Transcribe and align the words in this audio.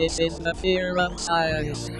This 0.00 0.18
is 0.18 0.38
the 0.38 0.54
fear 0.54 0.96
of 0.96 1.20
science. 1.20 1.90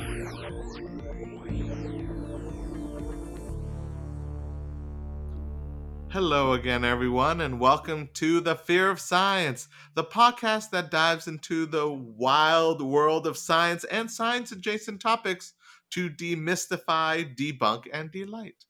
Hello 6.10 6.54
again, 6.54 6.82
everyone, 6.82 7.42
and 7.42 7.60
welcome 7.60 8.08
to 8.14 8.40
The 8.40 8.54
Fear 8.54 8.88
of 8.88 9.00
Science, 9.00 9.68
the 9.94 10.02
podcast 10.02 10.70
that 10.70 10.90
dives 10.90 11.28
into 11.28 11.66
the 11.66 11.90
wild 11.90 12.80
world 12.80 13.26
of 13.26 13.36
science 13.36 13.84
and 13.84 14.10
science 14.10 14.50
adjacent 14.50 15.02
topics 15.02 15.52
to 15.90 16.08
demystify, 16.08 17.36
debunk, 17.36 17.82
and 17.92 18.10
delight. 18.10 18.64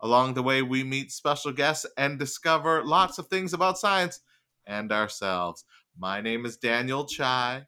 Along 0.00 0.32
the 0.32 0.42
way, 0.42 0.62
we 0.62 0.84
meet 0.84 1.12
special 1.12 1.52
guests 1.52 1.84
and 1.98 2.18
discover 2.18 2.82
lots 2.82 3.18
of 3.18 3.26
things 3.26 3.52
about 3.52 3.78
science 3.78 4.20
and 4.66 4.90
ourselves. 4.90 5.66
My 5.98 6.22
name 6.22 6.46
is 6.46 6.56
Daniel 6.56 7.04
Chai. 7.04 7.66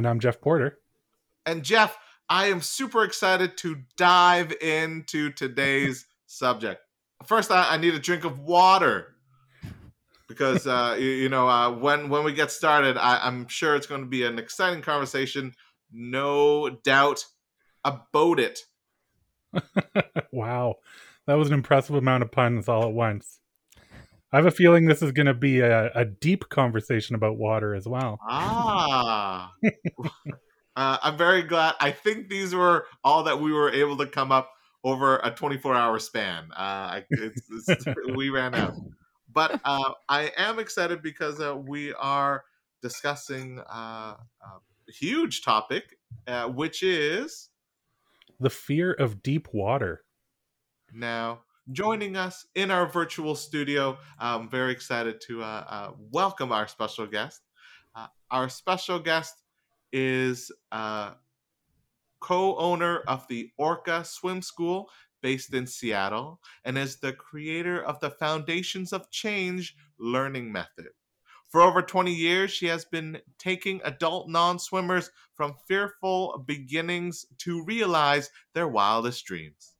And 0.00 0.08
I'm 0.08 0.18
Jeff 0.18 0.40
Porter. 0.40 0.78
And 1.44 1.62
Jeff, 1.62 1.98
I 2.26 2.46
am 2.46 2.62
super 2.62 3.04
excited 3.04 3.58
to 3.58 3.82
dive 3.98 4.50
into 4.62 5.30
today's 5.30 6.06
subject. 6.26 6.80
First, 7.26 7.50
I, 7.50 7.74
I, 7.74 7.76
need 7.76 7.92
a 7.92 7.98
drink 7.98 8.24
of 8.24 8.38
water 8.38 9.16
because 10.26 10.66
uh, 10.66 10.96
you, 10.98 11.10
you, 11.10 11.28
know 11.28 11.46
uh, 11.46 11.70
when 11.70 12.08
when 12.08 12.24
we 12.24 12.32
get 12.32 12.50
started, 12.50 12.96
I, 12.96 13.18
I'm 13.18 13.46
sure 13.48 13.76
it's 13.76 13.86
going 13.86 14.00
to 14.00 14.06
be 14.06 14.24
an 14.24 14.38
exciting 14.38 14.80
conversation. 14.80 15.52
No 15.92 16.70
doubt 16.70 17.26
about 17.84 18.40
it. 18.40 18.60
wow, 20.32 20.76
that 21.26 21.34
was 21.34 21.48
an 21.48 21.54
impressive 21.54 21.94
amount 21.94 22.22
of 22.22 22.32
puns 22.32 22.70
all 22.70 22.84
at 22.84 22.94
once. 22.94 23.39
I 24.32 24.36
have 24.36 24.46
a 24.46 24.50
feeling 24.50 24.86
this 24.86 25.02
is 25.02 25.10
going 25.10 25.26
to 25.26 25.34
be 25.34 25.60
a, 25.60 25.90
a, 25.92 26.04
deep 26.04 26.48
conversation 26.48 27.16
about 27.16 27.36
water 27.36 27.74
as 27.74 27.88
well. 27.88 28.20
Ah, 28.28 29.52
uh, 30.76 30.98
I'm 31.02 31.16
very 31.16 31.42
glad. 31.42 31.74
I 31.80 31.90
think 31.90 32.28
these 32.28 32.54
were 32.54 32.86
all 33.02 33.24
that 33.24 33.40
we 33.40 33.52
were 33.52 33.70
able 33.72 33.96
to 33.96 34.06
come 34.06 34.30
up 34.30 34.52
over 34.84 35.16
a 35.18 35.32
24 35.32 35.74
hour 35.74 35.98
span. 35.98 36.52
Uh, 36.52 37.00
it's, 37.10 37.42
it's, 37.68 37.84
we 38.14 38.30
ran 38.30 38.54
out, 38.54 38.74
but 39.32 39.60
uh, 39.64 39.92
I 40.08 40.32
am 40.36 40.60
excited 40.60 41.02
because 41.02 41.40
uh, 41.40 41.56
we 41.56 41.92
are 41.94 42.44
discussing 42.82 43.58
uh, 43.58 44.14
a 44.14 44.92
huge 44.92 45.42
topic, 45.42 45.98
uh, 46.28 46.48
which 46.48 46.84
is 46.84 47.48
the 48.38 48.50
fear 48.50 48.92
of 48.92 49.24
deep 49.24 49.48
water. 49.52 50.04
Now, 50.92 51.40
joining 51.72 52.16
us 52.16 52.46
in 52.54 52.70
our 52.70 52.86
virtual 52.86 53.34
studio. 53.34 53.98
I'm 54.18 54.48
very 54.48 54.72
excited 54.72 55.20
to 55.28 55.42
uh, 55.42 55.64
uh, 55.68 55.90
welcome 56.10 56.52
our 56.52 56.66
special 56.66 57.06
guest. 57.06 57.42
Uh, 57.94 58.06
our 58.30 58.48
special 58.48 58.98
guest 58.98 59.42
is 59.92 60.50
uh, 60.72 61.12
co 62.20 62.56
owner 62.56 62.98
of 63.06 63.26
the 63.28 63.50
Orca 63.58 64.04
Swim 64.04 64.42
School 64.42 64.88
based 65.22 65.52
in 65.54 65.66
Seattle 65.66 66.40
and 66.64 66.78
is 66.78 66.96
the 66.96 67.12
creator 67.12 67.82
of 67.82 68.00
the 68.00 68.10
Foundations 68.10 68.92
of 68.92 69.10
Change 69.10 69.76
learning 69.98 70.50
method. 70.50 70.86
For 71.50 71.60
over 71.60 71.82
20 71.82 72.14
years, 72.14 72.52
she 72.52 72.66
has 72.66 72.84
been 72.84 73.18
taking 73.38 73.80
adult 73.84 74.28
non 74.28 74.58
swimmers 74.58 75.10
from 75.34 75.56
fearful 75.66 76.44
beginnings 76.46 77.26
to 77.38 77.64
realize 77.64 78.30
their 78.54 78.68
wildest 78.68 79.24
dreams. 79.24 79.74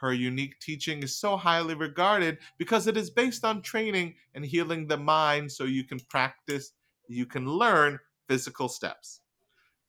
Her 0.00 0.14
unique 0.14 0.58
teaching 0.60 1.02
is 1.02 1.14
so 1.14 1.36
highly 1.36 1.74
regarded 1.74 2.38
because 2.56 2.86
it 2.86 2.96
is 2.96 3.10
based 3.10 3.44
on 3.44 3.60
training 3.60 4.14
and 4.34 4.42
healing 4.42 4.86
the 4.86 4.96
mind 4.96 5.52
so 5.52 5.64
you 5.64 5.84
can 5.84 6.00
practice, 6.08 6.72
you 7.06 7.26
can 7.26 7.46
learn 7.46 7.98
physical 8.26 8.66
steps. 8.70 9.20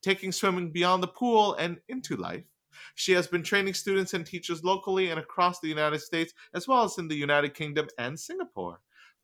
Taking 0.01 0.33
swimming 0.33 0.69
beyond 0.69 1.01
the 1.01 1.07
pool 1.07 1.53
and 1.53 1.77
into 1.87 2.17
life, 2.17 2.43
she 2.95 3.13
has 3.13 3.25
been 3.25 3.41
training 3.41 3.73
students 3.73 4.13
and 4.13 4.25
teachers 4.25 4.65
locally 4.65 5.11
and 5.11 5.19
across 5.19 5.61
the 5.61 5.69
United 5.69 6.01
States, 6.01 6.33
as 6.53 6.67
well 6.67 6.83
as 6.83 6.97
in 6.97 7.07
the 7.07 7.15
United 7.15 7.53
Kingdom 7.53 7.87
and 7.97 8.19
Singapore. 8.19 8.81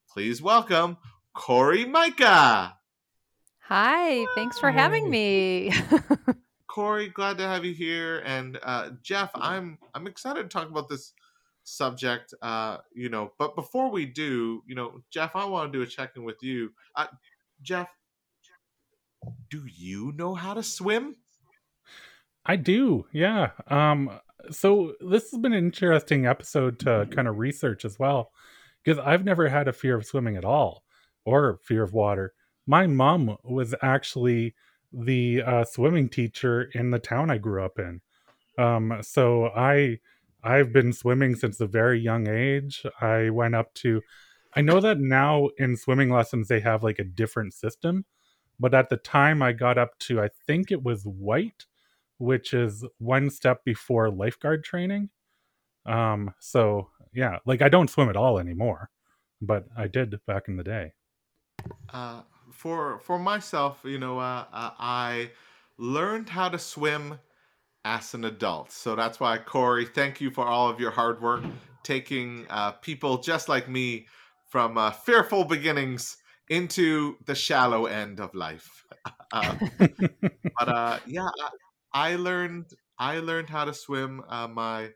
Please 0.10 0.42
welcome 0.42 0.96
Cori 1.34 1.84
Myka. 1.84 2.72
Hi, 3.64 4.26
thanks 4.36 4.58
for 4.58 4.72
having 4.72 5.10
me. 5.10 5.74
Cori, 6.78 7.08
glad 7.08 7.40
to 7.40 7.44
have 7.44 7.66
you 7.66 7.74
here. 7.74 8.22
And 8.24 8.60
uh, 8.62 8.92
Jeff, 9.02 9.32
I'm 9.34 9.80
I'm 9.96 10.06
excited 10.06 10.44
to 10.44 10.48
talk 10.48 10.70
about 10.70 10.88
this 10.88 11.12
subject. 11.64 12.36
Uh, 12.40 12.78
you 12.94 13.10
know, 13.10 13.32
but 13.40 13.56
before 13.56 13.90
we 13.90 14.06
do, 14.06 14.62
you 14.68 14.76
know, 14.76 15.02
Jeff, 15.10 15.36
I 15.36 15.46
want 15.46 15.74
to 15.74 15.76
do 15.76 15.82
a 15.82 15.88
check-in 15.88 16.24
with 16.24 16.36
you. 16.44 16.70
Uh, 16.96 17.08
Jeff, 17.64 17.90
do 19.50 19.64
you 19.66 20.14
know 20.18 20.36
how 20.36 20.54
to 20.54 20.62
swim? 20.62 21.16
I 22.46 22.58
do, 22.58 23.08
yeah. 23.12 23.50
Um, 23.70 24.12
so 24.52 24.94
this 25.00 25.32
has 25.32 25.40
been 25.40 25.54
an 25.54 25.66
interesting 25.66 26.28
episode 26.28 26.78
to 26.82 27.08
kind 27.10 27.28
of 27.28 27.40
research 27.40 27.86
as 27.86 27.98
well, 27.98 28.30
because 28.86 29.00
I've 29.04 29.26
never 29.26 29.50
had 29.50 29.68
a 29.68 29.74
fear 29.74 29.96
of 29.96 30.06
swimming 30.06 30.38
at 30.38 30.46
all 30.46 30.84
or 31.26 31.60
fear 31.64 31.82
of 31.82 31.94
water. 31.94 32.34
My 32.68 32.86
mom 32.86 33.36
was 33.44 33.74
actually 33.82 34.54
the 34.92 35.42
uh, 35.44 35.64
swimming 35.64 36.10
teacher 36.10 36.70
in 36.74 36.92
the 36.92 37.00
town 37.00 37.30
I 37.30 37.38
grew 37.38 37.64
up 37.64 37.80
in. 37.80 38.02
Um, 38.58 38.98
so 39.02 39.48
I 39.48 40.00
I've 40.44 40.72
been 40.72 40.94
swimming 40.94 41.36
since 41.36 41.60
a 41.60 41.68
very 41.68 42.00
young 42.00 42.28
age. 42.28 42.86
I 43.02 43.30
went 43.30 43.56
up 43.56 43.74
to 43.76 44.02
I 44.54 44.62
know 44.62 44.80
that 44.80 45.00
now 45.00 45.50
in 45.58 45.78
swimming 45.78 46.10
lessons 46.10 46.48
they 46.48 46.62
have 46.62 46.84
like 46.84 47.00
a 47.00 47.04
different 47.04 47.54
system, 47.54 48.06
but 48.60 48.74
at 48.74 48.90
the 48.90 48.98
time 48.98 49.42
I 49.42 49.52
got 49.52 49.78
up 49.78 49.98
to 50.00 50.22
I 50.22 50.30
think 50.48 50.72
it 50.72 50.84
was 50.84 51.04
white, 51.04 51.66
which 52.18 52.54
is 52.54 52.86
one 52.98 53.30
step 53.30 53.64
before 53.64 54.10
lifeguard 54.10 54.64
training. 54.64 55.10
Um, 55.86 56.34
so 56.40 56.90
yeah, 57.14 57.40
like 57.46 57.62
I 57.62 57.70
don't 57.70 57.90
swim 57.90 58.10
at 58.10 58.18
all 58.18 58.40
anymore, 58.40 58.90
but 59.42 59.66
I 59.76 59.88
did 59.88 60.20
back 60.26 60.48
in 60.48 60.58
the 60.58 60.64
day. 60.64 60.94
Uh, 61.90 62.22
for 62.58 63.00
for 63.00 63.20
myself, 63.20 63.80
you 63.84 64.00
know, 64.00 64.20
uh, 64.20 64.46
uh, 64.52 64.72
I 64.80 65.32
learned 65.78 66.30
how 66.30 66.50
to 66.50 66.58
swim 66.58 67.20
as 67.86 68.14
an 68.14 68.26
adult. 68.26 68.72
So 68.72 68.96
that's 68.96 69.20
why, 69.20 69.38
Cori, 69.38 69.86
thank 69.86 70.20
you 70.20 70.32
for 70.32 70.46
all 70.46 70.68
of 70.68 70.80
your 70.80 70.92
hard 70.92 71.22
work, 71.22 71.44
taking 71.84 72.46
uh, 72.50 72.72
people 72.72 73.20
just 73.20 73.48
like 73.48 73.70
me 73.70 74.08
from 74.50 74.78
uh, 74.78 74.92
fearful 74.92 75.46
beginnings 75.46 76.18
into 76.50 77.18
the 77.26 77.36
shallow 77.36 77.86
end 77.86 78.20
of 78.20 78.34
life. 78.34 78.86
uh, 79.32 79.56
but 79.80 80.68
uh, 80.68 81.00
yeah, 81.06 81.30
I, 81.94 82.16
learned 82.16 82.66
I 82.98 83.20
learned 83.20 83.50
how 83.50 83.66
to 83.66 83.74
swim. 83.74 84.24
My 84.30 84.90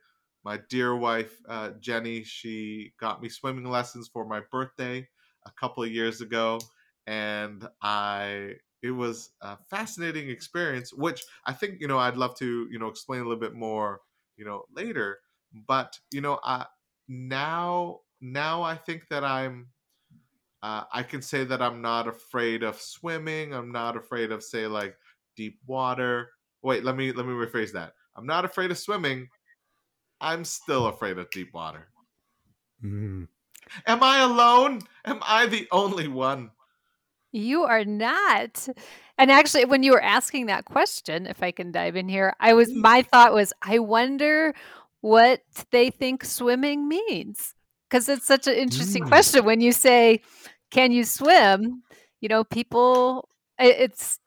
my 0.43 0.59
dear 0.69 0.95
wife 0.95 1.37
Jenny, 1.79 2.23
she 2.23 2.93
got 2.99 3.21
me 3.21 3.29
swimming 3.29 3.65
lessons 3.65 4.09
for 4.11 4.25
my 4.25 4.41
birthday 4.51 5.07
a 5.45 5.51
couple 5.51 5.83
of 5.83 5.91
years 5.91 6.21
ago, 6.21 6.59
and 7.07 7.67
I 7.81 8.55
it 8.83 8.91
was 8.91 9.29
a 9.41 9.57
fascinating 9.69 10.29
experience, 10.29 10.91
which 10.93 11.21
I 11.45 11.53
think 11.53 11.79
you 11.79 11.87
know 11.87 11.99
I'd 11.99 12.17
love 12.17 12.35
to 12.37 12.67
you 12.71 12.79
know 12.79 12.87
explain 12.87 13.21
a 13.21 13.23
little 13.23 13.39
bit 13.39 13.53
more 13.53 14.01
you 14.37 14.45
know 14.45 14.63
later. 14.75 15.19
But 15.67 15.97
you 16.11 16.21
know, 16.21 16.39
I 16.43 16.65
now 17.07 17.99
now 18.21 18.61
I 18.63 18.75
think 18.75 19.07
that 19.09 19.23
I'm 19.23 19.67
uh, 20.63 20.83
I 20.93 21.03
can 21.03 21.21
say 21.21 21.43
that 21.43 21.61
I'm 21.61 21.81
not 21.81 22.07
afraid 22.07 22.63
of 22.63 22.79
swimming. 22.79 23.53
I'm 23.53 23.71
not 23.71 23.97
afraid 23.97 24.31
of 24.31 24.43
say 24.43 24.67
like 24.67 24.95
deep 25.35 25.59
water. 25.65 26.29
Wait, 26.61 26.83
let 26.83 26.95
me 26.95 27.11
let 27.11 27.25
me 27.25 27.33
rephrase 27.33 27.71
that. 27.73 27.93
I'm 28.15 28.25
not 28.25 28.45
afraid 28.45 28.71
of 28.71 28.77
swimming. 28.77 29.27
I'm 30.19 30.45
still 30.45 30.87
afraid 30.87 31.17
of 31.17 31.29
deep 31.31 31.53
water. 31.53 31.87
Mm. 32.83 33.27
Am 33.87 34.03
I 34.03 34.19
alone? 34.19 34.81
Am 35.05 35.19
I 35.23 35.47
the 35.47 35.67
only 35.71 36.07
one? 36.07 36.51
You 37.31 37.63
are 37.63 37.85
not. 37.85 38.67
And 39.17 39.31
actually, 39.31 39.65
when 39.65 39.83
you 39.83 39.91
were 39.91 40.03
asking 40.03 40.47
that 40.47 40.65
question, 40.65 41.27
if 41.27 41.41
I 41.43 41.51
can 41.51 41.71
dive 41.71 41.95
in 41.95 42.09
here, 42.09 42.35
I 42.39 42.53
was 42.53 42.73
my 42.73 43.03
thought 43.03 43.33
was, 43.33 43.53
I 43.61 43.79
wonder 43.79 44.53
what 45.01 45.41
they 45.71 45.89
think 45.89 46.25
swimming 46.25 46.87
means. 46.87 47.53
Because 47.89 48.07
it's 48.07 48.25
such 48.25 48.47
an 48.47 48.55
interesting 48.55 49.03
mm. 49.03 49.07
question 49.07 49.45
when 49.45 49.61
you 49.61 49.71
say, 49.71 50.21
Can 50.71 50.91
you 50.91 51.03
swim? 51.03 51.83
You 52.19 52.29
know, 52.29 52.43
people 52.43 53.27
it's 53.59 54.19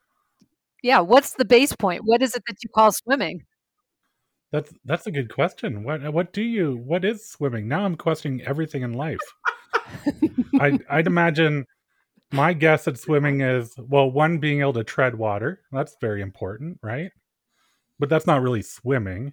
yeah, 0.82 1.00
what's 1.00 1.32
the 1.32 1.44
base 1.44 1.74
point? 1.74 2.02
What 2.04 2.22
is 2.22 2.34
it 2.34 2.42
that 2.46 2.56
you 2.62 2.68
call 2.68 2.92
swimming? 2.92 3.44
That's 4.52 4.72
that's 4.84 5.06
a 5.06 5.10
good 5.10 5.32
question. 5.32 5.82
What 5.82 6.12
what 6.12 6.32
do 6.32 6.42
you 6.42 6.76
what 6.84 7.04
is 7.04 7.28
swimming? 7.28 7.68
Now 7.68 7.84
I'm 7.84 7.96
questioning 7.96 8.42
everything 8.42 8.82
in 8.82 8.92
life. 8.92 9.18
I 10.60 10.78
I'd 10.90 11.06
imagine 11.06 11.64
my 12.34 12.52
guess 12.52 12.88
at 12.88 12.98
swimming 12.98 13.40
is 13.40 13.74
well, 13.78 14.10
one 14.10 14.38
being 14.38 14.60
able 14.60 14.72
to 14.74 14.84
tread 14.84 15.14
water. 15.14 15.60
That's 15.72 15.96
very 16.00 16.20
important, 16.20 16.78
right? 16.82 17.10
But 17.98 18.08
that's 18.08 18.26
not 18.26 18.42
really 18.42 18.62
swimming. 18.62 19.32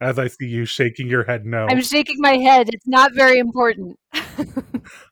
As 0.00 0.18
I 0.18 0.28
see 0.28 0.46
you 0.46 0.64
shaking 0.64 1.08
your 1.08 1.24
head, 1.24 1.44
no. 1.44 1.66
I'm 1.68 1.82
shaking 1.82 2.16
my 2.18 2.36
head. 2.36 2.70
It's 2.72 2.86
not 2.86 3.12
very 3.14 3.38
important. 3.38 3.98
oh. 4.14 4.42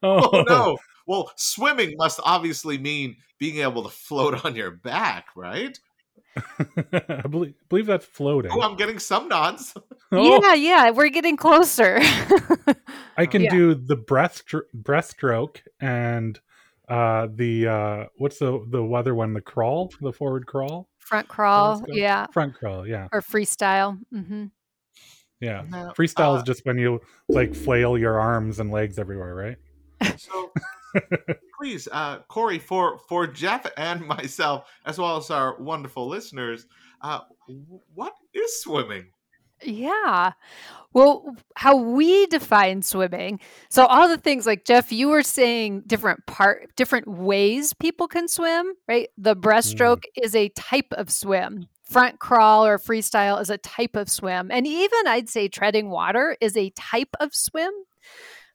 oh 0.03 0.45
no. 0.49 0.79
Well, 1.07 1.31
swimming 1.37 1.95
must 1.97 2.21
obviously 2.23 2.79
mean 2.79 3.17
being 3.39 3.59
able 3.59 3.83
to 3.85 3.91
float 3.91 4.45
on 4.45 4.57
your 4.57 4.71
back, 4.71 5.27
right? 5.37 5.79
I 6.93 7.23
believe, 7.29 7.55
believe 7.69 7.87
that's 7.87 8.05
floating. 8.05 8.51
Oh, 8.53 8.61
I'm 8.61 8.77
getting 8.77 8.99
some 8.99 9.29
nods. 9.29 9.75
Oh, 10.11 10.41
Yeah, 10.43 10.55
yeah, 10.55 10.91
we're 10.91 11.11
getting 11.11 11.37
closer. 11.37 11.99
I 13.19 13.27
can 13.27 13.43
Yeah. 13.43 13.51
do 13.51 13.75
the 13.75 13.95
breast 13.95 14.43
breaststroke 14.75 15.59
and 15.81 16.41
uh 16.89 17.29
the 17.35 17.67
uh 17.67 18.05
what's 18.17 18.39
the 18.39 18.65
the 18.71 18.85
other 18.85 19.15
one? 19.15 19.35
The 19.35 19.41
crawl? 19.41 19.93
The 20.01 20.13
forward 20.13 20.47
crawl? 20.47 20.89
Front 20.99 21.29
crawl, 21.29 21.85
yeah, 21.89 22.27
front 22.33 22.55
crawl 22.55 22.87
yeah. 22.87 23.09
Or 23.13 23.23
freestyle. 23.23 23.99
mm-hmm. 24.13 24.47
yeah. 25.41 25.65
Now, 25.69 25.93
freestyle 25.97 26.35
uh, 26.35 26.39
is 26.39 26.43
just 26.43 26.67
when 26.67 26.79
you 26.79 27.01
like 27.29 27.55
flail 27.55 27.97
your 27.97 28.21
arms 28.21 28.61
and 28.61 28.71
legs 28.71 28.99
everywhere 28.99 29.35
right? 29.35 29.57
So, 30.19 30.53
please, 31.59 31.89
uh, 31.91 32.21
Cori, 32.29 32.59
for 32.59 32.99
for 33.09 33.27
Jeff 33.27 33.67
and 33.77 34.07
myself, 34.07 34.69
as 34.85 34.99
well 34.99 35.17
as 35.17 35.31
our 35.31 35.61
wonderful 35.61 36.09
listeners, 36.09 36.67
uh, 37.03 37.21
what 37.95 38.15
is 38.35 38.61
swimming? 38.61 39.07
Yeah. 39.63 40.33
Well, 40.93 41.37
how 41.55 41.77
we 41.77 42.27
define 42.27 42.83
swimming. 42.83 43.41
So 43.69 43.85
all 43.87 44.09
the 44.09 44.17
things 44.17 44.47
like 44.47 44.65
Jeff, 44.65 44.91
you 44.91 45.09
were 45.09 45.23
saying 45.23 45.83
different 45.87 46.27
part 46.27 46.75
different 46.77 47.09
ways 47.09 47.73
people 47.75 48.09
can 48.09 48.29
swim, 48.29 48.73
right? 48.89 49.09
The 49.19 49.37
mm-hmm. 49.37 49.49
breaststroke 49.49 50.05
is 50.21 50.35
a 50.35 50.49
type 50.51 50.93
of 50.93 51.11
swim. 51.11 51.69
Front 51.85 52.19
crawl 52.19 52.67
or 52.67 52.79
freestyle 52.79 53.41
is 53.41 53.51
a 53.51 53.59
type 53.59 53.97
of 53.97 54.11
swim. 54.11 54.51
And 54.51 54.67
even 54.67 55.07
I'd 55.07 55.29
say 55.29 55.49
treading 55.49 55.91
water 55.91 56.37
is 56.41 56.57
a 56.57 56.71
type 56.71 57.15
of 57.21 57.35
swim. 57.35 57.73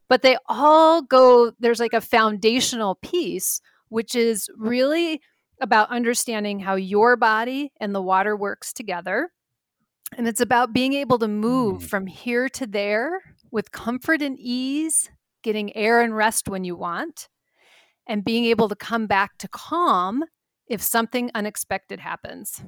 But 0.09 0.21
they 0.21 0.37
all 0.47 1.01
go 1.01 1.53
there's 1.59 1.79
like 1.79 1.93
a 1.93 2.01
foundational 2.01 2.95
piece 2.95 3.61
which 3.89 4.15
is 4.15 4.49
really 4.57 5.21
about 5.61 5.91
understanding 5.91 6.59
how 6.59 6.73
your 6.75 7.15
body 7.15 7.71
and 7.79 7.93
the 7.93 8.01
water 8.01 8.35
works 8.35 8.73
together. 8.73 9.31
And 10.17 10.27
it's 10.27 10.41
about 10.41 10.73
being 10.73 10.93
able 10.93 11.19
to 11.19 11.27
move 11.27 11.81
Hmm. 11.81 11.87
from 11.87 12.07
here 12.07 12.49
to 12.49 12.67
there 12.67 13.21
with 13.51 13.71
comfort 13.71 14.21
and 14.21 14.37
ease, 14.39 15.09
getting 15.43 15.75
air 15.75 16.01
and 16.01 16.15
rest 16.15 16.47
when 16.47 16.63
you 16.63 16.75
want, 16.75 17.29
and 18.07 18.23
being 18.23 18.45
able 18.45 18.69
to 18.69 18.75
come 18.75 19.07
back 19.07 19.37
to 19.39 19.47
calm 19.47 20.23
if 20.67 20.81
something 20.81 21.31
unexpected 21.35 21.99
happens. 21.99 22.63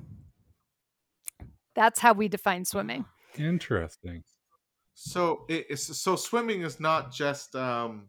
That's 1.75 1.99
how 1.99 2.13
we 2.13 2.27
define 2.27 2.65
swimming. 2.65 3.05
interesting 3.37 4.23
So, 4.93 5.45
it's 5.49 5.97
so 5.97 6.15
swimming 6.15 6.61
is 6.61 6.79
not 6.79 7.11
just 7.11 7.55
um, 7.55 8.07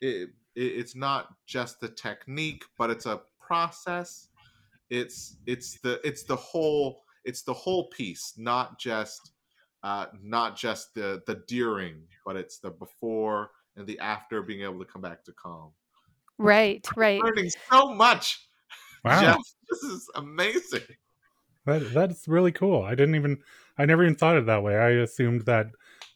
it, 0.00 0.30
it, 0.54 0.62
it's 0.62 0.96
not 0.96 1.28
just 1.46 1.80
the 1.80 1.88
technique, 1.88 2.64
but 2.78 2.88
it's 2.90 3.04
a 3.06 3.20
process. 3.38 4.28
It's 4.88 5.36
it's 5.46 5.78
the 5.80 6.00
it's 6.04 6.22
the 6.24 6.36
whole 6.36 7.01
it's 7.24 7.42
the 7.42 7.54
whole 7.54 7.88
piece, 7.88 8.34
not 8.36 8.78
just 8.78 9.32
uh, 9.82 10.06
not 10.22 10.56
just 10.56 10.94
the 10.94 11.22
the 11.26 11.42
during, 11.48 12.02
but 12.24 12.36
it's 12.36 12.58
the 12.58 12.70
before 12.70 13.50
and 13.76 13.86
the 13.86 13.98
after 13.98 14.42
being 14.42 14.62
able 14.62 14.78
to 14.78 14.84
come 14.84 15.02
back 15.02 15.24
to 15.24 15.32
calm. 15.32 15.70
Right, 16.38 16.86
right. 16.96 17.22
Learning 17.22 17.50
so 17.70 17.94
much, 17.94 18.48
wow 19.04 19.20
Jeff. 19.20 19.38
This 19.70 19.82
is 19.82 20.10
amazing. 20.14 20.82
that, 21.64 21.92
that's 21.94 22.26
really 22.26 22.50
cool 22.50 22.82
i 22.82 22.90
didn't 22.90 23.14
even 23.14 23.38
i 23.78 23.84
never 23.84 24.02
even 24.02 24.16
thought 24.16 24.36
of 24.36 24.44
it 24.44 24.46
that 24.46 24.62
way 24.64 24.76
i 24.76 24.90
assumed 24.90 25.42
that 25.42 25.66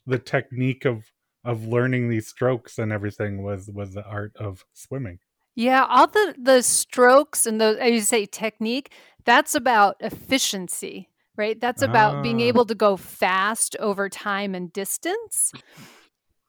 the 0.05 0.19
technique 0.19 0.83
of 0.83 1.05
of 1.45 1.65
learning 1.65 2.09
these 2.09 2.27
strokes 2.27 2.77
and 2.77 2.91
everything 2.91 3.41
was 3.41 3.69
was 3.69 3.93
the 3.93 4.03
art 4.05 4.35
of 4.35 4.65
swimming 4.73 5.19
Yeah, 5.57 5.85
all 5.89 6.05
the 6.07 6.35
the 6.37 6.61
strokes 6.61 7.47
and 7.47 7.59
those 7.59 7.77
as 7.77 7.91
you 7.91 8.01
say 8.01 8.25
technique, 8.27 8.91
that's 9.25 9.55
about 9.55 9.95
efficiency, 9.99 11.09
right? 11.35 11.59
That's 11.59 11.81
about 11.81 12.21
being 12.21 12.41
Ah. 12.41 12.45
able 12.45 12.65
to 12.67 12.75
go 12.75 12.95
fast 12.95 13.75
over 13.79 14.07
time 14.07 14.53
and 14.53 14.71
distance. 14.71 15.51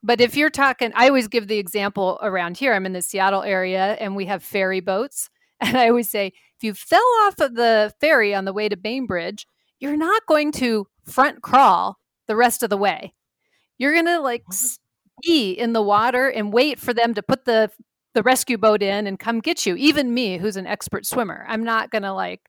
But 0.03 0.21
if 0.21 0.37
you're 0.37 0.51
talking, 0.51 0.91
I 0.95 1.07
always 1.07 1.27
give 1.27 1.47
the 1.47 1.57
example 1.57 2.19
around 2.21 2.57
here. 2.57 2.73
I'm 2.73 2.85
in 2.85 2.93
the 2.93 3.01
Seattle 3.01 3.41
area 3.43 3.97
and 3.99 4.15
we 4.15 4.27
have 4.27 4.43
ferry 4.43 4.79
boats. 4.79 5.29
And 5.61 5.75
I 5.77 5.89
always 5.89 6.09
say, 6.09 6.27
if 6.27 6.63
you 6.63 6.73
fell 6.73 7.03
off 7.23 7.39
of 7.41 7.55
the 7.55 7.93
ferry 7.99 8.33
on 8.33 8.45
the 8.45 8.53
way 8.53 8.69
to 8.69 8.77
Bainbridge, 8.77 9.45
you're 9.81 9.97
not 9.97 10.25
going 10.27 10.53
to 10.53 10.87
front 11.03 11.41
crawl 11.41 11.97
the 12.27 12.35
rest 12.37 12.63
of 12.63 12.69
the 12.69 12.77
way. 12.77 13.13
You're 13.77 13.91
going 13.93 14.05
to 14.05 14.21
like 14.21 14.45
be 15.21 15.51
in 15.51 15.73
the 15.73 15.81
water 15.81 16.29
and 16.29 16.53
wait 16.53 16.79
for 16.79 16.93
them 16.93 17.13
to 17.15 17.21
put 17.21 17.43
the 17.43 17.71
the 18.13 18.23
rescue 18.23 18.57
boat 18.57 18.81
in 18.81 19.07
and 19.07 19.19
come 19.19 19.39
get 19.39 19.65
you. 19.65 19.75
Even 19.75 20.13
me, 20.13 20.37
who's 20.37 20.57
an 20.57 20.67
expert 20.67 21.05
swimmer, 21.05 21.45
I'm 21.47 21.63
not 21.63 21.91
going 21.91 22.03
to 22.03 22.13
like 22.13 22.41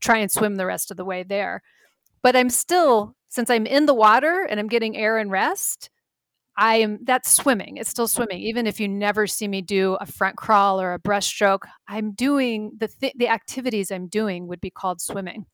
try 0.00 0.18
and 0.18 0.30
swim 0.30 0.56
the 0.56 0.66
rest 0.66 0.90
of 0.90 0.96
the 0.96 1.04
way 1.04 1.22
there. 1.22 1.62
But 2.22 2.36
I'm 2.36 2.50
still, 2.50 3.14
since 3.28 3.50
I'm 3.50 3.66
in 3.66 3.86
the 3.86 3.94
water 3.94 4.46
and 4.48 4.58
I'm 4.58 4.68
getting 4.68 4.96
air 4.96 5.18
and 5.18 5.30
rest, 5.30 5.90
I 6.56 6.76
am 6.76 6.98
that's 7.04 7.30
swimming. 7.30 7.78
It's 7.78 7.88
still 7.88 8.06
swimming. 8.06 8.40
Even 8.40 8.66
if 8.66 8.78
you 8.78 8.86
never 8.86 9.26
see 9.26 9.48
me 9.48 9.62
do 9.62 9.96
a 10.00 10.06
front 10.06 10.36
crawl 10.36 10.80
or 10.80 10.92
a 10.92 10.98
breaststroke, 10.98 11.62
I'm 11.88 12.12
doing 12.12 12.72
the 12.76 12.88
th- 12.88 13.14
the 13.16 13.28
activities 13.28 13.90
I'm 13.90 14.06
doing 14.06 14.46
would 14.48 14.60
be 14.60 14.70
called 14.70 15.00
swimming. 15.00 15.46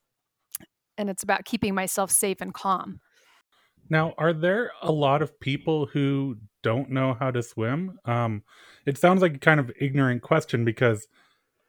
And 0.96 1.08
it's 1.08 1.22
about 1.22 1.44
keeping 1.44 1.74
myself 1.74 2.10
safe 2.10 2.40
and 2.40 2.52
calm. 2.52 3.00
Now, 3.88 4.12
are 4.18 4.32
there 4.32 4.72
a 4.82 4.90
lot 4.90 5.22
of 5.22 5.38
people 5.38 5.86
who 5.86 6.36
don't 6.62 6.90
know 6.90 7.14
how 7.14 7.30
to 7.30 7.42
swim? 7.42 7.98
Um, 8.04 8.42
it 8.86 8.98
sounds 8.98 9.22
like 9.22 9.34
a 9.34 9.38
kind 9.38 9.60
of 9.60 9.70
ignorant 9.80 10.22
question 10.22 10.64
because 10.64 11.06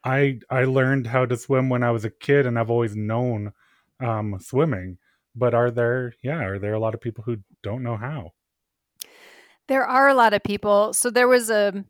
I 0.03 0.39
I 0.49 0.63
learned 0.65 1.07
how 1.07 1.25
to 1.25 1.37
swim 1.37 1.69
when 1.69 1.83
I 1.83 1.91
was 1.91 2.05
a 2.05 2.09
kid, 2.09 2.45
and 2.45 2.57
I've 2.57 2.71
always 2.71 2.95
known 2.95 3.53
um, 3.99 4.37
swimming. 4.39 4.97
But 5.35 5.53
are 5.53 5.71
there, 5.71 6.13
yeah, 6.23 6.43
are 6.43 6.59
there 6.59 6.73
a 6.73 6.79
lot 6.79 6.93
of 6.93 7.01
people 7.01 7.23
who 7.23 7.37
don't 7.61 7.83
know 7.83 7.97
how? 7.97 8.33
There 9.67 9.85
are 9.85 10.07
a 10.07 10.15
lot 10.15 10.33
of 10.33 10.43
people. 10.43 10.93
So 10.93 11.09
there 11.09 11.27
was 11.27 11.49
a 11.49 11.85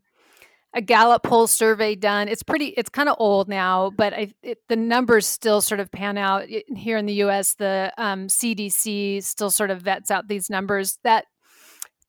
a 0.72 0.80
Gallup 0.80 1.24
poll 1.24 1.46
survey 1.46 1.96
done. 1.96 2.28
It's 2.28 2.42
pretty. 2.42 2.66
It's 2.76 2.90
kind 2.90 3.08
of 3.08 3.16
old 3.18 3.48
now, 3.48 3.90
but 3.90 4.12
I, 4.12 4.34
it, 4.42 4.58
the 4.68 4.76
numbers 4.76 5.26
still 5.26 5.60
sort 5.60 5.80
of 5.80 5.90
pan 5.90 6.16
out 6.16 6.44
here 6.46 6.96
in 6.96 7.06
the 7.06 7.14
U.S. 7.14 7.54
The 7.54 7.92
um, 7.98 8.28
CDC 8.28 9.22
still 9.24 9.50
sort 9.50 9.70
of 9.70 9.82
vets 9.82 10.10
out 10.10 10.28
these 10.28 10.50
numbers 10.50 10.98
that 11.02 11.26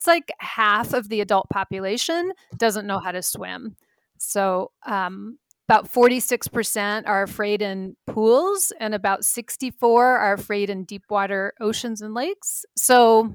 it's 0.02 0.08
like 0.08 0.32
half 0.40 0.96
of 0.96 1.10
the 1.10 1.22
adult 1.22 1.48
population 1.50 2.32
doesn't 2.58 2.88
know 2.88 2.98
how 2.98 3.12
to 3.12 3.22
swim. 3.22 3.76
So 4.18 4.72
um, 4.84 5.38
about 5.70 5.88
forty 5.88 6.20
six 6.20 6.48
percent 6.48 7.06
are 7.06 7.22
afraid 7.22 7.62
in 7.62 7.96
pools, 8.08 8.74
and 8.80 8.96
about 8.96 9.24
sixty 9.24 9.70
four 9.70 10.04
are 10.04 10.34
afraid 10.34 10.72
in 10.72 10.86
deep 10.86 11.04
water 11.12 11.54
oceans 11.62 12.02
and 12.02 12.16
lakes. 12.16 12.66
So 12.76 13.32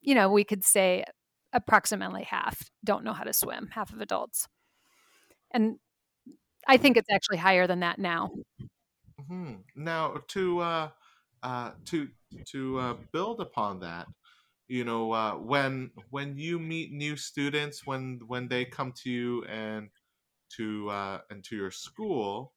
you 0.00 0.16
know 0.16 0.32
we 0.32 0.42
could 0.42 0.64
say 0.64 1.04
approximately 1.52 2.24
half 2.24 2.60
don't 2.82 3.04
know 3.04 3.12
how 3.12 3.22
to 3.22 3.32
swim, 3.32 3.68
half 3.72 3.92
of 3.92 4.00
adults. 4.00 4.48
And 5.52 5.76
I 6.66 6.76
think 6.76 6.96
it's 6.96 7.08
actually 7.08 7.38
higher 7.38 7.68
than 7.68 7.80
that 7.80 8.00
now. 8.00 8.32
hmm 9.28 9.52
Now, 9.76 10.22
to 10.26 10.58
uh, 10.58 10.88
uh, 11.44 11.70
to 11.84 12.08
to 12.46 12.78
uh, 12.80 12.94
build 13.12 13.40
upon 13.40 13.78
that, 13.80 14.08
you 14.70 14.84
know, 14.84 15.12
uh, 15.12 15.34
when 15.34 15.92
when 16.10 16.38
you 16.38 16.58
meet 16.60 16.92
new 16.92 17.16
students, 17.16 17.86
when 17.86 18.20
when 18.28 18.48
they 18.48 18.64
come 18.64 18.92
to 19.02 19.10
you 19.10 19.44
and 19.46 19.90
to 20.56 20.90
uh, 20.90 21.20
and 21.30 21.44
to 21.44 21.56
your 21.56 21.70
school, 21.72 22.54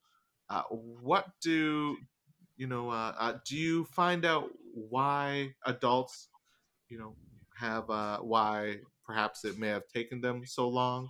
uh, 0.50 0.64
what 0.70 1.28
do 1.42 1.98
you 2.58 2.68
know? 2.68 2.90
Uh, 2.90 3.14
uh, 3.20 3.40
do 3.48 3.58
you 3.58 3.86
find 3.86 4.26
out 4.26 4.50
why 4.74 5.54
adults, 5.66 6.30
you 6.90 7.00
know, 7.00 7.16
have 7.58 7.90
uh, 7.90 8.20
why 8.20 8.78
perhaps 9.06 9.46
it 9.46 9.58
may 9.60 9.70
have 9.70 9.88
taken 9.88 10.22
them 10.22 10.46
so 10.46 10.70
long 10.70 11.10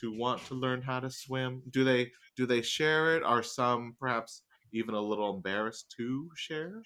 to 0.00 0.12
want 0.16 0.44
to 0.46 0.54
learn 0.54 0.82
how 0.82 1.00
to 1.00 1.10
swim? 1.10 1.62
Do 1.70 1.84
they 1.84 2.12
do 2.36 2.46
they 2.46 2.62
share 2.62 3.16
it? 3.16 3.22
Are 3.22 3.42
some 3.42 3.96
perhaps 4.00 4.42
even 4.72 4.94
a 4.94 5.00
little 5.00 5.34
embarrassed 5.36 5.94
to 5.98 6.30
share? 6.36 6.82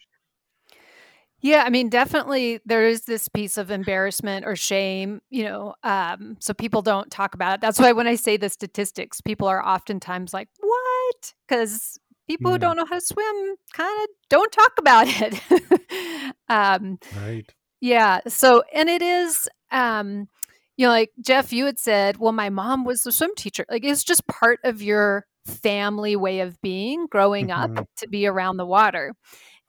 Yeah, 1.42 1.64
I 1.66 1.70
mean, 1.70 1.88
definitely 1.88 2.60
there 2.64 2.86
is 2.86 3.02
this 3.02 3.26
piece 3.28 3.56
of 3.56 3.70
embarrassment 3.72 4.46
or 4.46 4.54
shame, 4.54 5.20
you 5.28 5.42
know, 5.44 5.74
um, 5.82 6.36
so 6.38 6.54
people 6.54 6.82
don't 6.82 7.10
talk 7.10 7.34
about 7.34 7.54
it. 7.54 7.60
That's 7.60 7.80
why 7.80 7.92
when 7.92 8.06
I 8.06 8.14
say 8.14 8.36
the 8.36 8.48
statistics, 8.48 9.20
people 9.20 9.48
are 9.48 9.64
oftentimes 9.64 10.32
like, 10.32 10.48
what? 10.60 11.34
Because 11.48 11.98
people 12.28 12.52
who 12.52 12.58
Mm. 12.58 12.60
don't 12.60 12.76
know 12.76 12.86
how 12.86 12.94
to 12.94 13.00
swim 13.00 13.56
kind 13.72 14.02
of 14.04 14.08
don't 14.30 14.52
talk 14.52 14.72
about 14.78 15.06
it. 15.08 16.34
um, 16.48 16.98
Right. 17.16 17.52
Yeah. 17.80 18.20
So, 18.28 18.62
and 18.72 18.88
it 18.88 19.02
is, 19.02 19.48
um, 19.72 20.28
you 20.76 20.86
know, 20.86 20.92
like 20.92 21.10
Jeff, 21.20 21.52
you 21.52 21.66
had 21.66 21.80
said, 21.80 22.18
well, 22.18 22.32
my 22.32 22.50
mom 22.50 22.84
was 22.84 23.02
the 23.02 23.10
swim 23.12 23.34
teacher. 23.36 23.64
Like 23.68 23.84
it's 23.84 24.04
just 24.04 24.26
part 24.28 24.60
of 24.64 24.80
your 24.80 25.26
family 25.46 26.14
way 26.14 26.38
of 26.40 26.60
being 26.62 27.06
growing 27.10 27.50
up 27.50 27.70
to 27.96 28.08
be 28.08 28.26
around 28.28 28.56
the 28.58 28.66
water. 28.66 29.12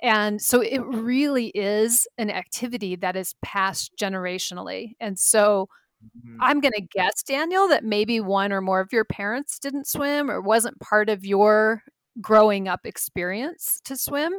And 0.04 0.42
so 0.42 0.62
it 0.62 0.82
really 0.86 1.48
is 1.56 2.08
an 2.18 2.30
activity 2.30 2.98
that 2.98 3.16
is 3.16 3.36
passed 3.42 3.94
generationally. 4.00 4.96
And 5.00 5.18
so 5.18 5.70
Mhm. 6.04 6.38
I'm 6.42 6.60
going 6.60 6.74
to 6.74 6.82
guess, 6.82 7.24
Daniel, 7.24 7.68
that 7.70 7.86
maybe 7.86 8.20
one 8.20 8.52
or 8.52 8.62
more 8.62 8.82
of 8.82 8.92
your 8.92 9.06
parents 9.06 9.60
didn't 9.60 9.88
swim 9.88 10.30
or 10.30 10.42
wasn't 10.42 10.80
part 10.82 11.10
of 11.10 11.26
your 11.26 11.84
growing 12.22 12.68
up 12.68 12.82
experience 12.86 13.82
to 13.86 13.98
swim. 13.98 14.34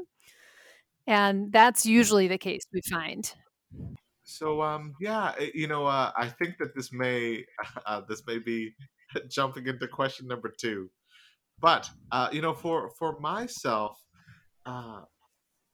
And 1.06 1.52
that's 1.52 1.86
usually 1.86 2.28
the 2.28 2.38
case 2.38 2.62
we 2.72 2.80
find. 2.90 3.34
So 4.24 4.62
um 4.62 4.94
yeah, 5.00 5.34
eh, 5.38 5.50
you 5.54 5.66
know, 5.66 5.86
uh, 5.86 6.10
I 6.16 6.28
think 6.28 6.56
that 6.58 6.74
this 6.74 6.92
may 6.92 7.44
uh, 7.86 8.02
this 8.08 8.22
may 8.26 8.38
be 8.38 8.74
jumping 9.30 9.66
into 9.66 9.86
question 9.88 10.26
number 10.26 10.52
two, 10.58 10.90
but 11.60 11.90
uh, 12.12 12.28
you 12.32 12.42
know, 12.42 12.54
for 12.54 12.90
for 12.98 13.18
myself, 13.20 13.98
uh, 14.66 15.02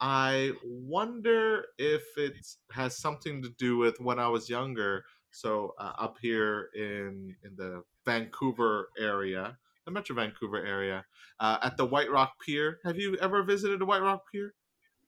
I 0.01 0.53
wonder 0.65 1.67
if 1.79 2.03
it 2.17 2.35
has 2.73 2.99
something 2.99 3.43
to 3.43 3.51
do 3.59 3.77
with 3.77 4.01
when 4.01 4.19
I 4.19 4.29
was 4.29 4.49
younger. 4.49 5.05
So 5.31 5.75
uh, 5.79 5.93
up 5.99 6.17
here 6.21 6.71
in 6.75 7.37
in 7.45 7.55
the 7.57 7.83
Vancouver 8.07 8.89
area, 8.99 9.59
the 9.85 9.91
Metro 9.91 10.17
Vancouver 10.17 10.65
area, 10.65 11.05
uh, 11.39 11.59
at 11.63 11.77
the 11.77 11.87
White 11.87 12.11
Rock 12.11 12.33
Pier. 12.45 12.79
Have 12.85 12.97
you 12.97 13.17
ever 13.21 13.43
visited 13.43 13.81
the 13.81 13.87
White 13.87 14.03
Rock 14.03 14.23
Pier? 14.33 14.55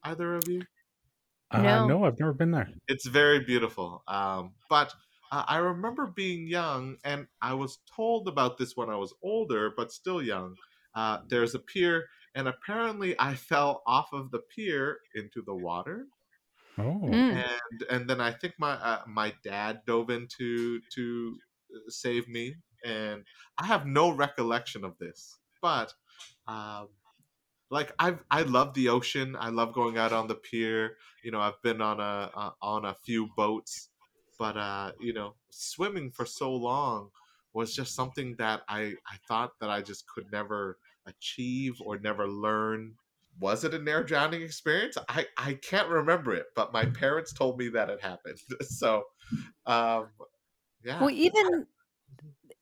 Either 0.05 0.37
of 0.37 0.47
you? 0.49 0.63
Uh, 1.51 1.63
No. 1.63 1.87
no, 1.89 2.05
I've 2.05 2.19
never 2.19 2.33
been 2.33 2.51
there. 2.51 2.69
It's 2.89 3.07
very 3.07 3.41
beautiful. 3.41 4.03
Um, 4.09 4.53
but 4.69 4.95
uh, 5.31 5.45
I 5.47 5.59
remember 5.59 6.07
being 6.07 6.47
young, 6.47 6.97
and 7.05 7.27
I 7.41 7.55
was 7.55 7.79
told 7.95 8.29
about 8.29 8.59
this 8.59 8.77
when 8.77 8.91
I 8.91 8.97
was 8.97 9.15
older, 9.23 9.73
but 9.77 9.93
still 9.93 10.23
young. 10.23 10.57
Uh, 10.95 11.19
there's 11.29 11.55
a 11.55 11.59
pier, 11.59 12.07
and 12.35 12.49
apparently 12.49 13.19
I 13.21 13.35
fell 13.37 13.83
off 13.87 14.13
of 14.13 14.31
the 14.31 14.41
pier 14.41 15.01
into 15.15 15.43
the 15.43 15.55
water, 15.55 16.09
Oh, 16.77 17.23
Mm. 17.29 17.45
and 17.71 17.83
and 17.91 18.11
then 18.11 18.21
I 18.21 18.33
think 18.33 18.55
my 18.59 18.73
uh, 18.73 19.05
my 19.07 19.35
dad 19.43 19.83
dove 19.87 20.11
in 20.11 20.29
to 20.39 20.81
to 20.95 21.39
uh, 21.75 21.79
save 21.91 22.29
me, 22.29 22.57
and 22.85 23.25
I 23.59 23.67
have 23.67 23.87
no 23.87 24.11
recollection 24.11 24.85
of 24.85 24.99
this, 24.99 25.39
but. 25.61 25.95
Um, 26.47 26.91
like 27.71 27.93
I 27.99 28.19
I 28.31 28.43
love 28.43 28.75
the 28.75 28.89
ocean. 28.91 29.37
I 29.37 29.49
love 29.49 29.73
going 29.73 29.99
out 29.99 30.13
on 30.13 30.29
the 30.29 30.35
pier. 30.37 30.97
You 31.25 31.31
know, 31.33 31.41
I've 31.41 31.61
been 31.63 31.81
on 31.81 32.01
a 32.01 32.31
uh, 32.35 32.51
on 32.63 32.85
a 32.85 32.95
few 32.95 33.29
boats, 33.37 33.91
but 34.39 34.57
uh, 34.57 34.93
you 35.01 35.13
know, 35.13 35.37
swimming 35.51 36.11
for 36.13 36.27
so 36.27 36.53
long 36.55 37.11
was 37.55 37.75
just 37.75 37.95
something 37.95 38.37
that 38.37 38.63
I 38.69 38.97
I 39.07 39.17
thought 39.29 39.59
that 39.61 39.71
I 39.71 39.83
just 39.83 40.07
could 40.09 40.31
never 40.31 40.79
achieve 41.07 41.81
or 41.85 41.99
never 41.99 42.29
learn. 42.29 42.95
Was 43.41 43.65
it 43.65 43.75
a 43.75 43.79
near 43.79 44.03
drowning 44.05 44.43
experience? 44.43 44.97
I 45.09 45.27
I 45.39 45.55
can't 45.55 45.89
remember 45.89 46.35
it, 46.35 46.47
but 46.55 46.73
my 46.73 46.85
parents 46.87 47.33
told 47.33 47.59
me 47.59 47.69
that 47.71 47.91
it 47.91 48.01
happened. 48.01 48.39
So, 48.63 49.05
um, 49.67 50.09
yeah, 50.85 50.99
Well, 51.01 51.11
even 51.11 51.67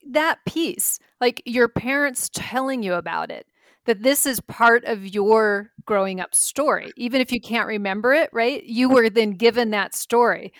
that 0.08 0.38
piece, 0.46 0.98
like 1.20 1.42
your 1.44 1.68
parents 1.68 2.30
telling 2.32 2.82
you 2.82 2.94
about 2.94 3.30
it, 3.30 3.46
that 3.86 4.02
this 4.02 4.26
is 4.26 4.40
part 4.40 4.84
of 4.84 5.06
your 5.06 5.70
growing 5.86 6.20
up 6.20 6.34
story, 6.34 6.92
even 6.96 7.20
if 7.20 7.32
you 7.32 7.40
can't 7.40 7.66
remember 7.66 8.12
it, 8.12 8.30
right? 8.32 8.62
You 8.64 8.88
were 8.90 9.08
then 9.10 9.32
given 9.32 9.70
that 9.70 9.94
story. 9.94 10.52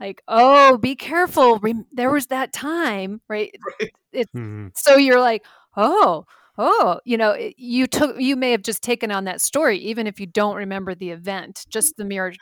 Like, 0.00 0.22
oh, 0.28 0.78
be 0.78 0.94
careful. 0.94 1.58
Rem- 1.58 1.86
there 1.92 2.10
was 2.10 2.28
that 2.28 2.52
time, 2.52 3.20
right? 3.28 3.54
right. 4.14 4.26
Mhm. 4.34 4.70
So 4.76 4.96
you're 4.96 5.20
like, 5.20 5.44
oh, 5.76 6.24
oh, 6.58 7.00
you 7.04 7.16
know, 7.16 7.36
you 7.56 7.86
took, 7.86 8.20
you 8.20 8.34
may 8.36 8.50
have 8.50 8.62
just 8.62 8.82
taken 8.82 9.12
on 9.12 9.24
that 9.24 9.40
story, 9.40 9.78
even 9.78 10.06
if 10.06 10.18
you 10.18 10.26
don't 10.26 10.56
remember 10.56 10.94
the 10.94 11.10
event, 11.10 11.64
just 11.70 11.96
the 11.96 12.04
mere 12.04 12.34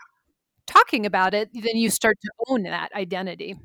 talking 0.66 1.06
about 1.06 1.34
it, 1.34 1.50
then 1.52 1.76
you 1.76 1.90
start 1.90 2.16
to 2.22 2.30
own 2.48 2.62
that 2.64 2.92
identity. 2.94 3.56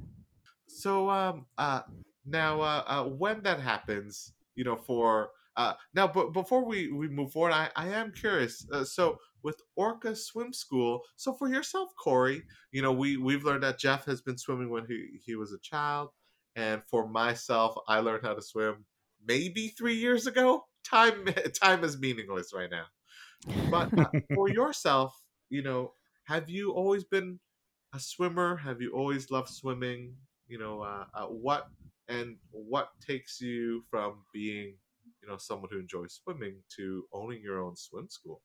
So 0.68 1.10
um 1.10 1.46
uh 1.58 1.82
now 2.26 2.62
uh, 2.62 2.84
uh 2.88 3.04
when 3.06 3.42
that 3.44 3.60
happens, 3.60 4.34
you 4.56 4.64
know, 4.64 4.76
for 4.76 5.32
uh 5.58 5.74
now 5.94 6.08
but 6.08 6.32
before 6.34 6.64
we 6.64 6.92
we 6.92 7.08
move 7.08 7.32
forward, 7.32 7.54
I 7.54 7.70
I 7.76 7.88
am 7.90 8.12
curious. 8.12 8.66
Uh, 8.72 8.84
so 8.84 9.18
with 9.44 9.60
Orca 9.76 10.16
Swim 10.16 10.54
School, 10.54 11.02
so 11.16 11.34
for 11.34 11.50
yourself, 11.50 11.90
Cori, 12.02 12.44
you 12.72 12.82
know, 12.82 12.92
we 12.92 13.18
we've 13.18 13.44
learned 13.44 13.64
that 13.64 13.80
Jeff 13.80 14.06
has 14.06 14.22
been 14.22 14.38
swimming 14.38 14.70
when 14.70 14.86
he 14.86 15.20
he 15.26 15.36
was 15.36 15.52
a 15.52 15.60
child, 15.60 16.10
and 16.56 16.82
for 16.88 17.08
myself, 17.08 17.76
I 17.88 18.00
learned 18.00 18.24
how 18.24 18.36
to 18.36 18.42
swim 18.42 18.86
maybe 19.26 19.70
three 19.70 19.96
years 19.96 20.28
ago. 20.28 20.66
Time 20.84 21.26
time 21.62 21.84
is 21.84 22.00
meaningless 22.00 22.54
right 22.54 22.70
now. 22.70 22.88
But 23.70 23.94
uh, 23.98 24.12
for 24.34 24.50
yourself, 24.50 25.16
you 25.50 25.62
know, 25.62 25.96
have 26.26 26.50
you 26.50 26.72
always 26.74 27.04
been 27.04 27.40
a 27.94 28.00
swimmer? 28.00 28.58
Have 28.58 28.82
you 28.82 28.94
always 28.94 29.32
loved 29.32 29.50
swimming? 29.50 30.18
You 30.48 30.60
know, 30.60 30.82
uh, 30.82 31.06
uh, 31.14 31.28
what 31.28 31.70
and 32.08 32.38
what 32.52 32.90
takes 33.02 33.40
you 33.42 33.84
from 33.90 34.26
being, 34.34 34.78
you 35.22 35.28
know, 35.30 35.38
someone 35.38 35.70
who 35.72 35.80
enjoys 35.80 36.14
swimming 36.16 36.64
to 36.78 37.08
owning 37.14 37.42
your 37.42 37.62
own 37.62 37.76
swim 37.76 38.10
school? 38.10 38.44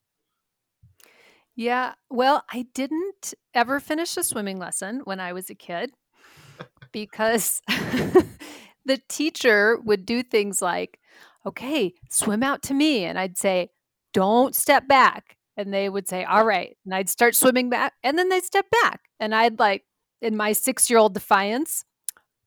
Yeah, 1.55 1.95
well, 2.11 2.45
I 2.51 2.67
didn't 2.75 3.33
ever 3.55 3.81
finish 3.81 4.17
a 4.17 4.23
swimming 4.23 4.59
lesson 4.59 5.01
when 5.05 5.21
I 5.21 5.33
was 5.33 5.49
a 5.49 5.55
kid 5.55 5.95
because 6.93 7.63
the 8.87 9.01
teacher 9.09 9.79
would 9.85 10.07
do 10.07 10.23
things 10.23 10.63
like, 10.63 10.99
okay, 11.45 11.95
swim 12.11 12.43
out 12.43 12.63
to 12.65 12.75
me. 12.75 13.05
And 13.05 13.19
I'd 13.19 13.39
say, 13.39 13.71
don't 14.15 14.55
step 14.55 14.89
back. 14.89 15.37
And 15.57 15.73
they 15.73 15.89
would 15.89 16.09
say, 16.09 16.25
all 16.25 16.45
right. 16.45 16.77
And 16.85 16.95
I'd 16.95 17.09
start 17.09 17.35
swimming 17.35 17.71
back. 17.71 17.95
And 18.03 18.19
then 18.19 18.29
they'd 18.29 18.45
step 18.45 18.67
back. 18.83 19.01
And 19.21 19.35
I'd 19.35 19.59
like, 19.59 19.85
in 20.21 20.37
my 20.37 20.53
six 20.53 20.89
year 20.91 20.99
old 20.99 21.15
defiance, 21.15 21.85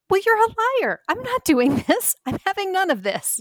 well, 0.09 0.21
you're 0.25 0.37
a 0.37 0.81
liar. 0.81 1.01
I'm 1.07 1.21
not 1.21 1.43
doing 1.45 1.75
this. 1.87 2.15
I'm 2.25 2.37
having 2.45 2.73
none 2.73 2.89
of 2.91 3.03
this. 3.03 3.39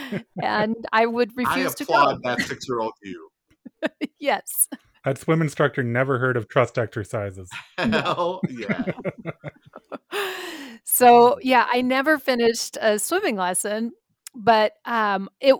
and 0.42 0.76
I 0.92 1.06
would 1.06 1.30
I 1.38 1.42
refuse 1.42 1.74
to 1.76 1.84
go. 1.84 1.94
applaud 1.94 2.22
that 2.24 2.40
six-year-old 2.40 2.92
you. 3.02 3.28
yes. 4.18 4.68
that 5.04 5.18
swim 5.18 5.40
instructor 5.40 5.82
never 5.82 6.18
heard 6.18 6.36
of 6.36 6.48
trust 6.48 6.78
exercises. 6.78 7.48
Hell 7.78 8.40
yeah! 8.50 8.84
So 10.92 11.38
yeah, 11.42 11.66
I 11.72 11.82
never 11.82 12.18
finished 12.18 12.76
a 12.80 12.98
swimming 12.98 13.36
lesson, 13.36 13.92
but 14.34 14.72
um, 14.84 15.28
it 15.40 15.54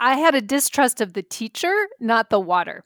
I 0.00 0.16
had 0.16 0.34
a 0.34 0.40
distrust 0.42 1.00
of 1.00 1.12
the 1.14 1.22
teacher, 1.22 1.74
not 2.00 2.30
the 2.30 2.40
water, 2.40 2.84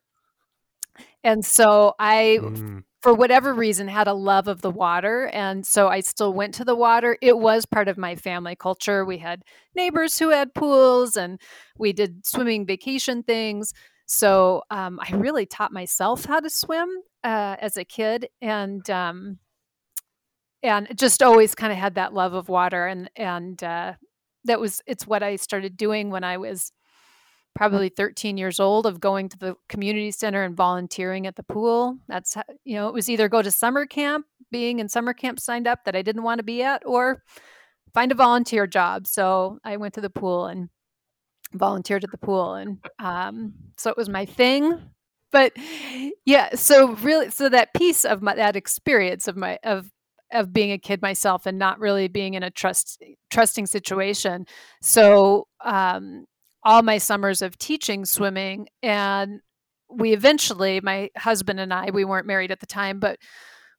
and 1.25 1.45
so 1.45 1.95
I, 1.99 2.39
Mm. 2.41 2.85
for 3.03 3.15
whatever 3.15 3.55
reason, 3.55 3.89
had 3.89 4.09
a 4.09 4.15
love 4.15 4.49
of 4.49 4.61
the 4.63 4.71
water, 4.71 5.29
and 5.33 5.67
so 5.67 5.89
I 5.89 6.01
still 6.01 6.33
went 6.33 6.55
to 6.55 6.65
the 6.65 6.75
water. 6.77 7.17
It 7.23 7.39
was 7.39 7.65
part 7.67 7.89
of 7.89 7.97
my 7.99 8.15
family 8.17 8.57
culture. 8.57 9.05
We 9.05 9.19
had 9.19 9.43
neighbors 9.75 10.19
who 10.19 10.31
had 10.31 10.55
pools, 10.55 11.17
and 11.17 11.41
we 11.79 11.93
did 11.93 12.27
swimming 12.27 12.67
vacation 12.67 13.23
things. 13.23 13.73
So 14.07 14.63
um, 14.71 14.99
I 15.03 15.15
really 15.15 15.47
taught 15.47 15.73
myself 15.73 16.25
how 16.27 16.41
to 16.41 16.51
swim 16.51 16.89
uh, 17.25 17.57
as 17.61 17.77
a 17.77 17.85
kid, 17.85 18.29
and 18.43 18.89
um, 18.91 19.39
and 20.63 20.89
just 20.99 21.23
always 21.23 21.55
kind 21.55 21.73
of 21.73 21.79
had 21.79 21.95
that 21.95 22.15
love 22.15 22.35
of 22.35 22.49
water 22.49 22.87
and 22.87 23.11
and 23.17 23.63
uh, 23.63 23.95
that 24.45 24.61
was 24.61 24.83
it's 24.87 25.07
what 25.07 25.23
i 25.23 25.37
started 25.37 25.77
doing 25.77 26.11
when 26.11 26.25
i 26.25 26.37
was 26.37 26.73
probably 27.55 27.89
13 27.89 28.37
years 28.37 28.61
old 28.61 28.87
of 28.87 29.01
going 29.01 29.29
to 29.29 29.39
the 29.39 29.57
community 29.69 30.11
center 30.11 30.43
and 30.43 30.57
volunteering 30.57 31.27
at 31.27 31.37
the 31.37 31.43
pool. 31.43 31.99
That's 32.09 32.35
how, 32.35 32.45
you 32.65 32.77
know 32.77 32.89
it 32.89 32.95
was 32.95 33.11
either 33.11 33.29
go 33.29 33.43
to 33.43 33.51
summer 33.51 33.87
camp 33.87 34.27
being 34.51 34.79
in 34.79 34.89
summer 34.89 35.13
camp 35.13 35.39
signed 35.39 35.67
up 35.69 35.85
that 35.85 35.95
i 35.95 36.03
didn't 36.03 36.25
want 36.25 36.39
to 36.39 36.45
be 36.45 36.63
at 36.63 36.83
or 36.85 37.23
find 37.95 38.13
a 38.13 38.17
volunteer 38.17 38.67
job. 38.67 39.07
So 39.07 39.59
i 39.65 39.77
went 39.77 39.95
to 39.95 40.01
the 40.01 40.11
pool 40.11 40.47
and 40.47 40.69
volunteered 41.53 42.05
at 42.05 42.11
the 42.13 42.19
pool 42.19 42.55
and 42.55 42.79
um, 43.01 43.55
so 43.77 43.91
it 43.91 43.97
was 43.97 44.09
my 44.09 44.25
thing. 44.25 44.81
But 45.33 45.53
yeah 46.25 46.55
so 46.55 46.95
really 46.97 47.31
so 47.31 47.49
that 47.49 47.75
piece 47.75 48.05
of 48.05 48.23
my 48.23 48.35
that 48.37 48.57
experience 48.57 49.29
of 49.29 49.37
my 49.37 49.59
of 49.65 49.91
of 50.33 50.53
being 50.53 50.73
a 50.73 50.79
kid 50.79 51.03
myself 51.03 51.47
and 51.47 51.59
not 51.59 51.81
really 51.81 52.09
being 52.09 52.35
in 52.35 52.43
a 52.43 52.51
trust 52.51 53.03
trusting 53.31 53.67
situation. 53.67 54.47
So 54.83 55.47
um 55.65 56.27
all 56.63 56.83
my 56.83 56.99
summers 56.99 57.43
of 57.43 57.57
teaching 57.59 58.05
swimming 58.05 58.69
and 58.83 59.41
we 59.89 60.13
eventually 60.13 60.81
my 60.81 61.11
husband 61.17 61.59
and 61.61 61.73
I 61.73 61.91
we 61.91 62.05
weren't 62.05 62.27
married 62.27 62.51
at 62.51 62.61
the 62.61 62.67
time 62.67 63.01
but 63.01 63.19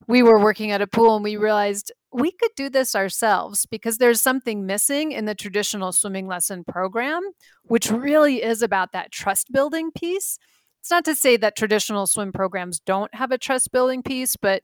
we 0.07 0.23
were 0.23 0.39
working 0.39 0.71
at 0.71 0.81
a 0.81 0.87
pool 0.87 1.15
and 1.15 1.23
we 1.23 1.37
realized 1.37 1.91
we 2.11 2.31
could 2.31 2.51
do 2.55 2.69
this 2.69 2.95
ourselves 2.95 3.65
because 3.65 3.97
there's 3.97 4.21
something 4.21 4.65
missing 4.65 5.11
in 5.11 5.25
the 5.25 5.35
traditional 5.35 5.91
swimming 5.91 6.27
lesson 6.27 6.63
program 6.63 7.21
which 7.63 7.91
really 7.91 8.41
is 8.43 8.61
about 8.61 8.91
that 8.91 9.11
trust 9.11 9.51
building 9.51 9.91
piece. 9.91 10.37
It's 10.79 10.89
not 10.89 11.05
to 11.05 11.13
say 11.13 11.37
that 11.37 11.55
traditional 11.55 12.07
swim 12.07 12.31
programs 12.31 12.79
don't 12.79 13.13
have 13.13 13.31
a 13.31 13.37
trust 13.37 13.71
building 13.71 14.01
piece 14.01 14.35
but 14.35 14.63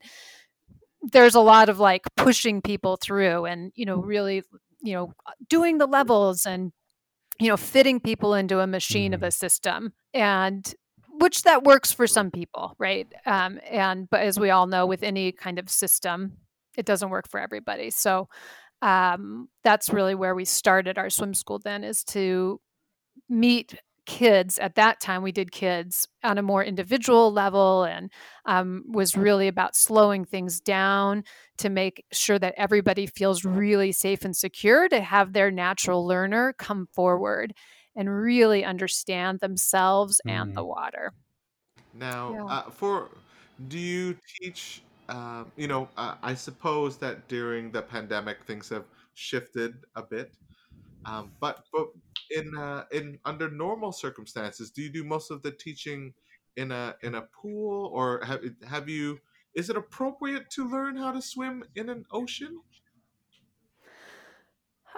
there's 1.11 1.35
a 1.35 1.39
lot 1.41 1.69
of 1.69 1.79
like 1.79 2.03
pushing 2.15 2.61
people 2.61 2.97
through 2.97 3.45
and 3.45 3.71
you 3.75 3.85
know 3.85 3.97
really 3.97 4.43
you 4.81 4.93
know 4.93 5.13
doing 5.49 5.77
the 5.77 5.87
levels 5.87 6.45
and 6.45 6.71
you 7.39 7.47
know 7.47 7.57
fitting 7.57 7.99
people 7.99 8.33
into 8.33 8.59
a 8.59 8.67
machine 8.67 9.13
of 9.13 9.21
Mhm. 9.21 9.27
a 9.27 9.31
system 9.31 9.93
and 10.13 10.75
which 11.19 11.43
that 11.43 11.63
works 11.63 11.91
for 11.91 12.07
some 12.07 12.31
people 12.31 12.75
right? 12.79 13.07
Um, 13.25 13.59
and 13.69 14.09
but 14.09 14.21
as 14.21 14.39
we 14.39 14.49
all 14.51 14.67
know 14.67 14.85
with 14.85 15.03
any 15.03 15.31
kind 15.31 15.59
of 15.59 15.69
system 15.69 16.37
it 16.77 16.85
doesn't 16.85 17.09
work 17.09 17.27
for 17.29 17.39
everybody. 17.39 17.89
So 17.89 18.29
um, 18.83 19.49
that's 19.63 19.89
really 19.89 20.15
where 20.15 20.35
we 20.35 20.45
started 20.45 20.97
our 20.99 21.09
swim 21.09 21.33
school 21.33 21.59
then 21.59 21.83
is 21.83 22.03
to 22.05 22.61
meet 23.29 23.75
kids 24.07 24.57
at 24.57 24.75
that 24.75 25.01
time 25.01 25.21
we 25.21 25.33
did 25.33 25.51
kids 25.51 26.07
on 26.23 26.37
a 26.37 26.41
more 26.41 26.63
individual 26.63 27.31
level 27.31 27.83
and 27.83 28.09
um, 28.45 28.83
was 28.87 29.17
really 29.17 29.49
about 29.49 29.75
slowing 29.75 30.23
things 30.23 30.61
down 30.61 31.23
to 31.57 31.69
make 31.69 32.03
sure 32.13 32.39
that 32.39 32.53
everybody 32.57 33.05
feels 33.05 33.43
really 33.43 33.91
safe 33.91 34.23
and 34.23 34.35
secure 34.35 34.87
to 34.87 35.01
have 35.01 35.33
their 35.33 35.51
natural 35.51 36.07
learner 36.07 36.53
come 36.57 36.87
forward 36.95 37.53
and 37.97 38.09
really 38.09 38.63
understand 38.63 39.41
themselves 39.41 40.21
mm. 40.25 40.31
and 40.31 40.55
the 40.55 40.63
mm. 40.63 40.67
water 40.67 41.11
now 41.93 42.31
yeah. 42.33 42.45
uh, 42.45 42.69
for 42.69 43.09
do 43.67 43.77
you 43.77 44.15
teach 44.39 44.83
uh, 45.09 45.43
you 45.57 45.67
know 45.67 45.89
uh, 45.97 46.15
i 46.23 46.33
suppose 46.33 46.95
that 46.95 47.27
during 47.27 47.71
the 47.71 47.81
pandemic 47.81 48.37
things 48.45 48.69
have 48.69 48.85
shifted 49.15 49.75
a 49.97 50.01
bit 50.01 50.31
um, 51.05 51.31
but 51.39 51.65
but 51.73 51.87
in 52.31 52.55
uh, 52.57 52.85
in 52.91 53.19
under 53.25 53.49
normal 53.49 53.91
circumstances, 53.91 54.71
do 54.71 54.81
you 54.81 54.89
do 54.89 55.03
most 55.03 55.31
of 55.31 55.41
the 55.41 55.51
teaching 55.51 56.13
in 56.55 56.71
a 56.71 56.95
in 57.03 57.15
a 57.15 57.21
pool, 57.21 57.89
or 57.93 58.23
have 58.25 58.41
have 58.67 58.89
you? 58.89 59.19
Is 59.55 59.69
it 59.69 59.77
appropriate 59.77 60.49
to 60.51 60.69
learn 60.69 60.97
how 60.97 61.11
to 61.11 61.21
swim 61.21 61.63
in 61.75 61.89
an 61.89 62.05
ocean? 62.11 62.61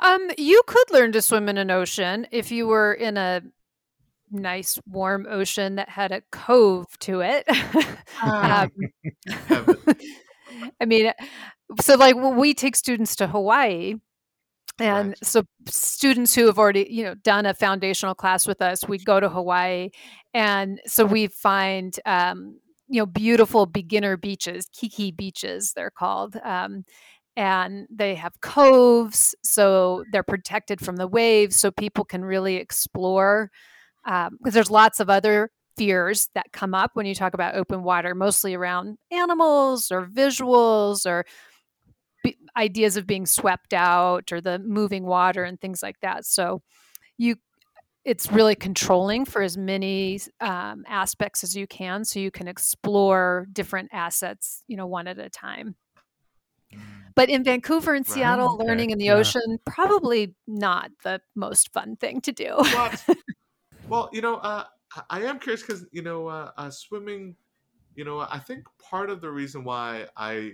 Um, 0.01 0.29
you 0.37 0.61
could 0.65 0.91
learn 0.91 1.11
to 1.13 1.21
swim 1.21 1.49
in 1.49 1.57
an 1.57 1.71
ocean 1.71 2.27
if 2.31 2.51
you 2.51 2.67
were 2.67 2.93
in 2.93 3.17
a 3.17 3.41
nice 4.31 4.79
warm 4.87 5.25
ocean 5.29 5.75
that 5.75 5.89
had 5.89 6.11
a 6.11 6.21
cove 6.31 6.85
to 6.99 7.21
it. 7.21 7.47
um, 8.23 8.71
I 10.81 10.85
mean, 10.85 11.11
so 11.81 11.95
like 11.95 12.15
we 12.15 12.53
take 12.53 12.75
students 12.75 13.15
to 13.17 13.27
Hawaii 13.27 13.95
and 14.79 15.09
right. 15.09 15.25
so 15.25 15.43
students 15.67 16.33
who 16.33 16.45
have 16.45 16.59
already 16.59 16.87
you 16.89 17.03
know 17.03 17.15
done 17.15 17.45
a 17.45 17.53
foundational 17.53 18.15
class 18.15 18.47
with 18.47 18.61
us 18.61 18.87
we 18.87 18.97
go 18.97 19.19
to 19.19 19.29
hawaii 19.29 19.89
and 20.33 20.79
so 20.85 21.05
we 21.05 21.27
find 21.27 21.99
um, 22.05 22.57
you 22.87 22.99
know 22.99 23.05
beautiful 23.05 23.65
beginner 23.65 24.17
beaches 24.17 24.67
keiki 24.75 25.15
beaches 25.15 25.73
they're 25.73 25.91
called 25.91 26.35
um, 26.43 26.83
and 27.35 27.87
they 27.89 28.15
have 28.15 28.39
coves 28.41 29.35
so 29.43 30.03
they're 30.11 30.23
protected 30.23 30.81
from 30.81 30.95
the 30.95 31.07
waves 31.07 31.55
so 31.55 31.71
people 31.71 32.03
can 32.03 32.23
really 32.23 32.55
explore 32.55 33.51
because 34.03 34.27
um, 34.27 34.37
there's 34.43 34.71
lots 34.71 34.99
of 34.99 35.09
other 35.09 35.51
fears 35.77 36.29
that 36.35 36.51
come 36.51 36.73
up 36.73 36.91
when 36.95 37.05
you 37.05 37.15
talk 37.15 37.33
about 37.33 37.55
open 37.55 37.83
water 37.83 38.13
mostly 38.13 38.53
around 38.53 38.97
animals 39.11 39.91
or 39.91 40.05
visuals 40.05 41.05
or 41.05 41.25
ideas 42.57 42.97
of 42.97 43.07
being 43.07 43.25
swept 43.25 43.73
out 43.73 44.31
or 44.31 44.41
the 44.41 44.59
moving 44.59 45.05
water 45.05 45.43
and 45.43 45.59
things 45.59 45.81
like 45.81 45.99
that. 46.01 46.25
So 46.25 46.61
you 47.17 47.35
it's 48.05 48.31
really 48.31 48.55
controlling 48.55 49.25
for 49.25 49.41
as 49.41 49.57
many 49.57 50.19
um, 50.39 50.83
aspects 50.87 51.43
as 51.43 51.55
you 51.55 51.67
can 51.67 52.05
so 52.05 52.19
you 52.19 52.31
can 52.31 52.47
explore 52.47 53.45
different 53.51 53.89
assets 53.91 54.63
you 54.67 54.77
know 54.77 54.87
one 54.87 55.07
at 55.07 55.19
a 55.19 55.29
time 55.29 55.75
mm. 56.73 56.79
but 57.15 57.29
in 57.29 57.43
vancouver 57.43 57.93
and 57.93 58.07
seattle 58.07 58.55
okay. 58.55 58.65
learning 58.65 58.89
in 58.91 58.97
the 58.97 59.05
yeah. 59.05 59.13
ocean 59.13 59.59
probably 59.65 60.33
not 60.47 60.89
the 61.03 61.21
most 61.35 61.71
fun 61.73 61.95
thing 61.97 62.21
to 62.21 62.31
do 62.31 62.55
well, 62.57 62.91
well 63.89 64.09
you 64.13 64.21
know 64.21 64.35
uh, 64.37 64.63
i 65.09 65.21
am 65.21 65.37
curious 65.37 65.61
because 65.61 65.85
you 65.91 66.01
know 66.01 66.27
uh, 66.27 66.51
uh, 66.57 66.69
swimming 66.69 67.35
you 67.95 68.05
know 68.05 68.19
i 68.21 68.39
think 68.39 68.63
part 68.81 69.09
of 69.09 69.19
the 69.19 69.29
reason 69.29 69.63
why 69.63 70.05
i 70.15 70.51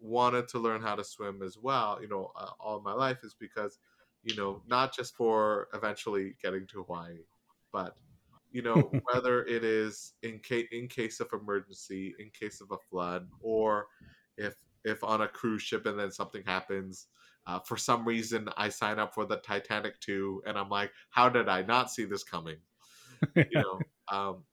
wanted 0.00 0.48
to 0.48 0.58
learn 0.58 0.82
how 0.82 0.94
to 0.94 1.04
swim 1.04 1.42
as 1.42 1.56
well, 1.58 1.98
you 2.00 2.08
know, 2.08 2.32
uh, 2.36 2.50
all 2.60 2.80
my 2.80 2.92
life 2.92 3.18
is 3.22 3.34
because, 3.38 3.78
you 4.22 4.36
know, 4.36 4.62
not 4.66 4.94
just 4.94 5.14
for 5.14 5.68
eventually 5.74 6.34
getting 6.42 6.66
to 6.68 6.82
Hawaii, 6.82 7.20
but 7.72 7.96
you 8.52 8.62
know, 8.62 8.74
whether 9.12 9.44
it 9.44 9.64
is 9.64 10.14
in 10.22 10.38
case 10.38 10.68
in 10.72 10.88
case 10.88 11.20
of 11.20 11.28
emergency, 11.32 12.14
in 12.18 12.30
case 12.30 12.60
of 12.60 12.70
a 12.70 12.78
flood, 12.90 13.28
or 13.40 13.86
if 14.36 14.54
if 14.84 15.02
on 15.02 15.22
a 15.22 15.28
cruise 15.28 15.62
ship 15.62 15.86
and 15.86 15.98
then 15.98 16.10
something 16.10 16.42
happens, 16.46 17.08
uh, 17.46 17.58
for 17.60 17.76
some 17.76 18.04
reason 18.04 18.48
I 18.56 18.68
sign 18.68 18.98
up 18.98 19.14
for 19.14 19.24
the 19.24 19.36
Titanic 19.38 20.00
2 20.00 20.42
and 20.46 20.56
I'm 20.58 20.68
like, 20.68 20.90
how 21.10 21.28
did 21.28 21.48
I 21.48 21.62
not 21.62 21.90
see 21.90 22.04
this 22.04 22.24
coming? 22.24 22.56
you 23.36 23.44
know, 23.54 23.80
um, 24.12 24.44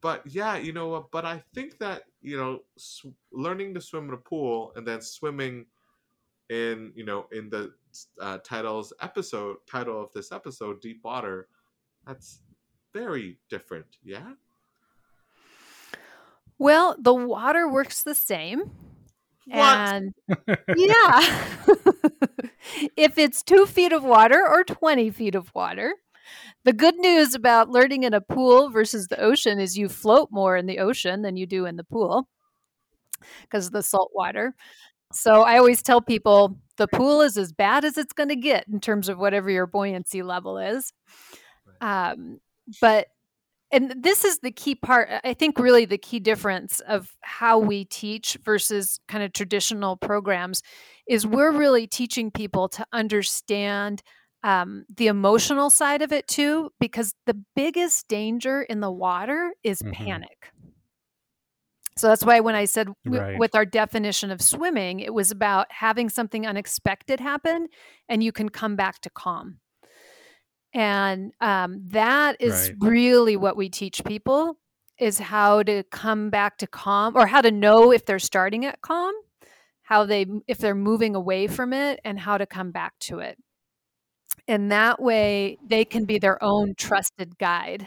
but 0.00 0.22
yeah, 0.26 0.56
you 0.56 0.72
know, 0.72 1.08
but 1.12 1.24
I 1.24 1.42
think 1.54 1.78
that 1.78 2.02
you 2.20 2.36
know, 2.36 2.60
sw- 2.76 3.06
learning 3.32 3.74
to 3.74 3.80
swim 3.80 4.08
in 4.08 4.14
a 4.14 4.18
pool 4.18 4.72
and 4.76 4.86
then 4.86 5.00
swimming 5.00 5.66
in 6.50 6.92
you 6.94 7.04
know 7.04 7.26
in 7.32 7.50
the 7.50 7.72
uh, 8.20 8.38
title's 8.38 8.92
episode 9.02 9.56
title 9.70 10.00
of 10.00 10.12
this 10.12 10.32
episode, 10.32 10.80
deep 10.80 11.00
water, 11.04 11.48
that's 12.06 12.40
very 12.94 13.38
different. 13.50 13.86
Yeah. 14.02 14.32
Well, 16.58 16.96
the 16.98 17.14
water 17.14 17.68
works 17.68 18.02
the 18.02 18.14
same. 18.14 18.70
What? 19.46 19.78
And 19.78 20.14
yeah. 20.76 21.46
if 22.96 23.16
it's 23.16 23.42
two 23.42 23.64
feet 23.66 23.92
of 23.92 24.02
water 24.02 24.44
or 24.46 24.64
20 24.64 25.10
feet 25.10 25.34
of 25.34 25.54
water, 25.54 25.94
the 26.68 26.74
good 26.74 26.98
news 26.98 27.34
about 27.34 27.70
learning 27.70 28.02
in 28.02 28.12
a 28.12 28.20
pool 28.20 28.68
versus 28.68 29.06
the 29.06 29.18
ocean 29.18 29.58
is 29.58 29.78
you 29.78 29.88
float 29.88 30.28
more 30.30 30.54
in 30.54 30.66
the 30.66 30.80
ocean 30.80 31.22
than 31.22 31.34
you 31.34 31.46
do 31.46 31.64
in 31.64 31.76
the 31.76 31.84
pool 31.84 32.28
because 33.40 33.68
of 33.68 33.72
the 33.72 33.82
salt 33.82 34.10
water. 34.14 34.54
So 35.10 35.44
I 35.44 35.56
always 35.56 35.80
tell 35.80 36.02
people 36.02 36.58
the 36.76 36.86
pool 36.86 37.22
is 37.22 37.38
as 37.38 37.54
bad 37.54 37.86
as 37.86 37.96
it's 37.96 38.12
going 38.12 38.28
to 38.28 38.36
get 38.36 38.68
in 38.68 38.80
terms 38.80 39.08
of 39.08 39.16
whatever 39.16 39.48
your 39.48 39.66
buoyancy 39.66 40.22
level 40.22 40.58
is. 40.58 40.92
Um, 41.80 42.38
but 42.82 43.06
and 43.72 43.94
this 44.02 44.24
is 44.24 44.38
the 44.38 44.50
key 44.50 44.74
part 44.74 45.10
i 45.24 45.34
think 45.34 45.58
really 45.58 45.84
the 45.84 45.98
key 45.98 46.18
difference 46.18 46.80
of 46.80 47.14
how 47.20 47.58
we 47.58 47.84
teach 47.84 48.38
versus 48.42 48.98
kind 49.08 49.22
of 49.22 49.34
traditional 49.34 49.94
programs 49.94 50.62
is 51.06 51.26
we're 51.26 51.52
really 51.52 51.86
teaching 51.86 52.30
people 52.30 52.66
to 52.66 52.86
understand 52.94 54.02
um, 54.42 54.84
the 54.96 55.08
emotional 55.08 55.70
side 55.70 56.02
of 56.02 56.12
it 56.12 56.28
too, 56.28 56.70
because 56.78 57.14
the 57.26 57.36
biggest 57.56 58.08
danger 58.08 58.62
in 58.62 58.80
the 58.80 58.90
water 58.90 59.52
is 59.62 59.82
mm-hmm. 59.82 59.92
panic. 59.92 60.52
So 61.96 62.06
that's 62.06 62.24
why 62.24 62.38
when 62.38 62.54
I 62.54 62.66
said 62.66 62.88
right. 63.04 63.38
with 63.38 63.56
our 63.56 63.64
definition 63.64 64.30
of 64.30 64.40
swimming, 64.40 65.00
it 65.00 65.12
was 65.12 65.32
about 65.32 65.66
having 65.70 66.08
something 66.08 66.46
unexpected 66.46 67.18
happen 67.18 67.66
and 68.08 68.22
you 68.22 68.30
can 68.30 68.48
come 68.48 68.76
back 68.76 69.00
to 69.00 69.10
calm. 69.10 69.58
And 70.72 71.32
um, 71.40 71.82
that 71.88 72.36
is 72.38 72.70
right. 72.80 72.90
really 72.90 73.36
what 73.36 73.56
we 73.56 73.68
teach 73.68 74.04
people 74.04 74.58
is 75.00 75.18
how 75.18 75.64
to 75.64 75.82
come 75.90 76.30
back 76.30 76.58
to 76.58 76.68
calm 76.68 77.16
or 77.16 77.26
how 77.26 77.40
to 77.40 77.50
know 77.50 77.90
if 77.90 78.04
they're 78.04 78.20
starting 78.20 78.64
at 78.64 78.80
calm, 78.80 79.14
how 79.82 80.04
they 80.04 80.26
if 80.46 80.58
they're 80.58 80.76
moving 80.76 81.16
away 81.16 81.48
from 81.48 81.72
it 81.72 81.98
and 82.04 82.20
how 82.20 82.38
to 82.38 82.46
come 82.46 82.70
back 82.70 82.96
to 83.00 83.18
it 83.18 83.38
and 84.48 84.72
that 84.72 85.00
way 85.00 85.58
they 85.66 85.84
can 85.84 86.04
be 86.04 86.18
their 86.18 86.42
own 86.42 86.74
trusted 86.74 87.38
guide. 87.38 87.86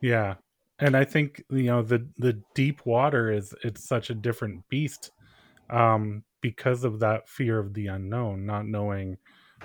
Yeah 0.00 0.36
and 0.80 0.96
i 0.96 1.04
think 1.04 1.44
you 1.50 1.64
know 1.64 1.82
the 1.82 2.06
the 2.18 2.40
deep 2.54 2.84
water 2.84 3.30
is 3.30 3.54
it's 3.62 3.86
such 3.86 4.10
a 4.10 4.14
different 4.14 4.66
beast 4.68 5.12
um 5.68 6.24
because 6.40 6.84
of 6.84 7.00
that 7.00 7.28
fear 7.28 7.58
of 7.58 7.74
the 7.74 7.86
unknown 7.86 8.44
not 8.44 8.66
knowing 8.66 9.16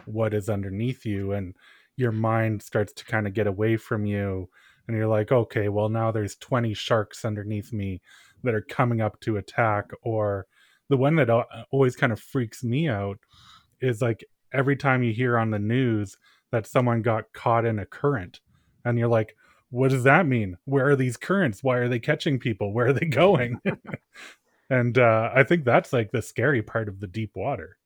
what 0.06 0.34
is 0.34 0.50
underneath 0.50 1.06
you 1.06 1.32
and 1.32 1.56
your 1.98 2.12
mind 2.12 2.62
starts 2.62 2.92
to 2.92 3.06
kind 3.06 3.26
of 3.26 3.34
get 3.34 3.48
away 3.48 3.78
from 3.78 4.06
you 4.06 4.48
and 4.88 4.96
you're 4.96 5.08
like 5.08 5.32
okay 5.32 5.70
well 5.70 5.90
now 5.90 6.12
there's 6.12 6.36
20 6.36 6.74
sharks 6.74 7.24
underneath 7.26 7.72
me 7.72 8.02
that 8.44 8.54
are 8.54 8.62
coming 8.62 9.02
up 9.02 9.20
to 9.22 9.38
attack 9.38 9.90
or 10.04 10.46
the 10.90 10.98
one 10.98 11.16
that 11.16 11.30
always 11.72 11.96
kind 11.96 12.14
of 12.14 12.20
freaks 12.20 12.64
me 12.64 12.88
out 12.88 13.18
is 13.82 14.02
like 14.02 14.24
every 14.54 14.76
time 14.76 15.04
you 15.04 15.14
hear 15.14 15.38
on 15.38 15.52
the 15.52 15.60
news 15.60 16.18
that 16.52 16.68
someone 16.68 17.02
got 17.02 17.34
caught 17.34 17.66
in 17.66 17.80
a 17.80 17.86
current 17.86 18.40
and 18.84 18.98
you're 18.98 19.08
like 19.08 19.36
what 19.72 19.92
does 19.92 20.04
that 20.04 20.26
mean? 20.26 20.58
Where 20.66 20.88
are 20.90 20.96
these 20.96 21.18
currents? 21.18 21.62
Why 21.62 21.78
are 21.78 21.90
they 21.90 22.00
catching 22.00 22.40
people? 22.40 22.72
Where 22.72 22.88
are 22.88 22.94
they 22.94 23.06
going? 23.08 23.60
And 24.70 24.98
uh, 24.98 25.32
i 25.36 25.44
think 25.44 25.66
that's 25.66 25.92
like 25.94 26.12
the 26.12 26.22
scary 26.22 26.62
part 26.62 26.88
of 26.88 27.00
the 27.00 27.08
deep 27.08 27.32
water. 27.36 27.78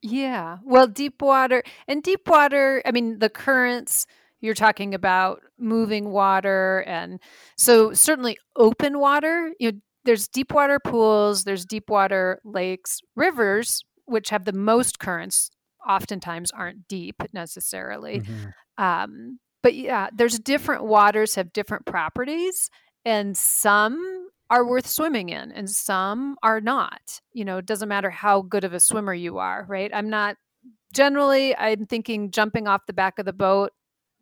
Yeah. 0.00 0.58
Well 0.64 0.86
deep 0.86 1.20
water 1.20 1.62
and 1.88 2.02
deep 2.02 2.28
water 2.28 2.82
i 2.84 2.92
mean 2.92 3.18
the 3.18 3.30
currents 3.30 4.06
you're 4.40 4.54
talking 4.54 4.94
about 4.94 5.40
moving 5.58 6.10
water 6.10 6.84
and 6.86 7.20
so 7.56 7.92
certainly 7.92 8.36
open 8.56 8.98
water 8.98 9.52
you 9.58 9.72
know 9.72 9.78
there's 10.04 10.28
deep 10.28 10.52
water 10.52 10.80
pools 10.80 11.44
there's 11.44 11.64
deep 11.64 11.88
water 11.88 12.40
lakes 12.44 13.00
rivers 13.14 13.84
which 14.06 14.30
have 14.30 14.44
the 14.44 14.52
most 14.52 14.98
currents 14.98 15.50
oftentimes 15.88 16.50
aren't 16.50 16.88
deep 16.88 17.22
necessarily. 17.32 18.20
Mm-hmm. 18.20 18.84
Um, 18.84 19.38
but 19.62 19.74
yeah, 19.74 20.08
there's 20.12 20.38
different 20.38 20.84
waters 20.84 21.36
have 21.36 21.52
different 21.52 21.86
properties, 21.86 22.70
and 23.04 23.36
some 23.36 24.28
are 24.50 24.66
worth 24.66 24.86
swimming 24.86 25.30
in 25.30 25.50
and 25.50 25.70
some 25.70 26.36
are 26.42 26.60
not. 26.60 27.20
You 27.32 27.44
know, 27.44 27.56
it 27.56 27.66
doesn't 27.66 27.88
matter 27.88 28.10
how 28.10 28.42
good 28.42 28.64
of 28.64 28.74
a 28.74 28.80
swimmer 28.80 29.14
you 29.14 29.38
are, 29.38 29.64
right? 29.66 29.90
I'm 29.94 30.10
not 30.10 30.36
generally, 30.92 31.56
I'm 31.56 31.86
thinking 31.86 32.30
jumping 32.30 32.68
off 32.68 32.82
the 32.86 32.92
back 32.92 33.18
of 33.18 33.24
the 33.24 33.32
boat 33.32 33.72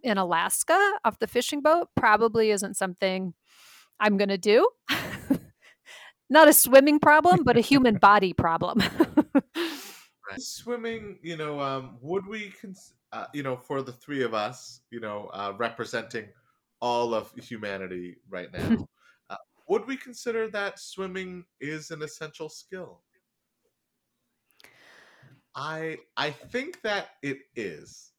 in 0.02 0.18
Alaska 0.18 0.92
off 1.04 1.18
the 1.18 1.26
fishing 1.26 1.60
boat 1.60 1.88
probably 1.96 2.50
isn't 2.50 2.76
something 2.76 3.34
I'm 3.98 4.16
going 4.16 4.28
to 4.28 4.38
do. 4.38 4.68
Not 6.30 6.48
a 6.48 6.52
swimming 6.52 7.00
problem, 7.00 7.42
but 7.44 7.56
a 7.56 7.60
human 7.60 7.96
body 8.00 8.32
problem. 8.32 8.82
Swimming, 10.36 11.18
you 11.22 11.36
know, 11.36 11.60
um, 11.60 11.98
would 12.00 12.26
we, 12.26 12.50
cons- 12.50 12.94
uh, 13.12 13.26
you 13.34 13.42
know, 13.42 13.56
for 13.56 13.82
the 13.82 13.92
three 13.92 14.22
of 14.22 14.32
us, 14.34 14.82
you 14.90 15.00
know, 15.00 15.26
uh, 15.32 15.54
representing 15.58 16.28
all 16.80 17.14
of 17.14 17.32
humanity 17.34 18.16
right 18.28 18.50
now, 18.52 18.88
uh, 19.30 19.36
would 19.68 19.86
we 19.86 19.96
consider 19.96 20.48
that 20.50 20.78
swimming 20.78 21.44
is 21.60 21.90
an 21.90 22.02
essential 22.02 22.48
skill? 22.48 23.02
I 25.54 25.98
I 26.16 26.30
think 26.30 26.82
that 26.82 27.10
it 27.22 27.38
is. 27.56 28.12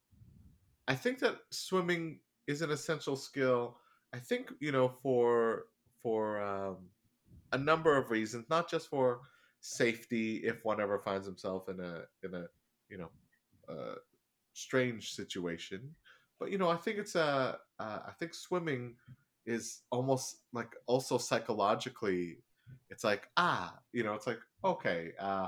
I 0.88 0.96
think 0.96 1.20
that 1.20 1.40
swimming 1.52 2.22
is 2.48 2.62
an 2.62 2.72
essential 2.72 3.16
skill. 3.16 3.80
I 4.14 4.20
think 4.20 4.54
you 4.60 4.72
know 4.72 4.90
for 4.90 5.68
for 6.02 6.42
um, 6.42 6.90
a 7.52 7.58
number 7.58 7.98
of 7.98 8.12
reasons, 8.12 8.50
not 8.50 8.70
just 8.70 8.90
for 8.90 9.22
safety 9.62 10.38
if 10.38 10.66
one 10.66 10.82
ever 10.82 11.00
finds 11.00 11.26
himself 11.26 11.70
in 11.70 11.80
a 11.80 12.02
in 12.24 12.34
a 12.34 12.46
you 12.90 12.98
know 12.98 13.10
a 13.70 13.96
strange 14.54 15.14
situation, 15.14 15.96
but 16.40 16.52
you 16.52 16.58
know 16.58 16.70
I 16.70 16.78
think 16.78 16.98
it's 16.98 17.16
a 17.16 17.58
uh, 17.80 18.00
I 18.08 18.12
think 18.20 18.34
swimming 18.34 18.96
is 19.46 19.82
almost 19.92 20.42
like 20.54 20.76
also 20.86 21.18
psychologically 21.18 22.38
it's 22.92 23.04
like 23.04 23.28
ah 23.38 23.74
you 23.92 24.04
know 24.04 24.14
it's 24.14 24.28
like 24.28 24.38
okay 24.64 25.14
uh 25.20 25.48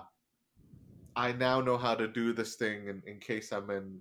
I 1.15 1.31
now 1.33 1.61
know 1.61 1.77
how 1.77 1.95
to 1.95 2.07
do 2.07 2.33
this 2.33 2.55
thing 2.55 2.87
in, 2.87 3.03
in 3.05 3.19
case 3.19 3.51
I'm 3.51 3.69
in 3.69 3.99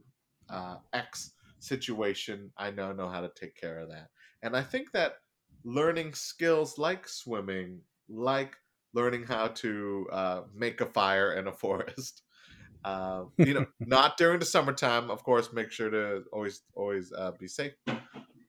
uh, 0.48 0.76
X 0.92 1.32
situation. 1.58 2.50
I 2.56 2.70
now 2.70 2.92
know 2.92 3.08
how 3.08 3.20
to 3.20 3.30
take 3.34 3.54
care 3.54 3.80
of 3.80 3.90
that. 3.90 4.08
And 4.42 4.56
I 4.56 4.62
think 4.62 4.92
that 4.92 5.16
learning 5.64 6.14
skills 6.14 6.78
like 6.78 7.06
swimming, 7.06 7.80
like 8.08 8.56
learning 8.94 9.24
how 9.24 9.48
to 9.48 10.08
uh, 10.12 10.42
make 10.52 10.80
a 10.80 10.86
fire 10.86 11.34
in 11.34 11.46
a 11.46 11.52
forest, 11.52 12.22
uh, 12.84 13.26
you 13.42 13.54
know, 13.54 13.66
not 13.84 14.16
during 14.18 14.38
the 14.40 14.46
summertime, 14.46 15.10
of 15.10 15.24
course, 15.24 15.52
make 15.52 15.72
sure 15.72 15.90
to 15.90 16.24
always, 16.32 16.62
always 16.74 17.12
uh, 17.12 17.32
be 17.32 17.48
safe. 17.48 17.74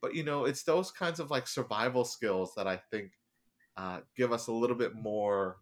But, 0.01 0.15
you 0.15 0.23
know, 0.23 0.45
it's 0.45 0.63
those 0.63 0.91
kinds 0.91 1.19
of 1.19 1.32
like 1.32 1.47
survival 1.47 2.06
skills 2.06 2.53
that 2.56 2.67
I 2.67 2.77
think 2.77 3.13
uh, 3.77 4.01
give 4.15 4.32
us 4.34 4.47
a 4.47 4.53
little 4.53 4.77
bit 4.77 4.95
more 4.95 5.60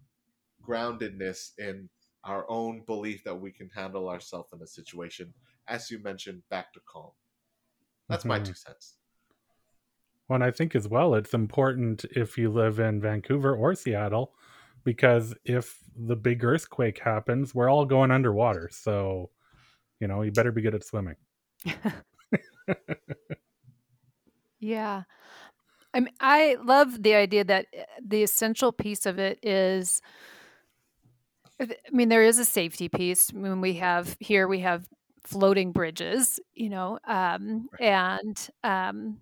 groundedness 0.63 1.57
in 1.59 1.89
our 2.23 2.49
own 2.49 2.85
belief 2.85 3.23
that 3.25 3.35
we 3.35 3.51
can 3.51 3.69
handle 3.69 4.09
ourselves 4.09 4.53
in 4.53 4.61
a 4.61 4.67
situation. 4.67 5.33
As 5.67 5.91
you 5.91 5.99
mentioned, 5.99 6.43
back 6.49 6.73
to 6.73 6.81
calm. 6.81 7.11
That's 8.09 8.27
my 8.27 8.37
Mhm. 8.37 8.39
two 8.39 8.55
cents. 8.55 8.97
Well, 10.27 10.35
and 10.35 10.43
I 10.43 10.51
think 10.51 10.75
as 10.75 10.87
well, 10.87 11.13
it's 11.15 11.33
important 11.33 12.05
if 12.05 12.37
you 12.37 12.49
live 12.49 12.79
in 12.79 13.01
Vancouver 13.01 13.55
or 13.55 13.75
Seattle, 13.75 14.33
because 14.83 15.33
if 15.45 15.79
the 15.95 16.15
big 16.15 16.43
earthquake 16.43 16.99
happens, 16.99 17.53
we're 17.55 17.69
all 17.69 17.85
going 17.85 18.11
underwater. 18.11 18.69
So, 18.71 19.29
you 19.99 20.07
know, 20.07 20.21
you 20.23 20.31
better 20.31 20.51
be 20.51 20.61
good 20.61 20.75
at 20.75 20.83
swimming. 20.85 21.15
Yeah. 24.59 25.03
I 25.93 25.99
mean, 25.99 26.13
I 26.19 26.57
love 26.63 27.03
the 27.03 27.15
idea 27.15 27.43
that 27.45 27.67
uh, 27.77 27.83
the 28.05 28.23
essential 28.23 28.71
piece 28.71 29.05
of 29.05 29.19
it 29.19 29.39
is 29.43 30.01
I 31.59 31.67
mean, 31.91 32.09
there 32.09 32.23
is 32.23 32.39
a 32.39 32.45
safety 32.45 32.89
piece. 32.89 33.31
I 33.33 33.37
mean, 33.37 33.61
we 33.61 33.73
have 33.73 34.17
here, 34.19 34.47
we 34.47 34.59
have 34.59 34.87
floating 35.23 35.71
bridges, 35.71 36.39
you 36.53 36.69
know, 36.69 36.97
um, 37.05 37.69
Right. 37.71 37.81
and 37.87 38.49
um, 38.63 39.19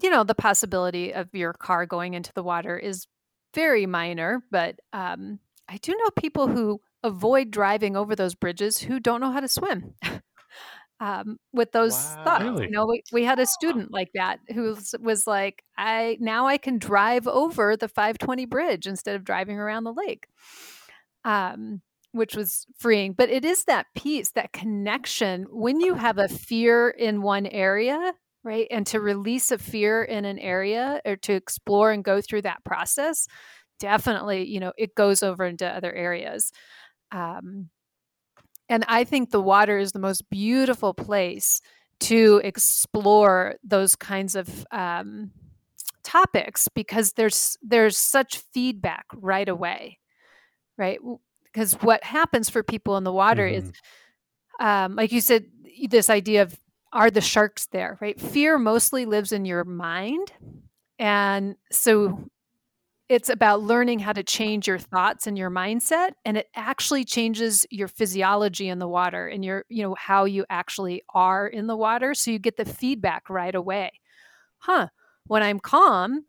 you 0.00 0.10
know, 0.10 0.24
the 0.24 0.34
possibility 0.34 1.12
of 1.12 1.28
your 1.34 1.52
car 1.52 1.86
going 1.86 2.14
into 2.14 2.32
the 2.32 2.42
water 2.42 2.78
is 2.78 3.06
very 3.54 3.86
minor. 3.86 4.42
But 4.50 4.80
um, 4.92 5.38
I 5.68 5.78
do 5.78 5.92
know 5.96 6.10
people 6.18 6.48
who 6.48 6.80
avoid 7.02 7.50
driving 7.50 7.96
over 7.96 8.16
those 8.16 8.34
bridges 8.34 8.78
who 8.78 9.00
don't 9.00 9.20
know 9.20 9.30
how 9.32 9.40
to 9.40 9.48
swim. 9.48 9.94
um, 11.00 11.38
with 11.52 11.72
those 11.72 11.96
thoughts, 12.24 12.42
Really? 12.44 12.64
you 12.64 12.70
know, 12.70 12.86
we, 12.86 13.02
we 13.12 13.24
had 13.24 13.38
a 13.38 13.46
student 13.46 13.92
like 13.92 14.10
that 14.14 14.40
who 14.54 14.62
was, 14.62 14.94
was 15.00 15.26
like, 15.26 15.62
"I 15.76 16.16
now 16.20 16.46
I 16.46 16.58
can 16.58 16.78
drive 16.78 17.28
over 17.28 17.76
the 17.76 17.88
520 17.88 18.46
bridge 18.46 18.86
instead 18.86 19.16
of 19.16 19.24
driving 19.24 19.58
around 19.58 19.84
the 19.84 19.92
lake." 19.92 20.26
um, 21.24 21.82
which 22.12 22.34
was 22.34 22.66
freeing. 22.78 23.12
But 23.12 23.30
it 23.30 23.44
is 23.44 23.64
that 23.64 23.86
piece, 23.94 24.30
that 24.32 24.52
connection. 24.52 25.46
When 25.50 25.80
you 25.80 25.94
have 25.94 26.18
a 26.18 26.28
fear 26.28 26.88
in 26.88 27.22
one 27.22 27.46
area, 27.46 28.14
right, 28.48 28.68
and 28.70 28.86
to 28.88 29.00
release 29.00 29.52
a 29.52 29.58
fear 29.58 30.02
in 30.04 30.24
an 30.26 30.38
area 30.40 31.00
or 31.06 31.16
to 31.18 31.34
explore 31.34 31.92
and 31.92 32.04
go 32.04 32.20
through 32.22 32.42
that 32.42 32.64
process, 32.64 33.28
definitely, 33.80 34.46
you 34.46 34.60
know, 34.60 34.72
it 34.78 34.94
goes 34.96 35.22
over 35.22 35.44
into 35.46 35.66
other 35.68 35.92
areas. 35.92 36.52
Um, 37.12 37.70
and 38.68 38.84
I 38.88 39.04
think 39.04 39.30
the 39.30 39.40
water 39.40 39.78
is 39.78 39.92
the 39.92 39.98
most 39.98 40.28
beautiful 40.30 40.94
place 40.94 41.60
to 42.00 42.40
explore 42.44 43.56
those 43.64 43.96
kinds 43.96 44.36
of 44.36 44.66
um, 44.70 45.30
topics 46.04 46.68
because 46.74 47.12
there's 47.14 47.56
there's 47.62 47.98
such 47.98 48.42
feedback 48.54 49.06
right 49.14 49.48
away 49.48 49.98
right? 50.78 50.98
Because 51.44 51.74
what 51.74 52.04
happens 52.04 52.50
for 52.50 52.62
people 52.62 52.96
in 52.96 53.04
the 53.04 53.12
water 53.12 53.46
is, 53.46 53.72
Mhm. 54.60 54.64
um, 54.64 54.96
like 54.96 55.12
you 55.12 55.20
said, 55.20 55.46
this 55.90 56.10
idea 56.10 56.42
of 56.42 56.58
are 56.92 57.10
the 57.10 57.20
sharks 57.20 57.66
there, 57.66 57.98
right? 58.00 58.20
Fear 58.20 58.58
mostly 58.58 59.04
lives 59.04 59.32
in 59.32 59.44
your 59.44 59.64
mind. 59.64 60.32
And 60.98 61.56
so 61.70 62.30
it's 63.08 63.28
about 63.30 63.62
learning 63.62 64.00
how 64.00 64.12
to 64.12 64.22
change 64.22 64.66
your 64.66 64.78
thoughts 64.78 65.26
and 65.26 65.38
your 65.38 65.50
mindset. 65.50 66.10
And 66.24 66.36
it 66.36 66.48
actually 66.54 67.04
changes 67.04 67.66
your 67.70 67.88
physiology 67.88 68.68
in 68.68 68.78
the 68.78 68.88
water 68.88 69.26
and 69.26 69.44
your, 69.44 69.64
you 69.68 69.82
know, 69.82 69.94
how 69.94 70.24
you 70.24 70.44
actually 70.50 71.02
are 71.14 71.46
in 71.46 71.66
the 71.66 71.76
water. 71.76 72.14
So 72.14 72.30
you 72.30 72.38
get 72.38 72.56
the 72.56 72.64
feedback 72.64 73.30
right 73.30 73.54
away. 73.54 73.92
Huh. 74.58 74.88
When 75.26 75.42
I'm 75.42 75.60
calm, 75.60 76.24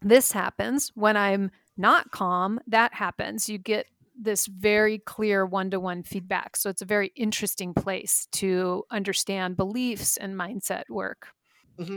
this 0.00 0.32
happens. 0.32 0.92
When 0.94 1.16
I'm 1.16 1.50
not 1.76 2.10
calm, 2.10 2.60
that 2.66 2.94
happens. 2.94 3.48
You 3.48 3.58
get 3.58 3.86
this 4.18 4.46
very 4.46 4.98
clear 4.98 5.46
one 5.46 5.70
to 5.70 5.80
one 5.80 6.02
feedback. 6.02 6.56
So 6.56 6.68
it's 6.68 6.82
a 6.82 6.86
very 6.86 7.12
interesting 7.14 7.72
place 7.72 8.26
to 8.32 8.84
understand 8.90 9.56
beliefs 9.56 10.16
and 10.16 10.34
mindset 10.34 10.84
work. 10.90 11.28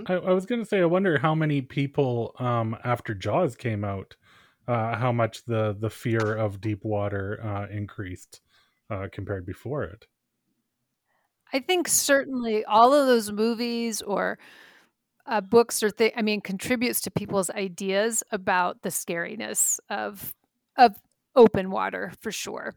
I, 0.05 0.13
I 0.13 0.31
was 0.31 0.45
going 0.45 0.61
to 0.61 0.67
say, 0.67 0.79
I 0.79 0.85
wonder 0.85 1.17
how 1.17 1.33
many 1.33 1.61
people 1.61 2.35
um, 2.37 2.77
after 2.83 3.15
Jaws 3.15 3.55
came 3.55 3.83
out, 3.83 4.15
uh, 4.67 4.95
how 4.95 5.11
much 5.11 5.43
the 5.45 5.75
the 5.79 5.89
fear 5.89 6.35
of 6.35 6.61
deep 6.61 6.83
water 6.83 7.39
uh, 7.43 7.67
increased 7.75 8.41
uh, 8.91 9.07
compared 9.11 9.45
before 9.45 9.83
it. 9.83 10.05
I 11.51 11.59
think 11.59 11.87
certainly 11.87 12.63
all 12.63 12.93
of 12.93 13.07
those 13.07 13.31
movies 13.31 14.03
or 14.03 14.37
uh, 15.25 15.41
books 15.41 15.81
or 15.81 15.89
thing, 15.89 16.11
I 16.15 16.21
mean, 16.21 16.41
contributes 16.41 17.01
to 17.01 17.11
people's 17.11 17.49
ideas 17.49 18.23
about 18.31 18.83
the 18.83 18.89
scariness 18.89 19.79
of 19.89 20.35
of 20.77 20.95
open 21.35 21.71
water 21.71 22.11
for 22.19 22.31
sure. 22.31 22.75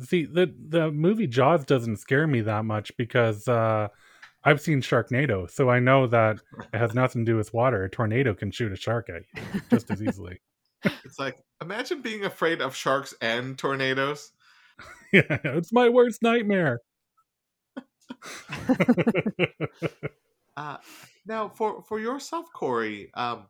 See, 0.00 0.24
the 0.24 0.54
the 0.68 0.90
movie 0.90 1.26
Jaws 1.26 1.64
doesn't 1.64 1.98
scare 1.98 2.26
me 2.26 2.40
that 2.42 2.64
much 2.64 2.96
because 2.96 3.46
uh, 3.46 3.88
I've 4.42 4.60
seen 4.60 4.80
Sharknado, 4.80 5.50
so 5.50 5.68
I 5.68 5.78
know 5.78 6.06
that 6.06 6.40
it 6.72 6.78
has 6.78 6.94
nothing 6.94 7.26
to 7.26 7.32
do 7.32 7.36
with 7.36 7.52
water. 7.52 7.84
A 7.84 7.90
tornado 7.90 8.34
can 8.34 8.50
shoot 8.50 8.72
a 8.72 8.76
shark 8.76 9.10
at 9.10 9.22
you 9.34 9.60
just 9.70 9.90
as 9.90 10.02
easily. 10.02 10.40
It's 11.04 11.18
like 11.18 11.36
imagine 11.60 12.00
being 12.00 12.24
afraid 12.24 12.62
of 12.62 12.74
sharks 12.74 13.12
and 13.20 13.58
tornadoes. 13.58 14.32
yeah, 15.12 15.38
it's 15.44 15.74
my 15.74 15.90
worst 15.90 16.22
nightmare. 16.22 16.80
Uh, 20.56 20.76
now, 21.24 21.48
for 21.48 21.82
for 21.82 21.98
yourself, 21.98 22.44
Cori, 22.52 23.08
um, 23.14 23.46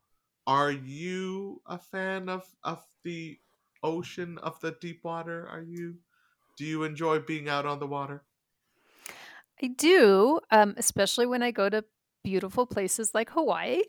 are 0.47 0.71
you 0.71 1.61
a 1.67 1.77
fan 1.77 2.29
of 2.29 2.45
of 2.63 2.81
the 3.03 3.37
ocean 3.83 4.39
of 4.39 4.61
the 4.61 4.77
deep 4.81 5.05
water? 5.05 5.47
Are 5.49 5.63
you? 5.63 5.97
Do 6.57 6.65
you 6.65 6.85
enjoy 6.85 7.21
being 7.21 7.49
out 7.49 7.67
on 7.67 7.79
the 7.79 7.87
water? 7.87 8.25
I 9.63 9.69
do, 9.69 10.41
um, 10.51 10.75
especially 10.77 11.27
when 11.27 11.43
I 11.43 11.51
go 11.51 11.69
to 11.69 11.85
beautiful 12.23 12.67
places 12.67 13.15
like 13.15 13.31
Hawaii. 13.31 13.83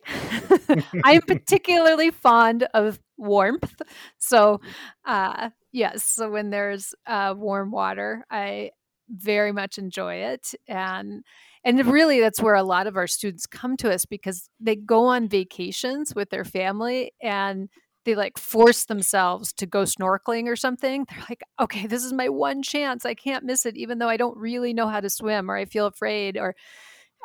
I'm 1.03 1.21
particularly 1.21 2.11
fond 2.11 2.67
of 2.73 2.99
warmth. 3.17 3.81
So, 4.17 4.61
uh, 5.05 5.49
yes, 5.71 6.03
so 6.03 6.29
when 6.29 6.49
there's 6.49 6.93
uh, 7.05 7.33
warm 7.37 7.71
water, 7.71 8.25
I 8.29 8.71
very 9.09 9.51
much 9.51 9.77
enjoy 9.77 10.15
it. 10.15 10.53
And 10.67 11.23
and 11.63 11.85
really 11.85 12.19
that's 12.19 12.41
where 12.41 12.55
a 12.55 12.63
lot 12.63 12.87
of 12.87 12.97
our 12.97 13.07
students 13.07 13.45
come 13.45 13.77
to 13.77 13.93
us 13.93 14.05
because 14.05 14.49
they 14.59 14.75
go 14.75 15.05
on 15.05 15.27
vacations 15.27 16.15
with 16.15 16.31
their 16.31 16.45
family 16.45 17.11
and 17.21 17.69
they 18.05 18.15
like 18.15 18.37
force 18.37 18.85
themselves 18.85 19.53
to 19.53 19.65
go 19.65 19.83
snorkeling 19.83 20.47
or 20.47 20.55
something. 20.55 21.05
They're 21.09 21.25
like, 21.29 21.43
okay, 21.59 21.87
this 21.87 22.03
is 22.03 22.13
my 22.13 22.29
one 22.29 22.63
chance. 22.63 23.05
I 23.05 23.13
can't 23.13 23.45
miss 23.45 23.65
it, 23.65 23.77
even 23.77 23.99
though 23.99 24.09
I 24.09 24.17
don't 24.17 24.37
really 24.37 24.73
know 24.73 24.87
how 24.87 24.99
to 24.99 25.09
swim 25.09 25.49
or 25.49 25.55
I 25.55 25.65
feel 25.65 25.85
afraid 25.85 26.37
or 26.37 26.55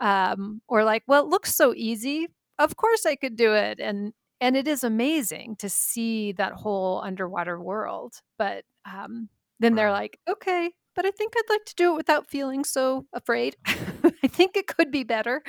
um, 0.01 0.61
or 0.69 0.85
like, 0.85 1.03
well, 1.07 1.25
it 1.25 1.29
looks 1.29 1.55
so 1.55 1.75
easy. 1.75 2.29
Of 2.59 2.77
course, 2.77 3.07
I 3.07 3.17
could 3.17 3.37
do 3.37 3.53
it, 3.55 3.81
and 3.81 4.13
and 4.41 4.57
it 4.57 4.69
is 4.69 4.85
amazing 4.85 5.57
to 5.57 5.69
see 5.69 6.33
that 6.33 6.53
whole 6.53 7.01
underwater 7.03 7.61
world. 7.61 8.15
But 8.39 8.65
um, 8.85 9.29
then 9.61 9.75
they're 9.75 9.93
like, 9.93 10.19
okay, 10.29 10.71
but 10.95 11.07
I 11.07 11.11
think 11.11 11.35
I'd 11.37 11.51
like 11.53 11.65
to 11.67 11.75
do 11.77 11.93
it 11.93 11.97
without 11.97 12.31
feeling 12.31 12.65
so 12.65 13.07
afraid. 13.13 13.57
I 13.67 14.29
think 14.29 14.57
it 14.57 14.67
could 14.67 14.91
be 14.91 15.05
better. 15.05 15.43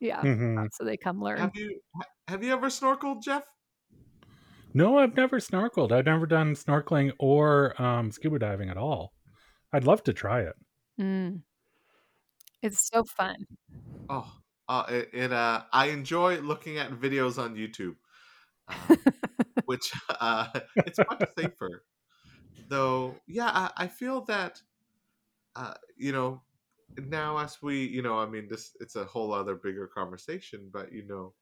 Yeah, 0.00 0.20
hmm 0.20 0.66
so 0.72 0.84
they 0.84 0.96
come 0.96 1.20
learn. 1.20 1.38
Have 1.38 1.56
you 1.56 1.80
have 2.28 2.44
you 2.44 2.52
ever 2.52 2.68
snorkeled, 2.68 3.22
Jeff? 3.22 3.42
No, 4.74 4.98
I've 4.98 5.16
never 5.16 5.38
snorkeled. 5.38 5.92
I've 5.92 6.06
never 6.06 6.26
done 6.26 6.54
snorkeling 6.54 7.12
or 7.18 7.80
um, 7.80 8.10
scuba 8.10 8.38
diving 8.38 8.68
at 8.68 8.76
all. 8.76 9.12
I'd 9.72 9.84
love 9.84 10.02
to 10.04 10.12
try 10.12 10.42
it. 10.42 10.54
Mm. 11.00 11.42
It's 12.62 12.88
so 12.88 13.04
fun. 13.04 13.46
Oh, 14.08 14.30
uh, 14.68 14.84
it, 14.88 15.10
it 15.12 15.32
uh, 15.32 15.62
I 15.72 15.86
enjoy 15.86 16.40
looking 16.40 16.78
at 16.78 16.90
videos 16.90 17.38
on 17.38 17.54
YouTube, 17.56 17.96
uh, 18.68 18.96
which 19.66 19.92
uh, 20.08 20.48
it's 20.76 20.98
much 20.98 21.22
safer. 21.38 21.84
Though, 22.68 23.14
yeah, 23.26 23.50
I, 23.52 23.70
I 23.84 23.86
feel 23.86 24.22
that, 24.22 24.60
uh, 25.56 25.74
you 25.96 26.12
know, 26.12 26.42
now 27.06 27.38
as 27.38 27.62
we, 27.62 27.86
you 27.86 28.02
know, 28.02 28.18
I 28.18 28.26
mean, 28.26 28.48
this 28.48 28.76
it's 28.80 28.96
a 28.96 29.04
whole 29.04 29.32
other 29.32 29.54
bigger 29.54 29.86
conversation, 29.86 30.68
but 30.72 30.92
you 30.92 31.06
know, 31.06 31.32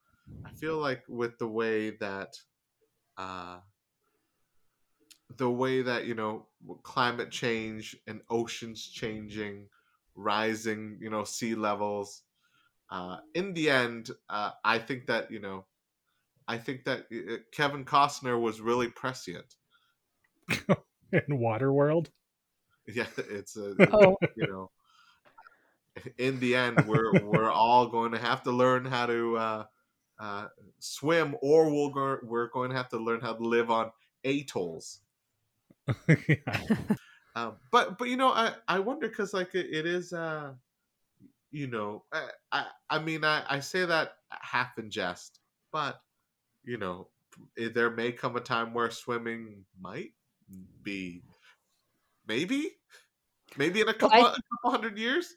I 0.44 0.50
feel 0.50 0.78
like 0.78 1.02
with 1.08 1.38
the 1.38 1.48
way 1.48 1.90
that, 1.98 2.36
uh, 3.18 3.58
the 5.36 5.50
way 5.50 5.82
that 5.82 6.06
you 6.06 6.14
know 6.14 6.46
climate 6.82 7.30
change 7.30 7.96
and 8.06 8.20
oceans 8.30 8.86
changing, 8.86 9.68
rising, 10.14 10.98
you 11.00 11.10
know, 11.10 11.24
sea 11.24 11.54
levels. 11.54 12.22
Uh, 12.90 13.18
in 13.34 13.52
the 13.54 13.68
end, 13.70 14.10
uh, 14.28 14.52
I 14.64 14.78
think 14.78 15.06
that 15.06 15.30
you 15.30 15.40
know, 15.40 15.66
I 16.48 16.58
think 16.58 16.84
that 16.84 17.06
uh, 17.12 17.36
Kevin 17.52 17.84
Costner 17.84 18.40
was 18.40 18.60
really 18.60 18.88
prescient. 18.88 19.54
In 21.12 21.38
Waterworld, 21.38 22.08
Yeah, 22.86 23.06
it's 23.16 23.56
a 23.56 23.74
Oh, 23.92 24.16
you 24.36 24.46
know, 24.46 24.70
in 26.18 26.40
the 26.40 26.54
end, 26.56 26.86
we're 26.86 27.24
we're 27.24 27.50
all 27.50 27.88
going 27.88 28.12
to 28.12 28.18
have 28.18 28.42
to 28.44 28.50
learn 28.50 28.84
how 28.84 29.06
to 29.06 29.36
uh, 29.36 29.64
uh, 30.18 30.48
swim, 30.78 31.36
or 31.42 31.70
we'll 31.70 31.90
go, 31.90 32.18
we're 32.22 32.48
going 32.48 32.70
to 32.70 32.76
have 32.76 32.88
to 32.90 32.98
learn 32.98 33.20
how 33.20 33.34
to 33.34 33.44
live 33.44 33.70
on 33.70 33.90
atolls. 34.24 35.00
yeah. 36.28 36.66
Um, 37.36 37.58
but 37.70 37.98
but 37.98 38.08
you 38.08 38.16
know, 38.16 38.30
I 38.30 38.54
I 38.66 38.78
wonder 38.78 39.08
because 39.08 39.34
like 39.34 39.54
it, 39.54 39.66
it 39.70 39.84
is 39.84 40.14
uh, 40.14 40.54
you 41.50 41.66
know, 41.66 42.04
I 42.10 42.30
I, 42.50 42.66
I 42.88 42.98
mean 42.98 43.24
I, 43.24 43.44
I 43.46 43.60
say 43.60 43.84
that 43.84 44.18
half 44.30 44.78
in 44.78 44.90
jest, 44.90 45.40
but 45.70 46.00
you 46.64 46.78
know, 46.78 47.08
eh, 47.58 47.68
there 47.74 47.90
may 47.90 48.12
come 48.12 48.36
a 48.36 48.40
time 48.40 48.72
where 48.72 48.90
swimming 48.90 49.66
might 49.78 50.14
be 50.82 51.22
maybe 52.26 52.78
maybe 53.56 53.80
in 53.80 53.88
a 53.88 53.94
Well, 54.00 54.10
I 54.12 54.18
a 54.30 54.42
couple 54.52 54.70
hundred 54.70 54.98
years. 54.98 55.36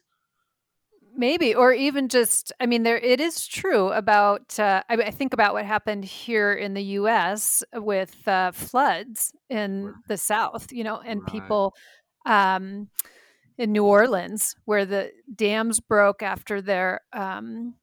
Maybe, 1.16 1.54
or 1.54 1.72
even 1.72 2.08
just, 2.08 2.52
I 2.60 2.66
mean, 2.66 2.82
there 2.82 2.98
it 2.98 3.20
is 3.20 3.46
true 3.46 3.90
about. 3.90 4.58
Uh, 4.58 4.82
I, 4.88 4.94
I 4.94 5.10
think 5.10 5.32
about 5.34 5.54
what 5.54 5.64
happened 5.66 6.04
here 6.04 6.52
in 6.52 6.74
the 6.74 6.82
U.S. 6.82 7.62
with 7.74 8.26
uh, 8.28 8.52
floods 8.52 9.32
in 9.48 9.84
Right. 9.86 9.94
the 10.08 10.16
South, 10.16 10.72
you 10.72 10.84
know, 10.84 11.00
and 11.00 11.20
Right. 11.20 11.30
people 11.32 11.74
um, 12.26 12.88
in 13.58 13.72
New 13.72 13.84
Orleans 13.84 14.56
where 14.64 14.86
the 14.86 15.12
dams 15.34 15.80
broke 15.80 16.22
after 16.22 16.62
their 16.62 17.00
um, 17.12 17.74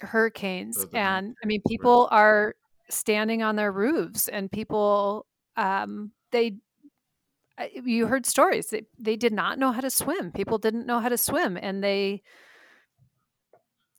hurricanes, 0.00 0.86
and 0.94 1.34
I 1.42 1.46
mean, 1.46 1.60
right. 1.60 1.70
people 1.70 2.08
are 2.10 2.54
standing 2.88 3.42
on 3.42 3.56
their 3.56 3.72
roofs, 3.72 4.28
and 4.28 4.50
people 4.50 5.26
um, 5.56 6.12
they 6.32 6.56
you 7.84 8.06
heard 8.06 8.24
stories 8.26 8.68
they, 8.70 8.82
they 8.98 9.16
did 9.16 9.32
not 9.32 9.58
know 9.58 9.70
how 9.72 9.80
to 9.80 9.90
swim 9.90 10.32
people 10.32 10.58
didn't 10.58 10.86
know 10.86 10.98
how 11.00 11.08
to 11.10 11.18
swim 11.18 11.58
and 11.60 11.84
they 11.84 12.22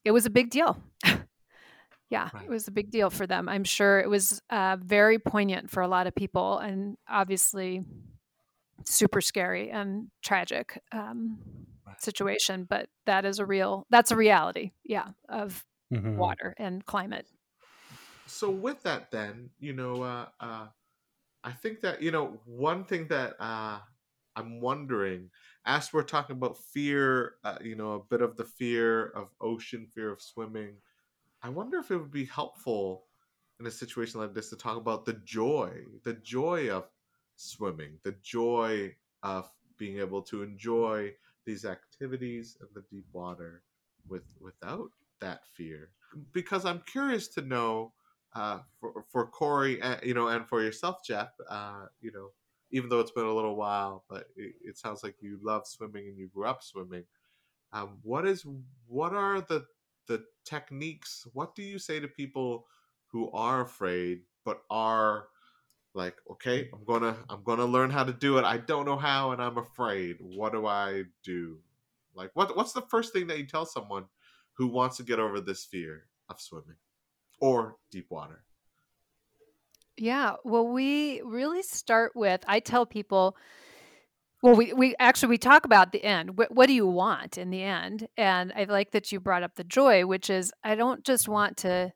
it 0.06 0.12
was 0.12 0.26
a 0.26 0.30
big 0.30 0.50
deal 0.50 0.82
yeah 2.10 2.30
Right. 2.34 2.46
it 2.46 2.50
was 2.50 2.68
a 2.68 2.72
big 2.72 2.92
deal 2.92 3.10
for 3.10 3.26
them 3.28 3.48
i'm 3.50 3.64
sure 3.64 4.00
it 4.00 4.10
was 4.10 4.42
uh, 4.50 4.78
very 4.82 5.20
poignant 5.20 5.70
for 5.70 5.82
a 5.82 5.88
lot 5.88 6.08
of 6.08 6.16
people 6.16 6.58
and 6.60 6.98
obviously 7.08 7.84
super 8.86 9.22
scary 9.22 9.70
and 9.70 10.10
tragic 10.24 10.82
um, 10.92 11.40
Right. 11.86 12.02
situation 12.02 12.66
but 12.70 12.90
that 13.06 13.26
is 13.26 13.40
a 13.40 13.46
real 13.46 13.86
that's 13.90 14.12
a 14.12 14.16
reality 14.16 14.72
yeah 14.84 15.10
of 15.30 15.64
Mhm. 15.92 16.16
water 16.18 16.54
and 16.58 16.86
climate 16.86 17.28
so 18.26 18.50
with 18.50 18.82
that 18.84 19.12
then 19.12 19.50
you 19.60 19.74
know 19.74 20.02
uh, 20.02 20.28
uh, 20.40 20.68
i 21.44 21.52
think 21.52 21.82
that 21.82 22.02
you 22.02 22.12
know 22.12 22.40
one 22.46 22.86
thing 22.86 23.08
that 23.08 23.36
uh, 23.40 23.80
i'm 24.36 24.62
wondering 24.62 25.30
as 25.66 25.92
we're 25.94 26.04
talking 26.04 26.36
about 26.36 26.58
fear 26.58 27.36
uh, 27.44 27.58
you 27.62 27.76
know 27.76 27.94
a 27.94 28.04
bit 28.10 28.22
of 28.22 28.38
the 28.38 28.46
fear 28.46 29.08
of 29.10 29.30
ocean 29.42 29.88
fear 29.94 30.12
of 30.12 30.22
swimming 30.22 30.76
i 31.44 31.50
wonder 31.50 31.78
if 31.78 31.92
it 31.92 31.98
would 31.98 32.12
be 32.12 32.26
helpful 32.26 33.06
in 33.60 33.68
a 33.68 33.72
situation 33.72 34.20
like 34.20 34.34
this 34.34 34.50
to 34.50 34.56
talk 34.56 34.78
about 34.78 35.06
the 35.06 35.14
joy 35.26 35.72
the 36.04 36.14
joy 36.14 36.70
of 36.70 36.88
swimming 37.36 37.98
the 38.04 38.16
joy 38.24 38.94
of 39.24 39.50
being 39.78 40.00
able 40.00 40.22
to 40.22 40.44
enjoy 40.44 41.12
these 41.46 41.66
activities 41.66 42.58
in 42.62 42.68
the 42.74 42.84
deep 42.92 43.06
water 43.14 43.64
with 44.08 44.24
without 44.40 44.90
that 45.20 45.42
fear. 45.56 45.90
Because 46.34 46.66
i'm 46.66 46.84
curious 46.86 47.28
to 47.30 47.42
know 47.42 47.94
uh, 48.34 48.60
for 48.80 49.04
for 49.12 49.28
Cori, 49.28 49.82
uh, 49.82 49.98
you 50.04 50.14
know, 50.14 50.30
and 50.30 50.48
for 50.48 50.64
yourself, 50.64 51.00
Jeff, 51.06 51.32
uh, 51.50 51.88
you 52.00 52.14
know, 52.14 52.30
even 52.72 52.90
though 52.90 53.00
it's 53.00 53.12
been 53.12 53.26
a 53.26 53.34
little 53.34 53.56
while, 53.56 54.04
but 54.10 54.26
it, 54.36 54.56
it 54.64 54.78
sounds 54.78 55.04
like 55.04 55.16
you 55.22 55.40
love 55.42 55.68
swimming 55.68 56.08
and 56.08 56.18
you 56.18 56.28
grew 56.28 56.46
up 56.46 56.64
swimming. 56.64 57.04
Um, 57.74 58.00
what 58.04 58.26
is 58.26 58.46
what 58.88 59.14
are 59.14 59.42
the 59.42 59.66
the 60.08 60.24
techniques? 60.46 61.28
What 61.34 61.56
do 61.56 61.64
you 61.64 61.80
say 61.80 62.00
to 62.00 62.08
people 62.08 62.66
who 63.08 63.32
are 63.32 63.62
afraid 63.62 64.22
but 64.44 64.62
are 64.70 65.28
like, 65.94 66.16
okay, 66.30 66.70
I'm 66.74 66.84
gonna 66.86 67.18
I'm 67.30 67.44
gonna 67.44 67.66
learn 67.66 67.90
how 67.90 68.04
to 68.04 68.14
do 68.14 68.38
it. 68.38 68.46
I 68.46 68.58
don't 68.58 68.86
know 68.86 68.98
how, 68.98 69.32
and 69.32 69.42
I'm 69.42 69.58
afraid. 69.58 70.18
What 70.20 70.54
do 70.54 70.66
I 70.66 71.04
do? 71.24 71.60
Like, 72.16 72.32
what 72.34 72.56
what's 72.56 72.74
the 72.74 72.82
first 72.82 73.14
thing 73.14 73.28
that 73.28 73.38
you 73.38 73.46
tell 73.46 73.66
someone 73.66 74.06
who 74.54 74.68
wants 74.68 74.98
to 74.98 75.04
get 75.04 75.20
over 75.20 75.42
this 75.42 75.66
fear 75.66 76.06
of 76.30 76.40
swimming 76.40 76.78
or 77.40 77.78
deep 77.92 78.08
water? 78.10 78.44
Yeah, 80.02 80.38
well, 80.44 80.68
we 80.68 81.22
really 81.22 81.62
start 81.62 82.14
with 82.16 82.44
I 82.48 82.60
tell 82.60 82.88
people, 82.88 83.38
well, 84.42 84.56
we, 84.56 84.74
we 84.74 84.96
actually 85.00 85.30
we 85.30 85.38
talk 85.38 85.64
about 85.64 85.92
the 85.92 86.04
end. 86.04 86.40
What, 86.40 86.52
what 86.52 86.66
do 86.66 86.74
you 86.74 86.88
want 86.88 87.38
in 87.38 87.52
the 87.52 87.62
end? 87.62 88.08
And 88.18 88.52
I 88.56 88.64
like 88.64 88.94
that 88.94 89.12
you 89.12 89.20
brought 89.20 89.44
up 89.44 89.54
the 89.54 89.64
joy, 89.64 90.08
which 90.08 90.32
is 90.32 90.52
I 90.64 90.74
don't 90.74 91.06
just 91.06 91.30
want 91.30 91.58
to 91.58 91.92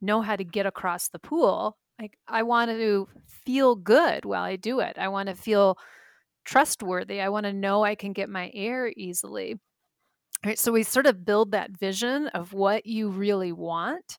know 0.00 0.20
how 0.20 0.34
to 0.34 0.42
get 0.42 0.66
across 0.66 1.10
the 1.10 1.20
pool. 1.20 1.78
Like 2.00 2.18
I 2.26 2.42
want 2.42 2.72
to 2.72 3.06
feel 3.46 3.76
good 3.76 4.24
while 4.24 4.42
I 4.42 4.56
do 4.56 4.80
it. 4.80 4.98
I 4.98 5.06
want 5.06 5.28
to 5.28 5.36
feel 5.36 5.78
trustworthy. 6.44 7.20
I 7.20 7.28
want 7.28 7.46
to 7.46 7.52
know 7.52 7.84
I 7.84 7.94
can 7.94 8.12
get 8.12 8.28
my 8.28 8.50
air 8.52 8.92
easily. 8.96 9.60
Right, 10.44 10.58
so 10.58 10.72
we 10.72 10.82
sort 10.82 11.06
of 11.06 11.24
build 11.24 11.52
that 11.52 11.70
vision 11.78 12.26
of 12.28 12.52
what 12.52 12.84
you 12.84 13.10
really 13.10 13.52
want 13.52 14.18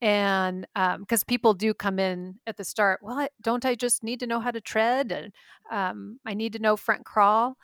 and 0.00 0.66
because 0.98 1.24
people 1.24 1.54
do 1.54 1.72
come 1.74 1.98
in 1.98 2.38
at 2.46 2.56
the 2.56 2.64
start 2.64 3.00
well 3.02 3.26
don't 3.42 3.64
i 3.64 3.74
just 3.74 4.02
need 4.02 4.20
to 4.20 4.26
know 4.26 4.40
how 4.40 4.50
to 4.50 4.60
tread 4.60 5.12
and 5.12 5.32
um, 5.70 6.18
i 6.26 6.34
need 6.34 6.52
to 6.52 6.58
know 6.58 6.76
front 6.76 7.04
crawl? 7.04 7.56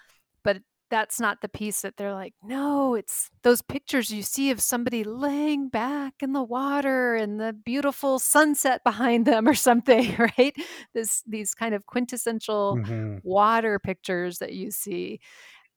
But 0.42 0.62
that's 0.90 1.20
not 1.20 1.40
the 1.40 1.48
piece 1.48 1.82
that 1.82 1.96
they're 1.96 2.14
like 2.14 2.34
no 2.42 2.94
it's 2.94 3.30
those 3.42 3.62
pictures 3.62 4.10
you 4.10 4.22
see 4.22 4.50
of 4.50 4.60
somebody 4.60 5.04
laying 5.04 5.68
back 5.68 6.14
in 6.20 6.32
the 6.32 6.42
water 6.42 7.14
and 7.14 7.38
the 7.40 7.52
beautiful 7.52 8.18
sunset 8.18 8.82
behind 8.84 9.24
them 9.26 9.46
or 9.46 9.54
something 9.54 10.16
right? 10.38 10.54
This 10.94 11.22
these 11.26 11.54
kind 11.54 11.74
of 11.74 11.86
quintessential 11.86 12.80
Mhm. 12.82 13.20
water 13.22 13.78
pictures 13.78 14.38
that 14.38 14.52
you 14.54 14.70
see. 14.70 15.20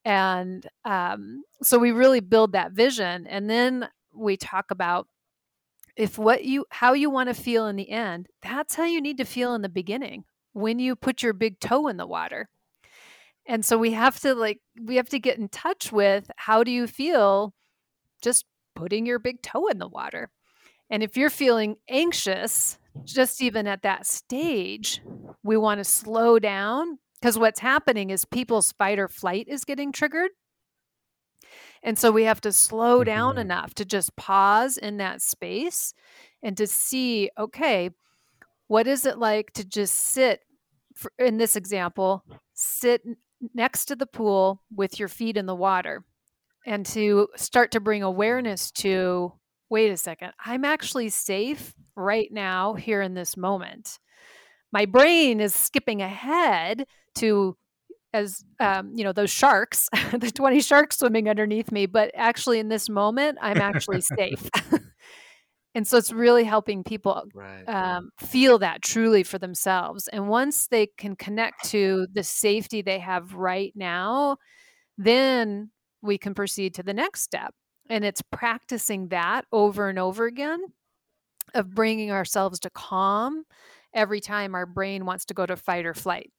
And 0.06 0.68
um, 0.86 1.44
so 1.62 1.80
we 1.80 1.92
really 1.92 2.20
build 2.20 2.54
that 2.54 2.74
vision 2.74 3.28
and 3.28 3.50
then 3.50 3.90
we 4.14 4.38
talk 4.38 4.72
about 4.72 5.08
if 5.96 6.18
what 6.18 6.44
you 6.44 6.66
how 6.70 6.94
you 6.94 7.10
want 7.10 7.30
to 7.30 7.34
feel 7.34 7.68
in 7.68 7.76
the 7.76 7.90
end 7.90 8.28
that's 8.42 8.76
how 8.76 8.84
you 8.84 9.00
need 9.00 9.18
to 9.18 9.26
feel 9.26 9.54
in 9.54 9.62
the 9.62 9.70
beginning 9.70 10.24
when 10.54 10.80
you 10.80 10.96
put 10.96 11.22
your 11.22 11.34
big 11.34 11.60
toe 11.60 11.88
in 11.88 11.98
the 11.98 12.08
water. 12.08 12.48
And 13.46 13.66
so 13.66 13.78
we 13.78 13.92
have 13.92 14.20
to 14.22 14.34
like 14.34 14.62
we 14.82 14.96
have 14.96 15.10
to 15.10 15.20
get 15.20 15.38
in 15.38 15.50
touch 15.50 15.92
with 15.92 16.32
how 16.38 16.64
do 16.64 16.72
you 16.72 16.88
feel 16.88 17.54
just 18.22 18.46
putting 18.76 19.06
your 19.06 19.20
big 19.20 19.42
toe 19.42 19.68
in 19.68 19.80
the 19.80 19.88
water? 19.88 20.30
And 20.90 21.04
if 21.04 21.18
you're 21.18 21.30
feeling 21.30 21.76
anxious 21.90 22.78
just 23.04 23.42
even 23.42 23.68
at 23.68 23.82
that 23.82 24.06
stage 24.06 25.02
we 25.44 25.58
want 25.58 25.80
to 25.80 25.84
slow 25.84 26.38
down 26.38 27.00
because 27.20 27.40
what's 27.40 27.60
happening 27.60 28.12
is 28.12 28.24
people's 28.24 28.72
fight 28.74 29.00
or 29.00 29.08
flight 29.08 29.48
is 29.50 29.66
getting 29.66 29.92
triggered 29.92 30.30
And 31.84 32.00
so 32.00 32.12
we 32.12 32.24
have 32.24 32.42
to 32.42 32.52
slow 32.52 33.04
down 33.04 33.36
Mhm. 33.36 33.42
enough 33.42 33.74
to 33.76 33.86
just 33.86 34.16
pause 34.16 34.78
in 34.78 34.98
that 34.98 35.22
space 35.22 35.94
and 36.42 36.56
to 36.58 36.66
see, 36.66 37.30
okay, 37.38 37.90
what 38.68 38.88
is 38.88 39.06
it 39.06 39.18
like 39.18 39.52
to 39.54 39.66
just 39.66 39.94
sit 39.96 40.42
for, 40.96 41.12
in 41.20 41.38
this 41.38 41.56
example, 41.56 42.24
sit 42.54 43.02
next 43.54 43.86
to 43.86 43.96
the 43.96 44.06
pool 44.06 44.64
with 44.74 45.00
your 45.00 45.10
feet 45.10 45.36
in 45.38 45.46
the 45.48 45.56
water 45.56 46.06
and 46.66 46.86
to 46.86 47.28
start 47.36 47.72
to 47.72 47.82
bring 47.82 48.04
awareness 48.04 48.72
to 48.72 49.34
wait 49.70 49.90
a 49.92 49.98
second, 49.98 50.34
I'm 50.46 50.64
actually 50.64 51.10
safe 51.10 51.74
right 51.96 52.32
now 52.32 52.76
here 52.76 53.02
in 53.02 53.16
this 53.16 53.36
moment. 53.36 54.00
My 54.72 54.86
brain 54.86 55.40
is 55.40 55.54
skipping 55.54 56.02
ahead 56.02 56.86
to 57.16 57.58
as 58.14 58.44
um, 58.60 58.92
you 58.96 59.04
know 59.04 59.12
those 59.14 59.32
sharks 59.32 59.90
the 60.14 60.32
20 60.32 60.62
sharks 60.62 61.00
swimming 61.00 61.30
underneath 61.30 61.72
me 61.72 61.86
but 61.86 62.12
actually 62.16 62.60
in 62.60 62.70
this 62.70 62.90
moment 62.90 63.38
i'm 63.42 63.60
actually 63.62 64.02
safe. 64.18 64.50
And 65.76 65.88
so 65.88 65.98
it's 65.98 66.12
really 66.12 66.44
helping 66.44 66.84
people 66.84 67.24
Right. 67.34 67.68
um, 67.68 68.10
feel 68.20 68.60
that 68.60 68.82
truly 68.82 69.24
for 69.24 69.40
themselves. 69.40 70.08
And 70.08 70.28
once 70.28 70.68
they 70.68 70.88
can 70.98 71.16
connect 71.16 71.64
to 71.72 72.08
the 72.14 72.24
safety 72.24 72.82
they 72.82 73.00
have 73.00 73.34
right 73.34 73.74
now 73.76 74.38
then 74.98 75.72
we 76.02 76.18
can 76.18 76.34
proceed 76.34 76.74
to 76.76 76.84
the 76.84 76.94
next 76.94 77.22
step. 77.22 77.54
And 77.90 78.04
it's 78.06 78.22
practicing 78.32 79.10
that 79.10 79.46
over 79.52 79.90
and 79.90 80.00
over 80.00 80.26
again 80.26 80.62
of 81.54 81.74
bringing 81.74 82.12
ourselves 82.12 82.60
to 82.62 82.70
calm 82.70 83.44
every 83.94 84.20
time 84.22 84.56
our 84.56 84.66
brain 84.66 85.06
wants 85.06 85.26
to 85.26 85.34
go 85.34 85.46
to 85.46 85.56
fight 85.56 85.86
or 85.86 85.94
flight 85.94 86.32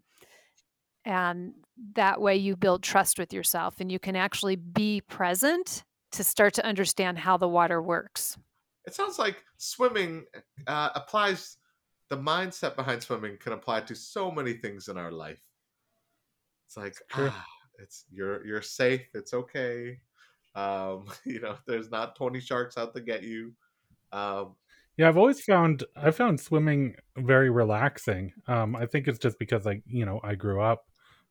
and 1.05 1.55
that 1.95 2.21
way 2.21 2.37
you 2.37 2.57
build 2.57 2.83
trust 2.83 3.19
with 3.19 3.33
yourself 3.33 3.81
and 3.81 3.90
you 3.90 3.99
can 3.99 4.17
actually 4.17 4.57
be 4.57 5.01
present 5.03 5.85
to 6.12 6.25
start 6.25 6.55
to 6.55 6.64
understand 6.64 7.19
how 7.19 7.37
the 7.37 7.49
water 7.49 7.83
works 7.83 8.38
It 8.87 8.95
sounds 8.95 9.19
like 9.19 9.43
swimming 9.57 10.25
uh, 10.67 10.90
applies. 10.95 11.57
The 12.11 12.19
mindset 12.19 12.77
behind 12.77 13.03
swimming 13.03 13.38
can 13.38 13.55
apply 13.55 13.81
to 13.81 13.95
so 13.95 14.31
many 14.31 14.53
things 14.53 14.88
in 14.88 14.99
our 14.99 15.11
life. 15.11 15.40
It's 16.67 16.77
like 16.77 16.97
ah, 17.14 17.45
it's 17.79 18.05
you're 18.12 18.45
you're 18.47 18.62
safe. 18.62 19.09
It's 19.14 19.33
okay. 19.33 19.99
Um, 20.55 21.07
you 21.25 21.40
know, 21.40 21.57
there's 21.67 21.90
not 21.90 22.14
twenty 22.14 22.40
sharks 22.40 22.77
out 22.77 22.95
to 22.95 23.01
get 23.01 23.23
you. 23.23 23.55
Um, 24.12 24.55
Yeah, 24.97 25.09
I've 25.09 25.17
always 25.17 25.40
found 25.40 25.85
I 25.97 26.11
found 26.11 26.40
swimming 26.40 26.97
very 27.17 27.51
relaxing. 27.51 28.33
Um, 28.47 28.77
I 28.77 28.87
think 28.87 29.09
it's 29.09 29.19
just 29.19 29.38
because 29.38 29.67
I, 29.67 29.83
you 29.87 30.05
know, 30.05 30.21
I 30.23 30.35
grew 30.35 30.61
up 30.62 30.85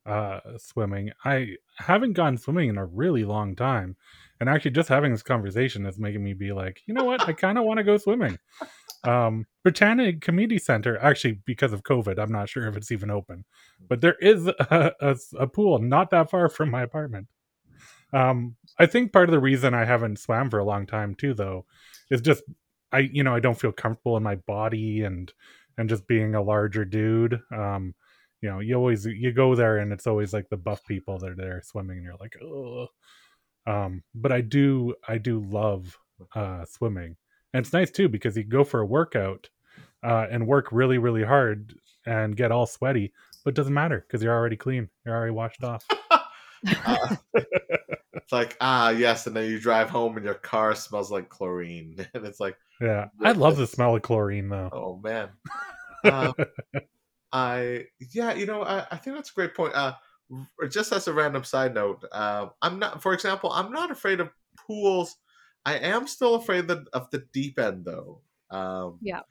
uh, 0.05 0.39
swimming. 0.57 1.11
I 1.23 1.55
haven't 1.77 2.13
gone 2.13 2.37
swimming 2.37 2.69
in 2.69 2.77
a 2.77 2.85
really 2.85 3.23
long 3.25 3.55
time, 3.55 3.95
and 4.39 4.49
actually, 4.49 4.71
just 4.71 4.89
having 4.89 5.11
this 5.11 5.23
conversation 5.23 5.85
is 5.85 5.99
making 5.99 6.23
me 6.23 6.33
be 6.33 6.51
like, 6.51 6.81
you 6.85 6.93
know 6.93 7.03
what, 7.03 7.27
I 7.27 7.33
kind 7.33 7.57
of 7.57 7.65
want 7.65 7.77
to 7.77 7.83
go 7.83 7.97
swimming. 7.97 8.37
Um, 9.05 9.45
Britannia 9.63 10.13
Community 10.13 10.57
Center, 10.57 10.97
actually, 10.97 11.39
because 11.45 11.73
of 11.73 11.83
COVID, 11.83 12.19
I'm 12.19 12.31
not 12.31 12.49
sure 12.49 12.67
if 12.67 12.75
it's 12.75 12.91
even 12.91 13.11
open, 13.11 13.45
but 13.87 14.01
there 14.01 14.15
is 14.21 14.47
a, 14.47 14.93
a, 15.01 15.17
a 15.39 15.47
pool 15.47 15.79
not 15.79 16.09
that 16.11 16.29
far 16.29 16.49
from 16.49 16.71
my 16.71 16.81
apartment. 16.83 17.27
Um, 18.13 18.55
I 18.77 18.85
think 18.85 19.11
part 19.11 19.27
of 19.27 19.33
the 19.33 19.39
reason 19.39 19.73
I 19.73 19.85
haven't 19.85 20.19
swam 20.19 20.49
for 20.49 20.59
a 20.59 20.63
long 20.63 20.85
time 20.85 21.15
too, 21.15 21.33
though, 21.33 21.65
is 22.09 22.21
just 22.21 22.43
I 22.91 22.99
you 22.99 23.23
know 23.23 23.35
I 23.35 23.39
don't 23.39 23.59
feel 23.59 23.71
comfortable 23.71 24.15
in 24.17 24.23
my 24.23 24.35
body 24.35 25.03
and 25.03 25.31
and 25.77 25.89
just 25.89 26.07
being 26.07 26.35
a 26.35 26.41
larger 26.41 26.85
dude. 26.85 27.41
Um, 27.51 27.95
you 28.43 28.49
know, 28.49 28.59
you 28.59 28.75
always 28.75 29.05
you 29.05 29.31
go 29.31 29.55
there 29.55 29.77
and 29.77 29.93
it's 29.93 30.05
always 30.05 30.33
like 30.33 30.49
the 30.49 30.57
buff 30.57 30.85
people 30.85 31.17
that 31.17 31.29
are 31.29 31.35
there 31.35 31.61
swimming 31.63 31.95
and 31.95 32.03
you're 32.05 32.17
like, 32.19 32.35
oh. 32.43 32.87
Um, 33.65 34.03
but 34.13 34.33
I 34.33 34.41
do 34.41 34.93
I 35.07 35.17
do 35.17 35.39
love 35.39 35.97
uh 36.35 36.65
swimming. 36.65 37.15
And 37.53 37.65
it's 37.65 37.71
nice 37.71 37.89
too 37.89 38.09
because 38.09 38.35
you 38.35 38.43
go 38.43 38.65
for 38.65 38.81
a 38.81 38.85
workout 38.85 39.49
uh 40.03 40.27
and 40.29 40.45
work 40.45 40.73
really, 40.73 40.97
really 40.97 41.23
hard 41.23 41.73
and 42.05 42.35
get 42.35 42.51
all 42.51 42.65
sweaty, 42.65 43.13
but 43.45 43.51
it 43.51 43.55
doesn't 43.55 43.73
matter 43.73 44.03
because 44.05 44.21
you're 44.21 44.35
already 44.35 44.57
clean. 44.57 44.89
You're 45.05 45.15
already 45.15 45.31
washed 45.31 45.63
off. 45.71 45.85
uh, 46.85 47.15
it's 48.13 48.33
like 48.33 48.57
ah 48.59 48.89
yes, 48.89 49.25
and 49.25 49.33
then 49.37 49.49
you 49.49 49.57
drive 49.57 49.89
home 49.89 50.17
and 50.17 50.25
your 50.25 50.33
car 50.33 50.75
smells 50.75 51.09
like 51.09 51.29
chlorine, 51.29 52.05
and 52.13 52.25
it's 52.25 52.41
like 52.41 52.57
Yeah. 52.81 53.05
I 53.23 53.31
love 53.31 53.55
the 53.55 53.67
smell 53.67 53.95
of 53.95 54.01
chlorine 54.01 54.49
though. 54.49 54.69
oh 54.73 54.99
man. 55.01 55.29
Um, 56.03 56.33
I 57.33 57.87
yeah, 57.99 58.33
you 58.33 58.45
know, 58.45 58.61
I, 58.63 58.85
I 58.91 58.97
think 58.97 59.15
that's 59.15 59.31
a 59.31 59.33
great 59.33 59.55
point. 59.55 59.73
Uh, 59.73 59.95
just 60.69 60.93
as 60.93 61.07
a 61.07 61.13
random 61.13 61.43
side 61.43 61.73
note, 61.73 62.05
uh, 62.11 62.47
I'm 62.61 62.79
not, 62.79 63.01
for 63.01 63.13
example, 63.13 63.51
I'm 63.51 63.71
not 63.71 63.91
afraid 63.91 64.19
of 64.19 64.29
pools. 64.55 65.17
I 65.65 65.75
am 65.77 66.07
still 66.07 66.35
afraid 66.35 66.69
of, 66.69 66.87
of 66.93 67.09
the 67.09 67.25
deep 67.33 67.59
end 67.59 67.85
though. 67.85 68.21
Um, 68.51 68.99
Yeah. 69.01 69.21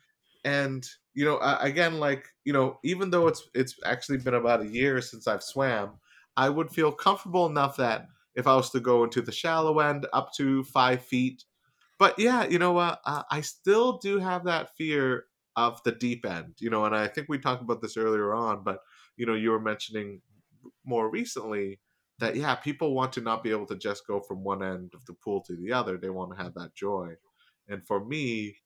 And 0.45 0.85
you 1.13 1.23
know, 1.23 1.37
uh, 1.37 1.57
again, 1.61 1.99
like 1.99 2.27
you 2.43 2.51
know, 2.51 2.79
even 2.83 3.09
though 3.09 3.27
it's 3.27 3.49
it's 3.55 3.75
actually 3.85 4.17
been 4.17 4.33
about 4.33 4.61
a 4.61 4.67
year 4.67 5.01
since 5.01 5.25
I've 5.25 5.43
swam, 5.43 5.99
I 6.35 6.49
would 6.49 6.69
feel 6.71 6.91
comfortable 6.91 7.45
enough 7.45 7.77
that 7.77 8.07
if 8.35 8.47
I 8.47 8.55
was 8.55 8.69
to 8.71 8.81
go 8.81 9.05
into 9.05 9.21
the 9.21 9.31
shallow 9.31 9.79
end 9.79 10.07
up 10.11 10.33
to 10.33 10.63
five 10.65 11.05
feet, 11.05 11.45
but 11.99 12.19
yeah, 12.19 12.45
you 12.45 12.59
know 12.59 12.73
what? 12.73 12.99
Uh, 13.05 13.23
I 13.31 13.39
still 13.41 13.99
do 13.99 14.19
have 14.19 14.43
that 14.45 14.75
fear 14.75 15.25
of 15.55 15.81
the 15.83 15.91
deep 15.91 16.25
end, 16.25 16.55
you 16.59 16.69
know, 16.69 16.85
and 16.85 16.95
I 16.95 17.07
think 17.07 17.27
we 17.29 17.37
talked 17.37 17.61
about 17.61 17.81
this 17.81 17.97
earlier 17.97 18.33
on, 18.33 18.63
but 18.63 18.79
you 19.17 19.25
know, 19.25 19.35
you 19.35 19.51
were 19.51 19.59
mentioning 19.59 20.21
more 20.85 21.09
recently 21.09 21.79
that 22.19 22.35
yeah, 22.35 22.55
people 22.55 22.93
want 22.93 23.13
to 23.13 23.21
not 23.21 23.43
be 23.43 23.51
able 23.51 23.65
to 23.67 23.75
just 23.75 24.07
go 24.07 24.19
from 24.19 24.43
one 24.43 24.63
end 24.63 24.91
of 24.93 25.05
the 25.05 25.13
pool 25.13 25.41
to 25.41 25.55
the 25.55 25.71
other. 25.71 25.97
They 25.97 26.09
want 26.09 26.35
to 26.35 26.43
have 26.43 26.53
that 26.55 26.75
joy. 26.75 27.13
And 27.67 27.85
for 27.85 28.03
me, 28.03 28.57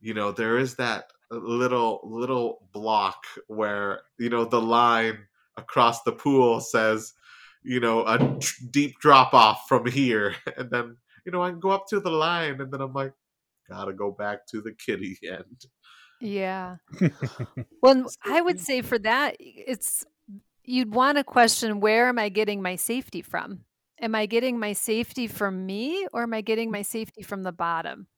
you 0.00 0.14
know, 0.14 0.32
there 0.32 0.58
is 0.58 0.76
that 0.76 1.10
little 1.30 2.00
little 2.04 2.68
block 2.72 3.24
where, 3.48 4.02
you 4.18 4.28
know, 4.28 4.44
the 4.44 4.60
line 4.60 5.18
across 5.56 6.02
the 6.02 6.12
pool 6.12 6.60
says, 6.60 7.14
you 7.62 7.80
know, 7.80 8.04
a 8.04 8.38
deep 8.70 8.98
drop 9.00 9.34
off 9.34 9.64
from 9.68 9.86
here 9.86 10.34
and 10.56 10.70
then 10.70 10.96
you 11.26 11.32
know, 11.32 11.42
I 11.42 11.50
can 11.50 11.60
go 11.60 11.70
up 11.70 11.88
to 11.88 11.98
the 11.98 12.10
line 12.10 12.60
and 12.60 12.72
then 12.72 12.80
I'm 12.80 12.92
like, 12.92 13.12
gotta 13.68 13.92
go 13.92 14.12
back 14.12 14.46
to 14.48 14.60
the 14.62 14.72
kiddie 14.72 15.18
end. 15.28 15.66
Yeah. 16.20 16.76
Well, 17.82 18.06
I 18.24 18.40
would 18.40 18.58
say 18.58 18.82
for 18.82 18.98
that, 19.00 19.36
it's 19.38 20.04
you'd 20.64 20.92
want 20.92 21.18
to 21.18 21.24
question 21.24 21.78
where 21.78 22.08
am 22.08 22.18
I 22.18 22.28
getting 22.30 22.60
my 22.62 22.74
safety 22.76 23.22
from? 23.22 23.60
Am 24.00 24.14
I 24.14 24.26
getting 24.26 24.58
my 24.58 24.72
safety 24.72 25.26
from 25.28 25.64
me 25.66 26.06
or 26.12 26.22
am 26.24 26.34
I 26.34 26.40
getting 26.40 26.70
my 26.72 26.82
safety 26.82 27.22
from 27.22 27.44
the 27.44 27.52
bottom? 27.52 28.08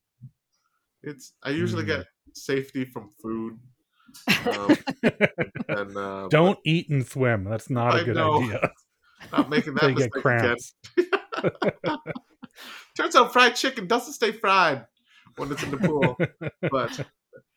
It's 1.02 1.34
I 1.42 1.50
usually 1.50 1.84
Mm. 1.84 1.86
get 1.88 2.06
safety 2.34 2.84
from 2.86 3.10
food. 3.20 3.58
Um, 4.46 4.76
and 5.68 5.96
uh, 5.96 6.28
Don't 6.30 6.58
eat 6.64 6.88
and 6.88 7.06
swim. 7.06 7.44
That's 7.44 7.68
not 7.68 7.94
a 7.94 8.00
I 8.00 8.04
good 8.04 8.16
know. 8.16 8.42
idea. 8.42 8.70
not 9.32 9.50
making 9.50 9.74
that 9.74 9.82
They 9.82 9.94
get 9.94 10.10
mistake 10.14 10.24
again. 10.24 10.56
cramps. 10.56 10.74
Turns 12.96 13.14
out 13.16 13.32
fried 13.32 13.54
chicken 13.54 13.86
doesn't 13.86 14.14
stay 14.14 14.32
fried 14.32 14.86
when 15.36 15.52
it's 15.52 15.62
in 15.62 15.70
the 15.70 15.76
pool. 15.76 16.16
but 16.70 16.98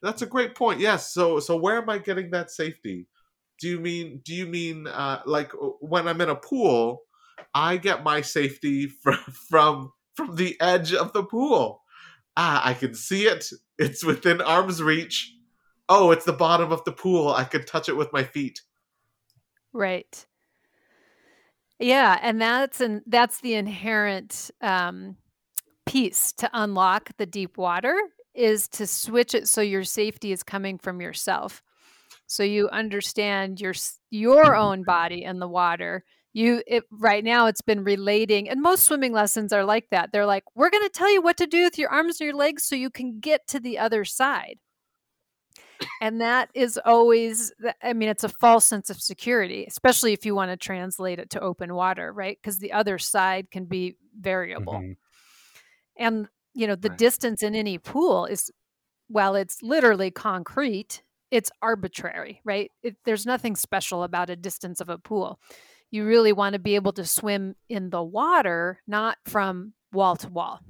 that's 0.02 0.22
a 0.22 0.28
great 0.28 0.56
point. 0.56 0.80
Yes. 0.80 1.14
So 1.14 1.40
so 1.40 1.58
where 1.58 1.78
am 1.78 1.90
I 1.90 1.98
getting 1.98 2.32
that 2.32 2.52
safety? 2.52 3.08
Do 3.60 3.68
you 3.68 3.80
mean 3.80 4.22
do 4.24 4.34
you 4.34 4.48
mean 4.48 4.88
uh, 4.88 5.22
like 5.26 5.52
when 5.80 6.08
I'm 6.08 6.22
in 6.22 6.30
a 6.30 6.36
pool, 6.36 7.02
I 7.54 7.78
get 7.78 8.04
my 8.04 8.22
safety 8.22 8.88
from 8.88 9.18
from 9.50 9.92
from 10.16 10.36
the 10.36 10.60
edge 10.60 10.94
of 10.94 11.14
the 11.14 11.24
pool. 11.24 11.84
Ah, 12.38 12.62
I 12.66 12.74
can 12.74 12.94
see 12.94 13.24
it. 13.24 13.46
It's 13.78 14.04
within 14.04 14.42
arm's 14.42 14.82
reach. 14.82 15.36
Oh, 15.90 16.12
it's 16.12 16.26
the 16.26 16.34
bottom 16.34 16.72
of 16.72 16.84
the 16.84 16.92
pool. 16.92 17.30
I 17.30 17.44
could 17.44 17.68
touch 17.68 17.90
it 17.90 17.98
with 17.98 18.14
my 18.14 18.24
feet. 18.24 18.62
Right. 19.74 20.26
Yeah, 21.80 22.18
and 22.22 22.40
that's 22.40 22.80
and 22.80 23.02
that's 23.08 23.42
the 23.42 23.56
inherent 23.56 24.52
um, 24.62 25.18
piece 25.88 26.32
to 26.34 26.50
unlock 26.54 27.10
the 27.18 27.26
deep 27.26 27.58
water 27.58 27.98
is 28.36 28.68
to 28.70 28.88
switch 28.88 29.34
it 29.36 29.48
so 29.48 29.62
your 29.62 29.84
safety 29.84 30.32
is 30.32 30.44
coming 30.44 30.78
from 30.78 31.02
yourself. 31.02 31.62
So 32.28 32.44
you 32.44 32.70
understand 32.70 33.62
your 33.62 33.74
your 34.12 34.56
own 34.56 34.84
body 34.84 35.26
and 35.26 35.42
the 35.42 35.48
water. 35.48 36.04
You 36.34 36.64
it 36.68 36.86
right 36.92 37.24
now 37.24 37.48
it's 37.48 37.62
been 37.62 37.84
relating 37.84 38.50
and 38.50 38.62
most 38.62 38.84
swimming 38.86 39.14
lessons 39.14 39.54
are 39.54 39.66
like 39.66 39.90
that. 39.92 40.12
They're 40.14 40.26
like, 40.26 40.44
"We're 40.56 40.70
going 40.72 40.84
to 40.84 40.90
tell 40.90 41.12
you 41.12 41.22
what 41.22 41.38
to 41.38 41.48
do 41.48 41.64
with 41.64 41.78
your 41.78 41.90
arms 41.90 42.22
and 42.22 42.26
your 42.28 42.36
legs 42.38 42.64
so 42.66 42.76
you 42.76 42.90
can 42.90 43.20
get 43.20 43.48
to 43.50 43.60
the 43.60 43.80
other 43.80 44.06
side." 44.06 44.60
And 46.00 46.20
that 46.22 46.50
is 46.56 46.80
always, 46.84 47.52
I 47.84 47.94
mean, 47.94 48.10
it's 48.10 48.24
a 48.24 48.30
false 48.30 48.66
sense 48.66 48.90
of 48.90 49.00
security, 49.02 49.66
especially 49.68 50.14
if 50.14 50.26
you 50.26 50.34
want 50.34 50.50
to 50.52 50.58
translate 50.58 51.20
it 51.20 51.30
to 51.32 51.40
open 51.40 51.76
water, 51.76 52.12
right? 52.12 52.38
Because 52.42 52.58
the 52.58 52.72
other 52.74 52.98
side 52.98 53.52
can 53.52 53.66
be 53.66 53.98
variable. 54.20 54.84
Mhm. 54.84 54.96
And, 55.98 56.28
you 56.54 56.68
know, 56.68 56.76
the 56.76 56.90
Right. 56.90 56.98
distance 56.98 57.44
in 57.44 57.56
any 57.56 57.78
pool 57.78 58.26
is, 58.26 58.52
while 59.08 59.36
it's 59.36 59.62
literally 59.62 60.12
concrete, 60.12 61.04
it's 61.32 61.52
arbitrary, 61.62 62.42
right? 62.46 62.72
It, 62.84 62.98
there's 63.06 63.26
nothing 63.26 63.56
special 63.56 64.04
about 64.04 64.30
a 64.30 64.36
distance 64.36 64.82
of 64.82 64.90
a 64.90 64.98
pool. 64.98 65.40
You 65.92 66.06
really 66.06 66.34
want 66.34 66.54
to 66.54 66.60
be 66.60 66.76
able 66.76 66.94
to 66.94 67.06
swim 67.06 67.56
in 67.70 67.90
the 67.90 68.04
water, 68.04 68.82
not 68.88 69.18
from 69.26 69.74
wall 69.94 70.16
to 70.18 70.30
wall. 70.30 70.62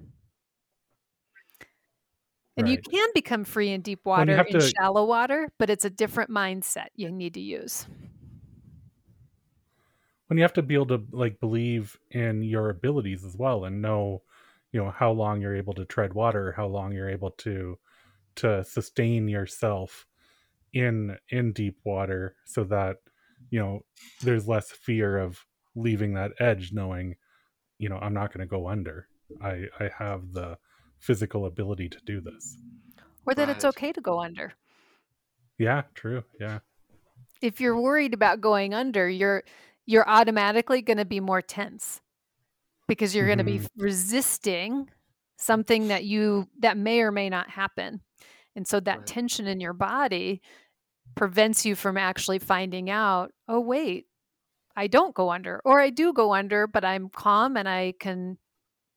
And 2.57 2.67
you 2.67 2.77
can 2.77 3.09
become 3.13 3.43
free 3.43 3.69
in 3.69 3.81
deep 3.81 4.05
water 4.05 4.43
in 4.45 4.59
to- 4.59 4.59
shallow 4.59 5.05
water, 5.05 5.49
but 5.57 5.69
it's 5.69 5.85
a 5.85 5.89
different 5.89 6.29
mindset 6.29 6.87
you 6.95 7.09
need 7.11 7.33
to 7.35 7.39
use. 7.41 7.87
when 10.27 10.37
you 10.37 10.43
have 10.43 10.53
to 10.53 10.61
be 10.61 10.73
able 10.75 10.85
to 10.87 11.05
like 11.11 11.39
believe 11.39 11.99
in 12.11 12.41
your 12.41 12.69
abilities 12.69 13.25
as 13.25 13.35
well 13.35 13.65
and 13.65 13.81
know 13.81 14.21
you 14.71 14.83
know 14.83 14.91
how 14.91 15.11
long 15.11 15.41
you're 15.41 15.55
able 15.55 15.73
to 15.73 15.85
tread 15.85 16.13
water 16.13 16.53
how 16.55 16.67
long 16.67 16.91
you're 16.91 17.09
able 17.09 17.31
to 17.31 17.77
to 18.35 18.63
sustain 18.63 19.27
yourself 19.27 20.05
in 20.73 21.17
in 21.29 21.51
deep 21.51 21.77
water 21.83 22.35
so 22.45 22.63
that 22.63 22.97
you 23.49 23.59
know 23.59 23.81
there's 24.21 24.47
less 24.47 24.71
fear 24.71 25.17
of 25.17 25.45
leaving 25.75 26.13
that 26.13 26.31
edge 26.39 26.71
knowing 26.71 27.15
you 27.77 27.89
know 27.89 27.97
i'm 27.97 28.13
not 28.13 28.33
going 28.33 28.39
to 28.39 28.49
go 28.49 28.67
under. 28.67 29.07
I 29.41 29.65
i 29.79 29.89
have 29.97 30.33
the 30.33 30.57
physical 30.99 31.45
ability 31.45 31.89
to 31.89 31.97
do 32.05 32.21
this. 32.21 32.57
Or 33.25 33.33
that 33.33 33.49
it's 33.49 33.65
okay 33.65 33.91
to 33.91 34.01
go 34.01 34.19
under. 34.21 34.53
yeah 35.57 35.83
true 35.93 36.23
yeah. 36.39 36.59
If 37.41 37.59
you're 37.59 37.79
worried 37.79 38.13
about 38.13 38.39
going 38.39 38.73
under, 38.73 39.09
you're 39.09 39.43
you're 39.85 40.07
automatically 40.07 40.81
going 40.81 40.97
to 40.97 41.05
be 41.05 41.19
more 41.19 41.41
tense 41.41 42.01
because 42.91 43.15
you're 43.15 43.25
going 43.25 43.37
to 43.37 43.45
be 43.45 43.59
mm-hmm. 43.59 43.81
resisting 43.81 44.89
something 45.37 45.87
that 45.87 46.03
you 46.03 46.45
that 46.59 46.75
may 46.75 46.99
or 46.99 47.09
may 47.09 47.29
not 47.29 47.49
happen. 47.49 48.01
And 48.53 48.67
so 48.67 48.81
that 48.81 48.97
Right. 48.97 49.07
tension 49.07 49.47
in 49.47 49.61
your 49.61 49.71
body 49.71 50.41
prevents 51.15 51.65
you 51.65 51.75
from 51.75 51.95
actually 51.95 52.39
finding 52.39 52.89
out, 52.89 53.31
oh 53.47 53.61
wait, 53.61 54.07
I 54.75 54.87
don't 54.87 55.15
go 55.15 55.31
under 55.31 55.61
or 55.63 55.79
I 55.79 55.89
do 55.89 56.11
go 56.11 56.33
under, 56.33 56.67
but 56.67 56.83
I'm 56.83 57.07
calm 57.07 57.55
and 57.55 57.69
I 57.69 57.93
can 57.97 58.37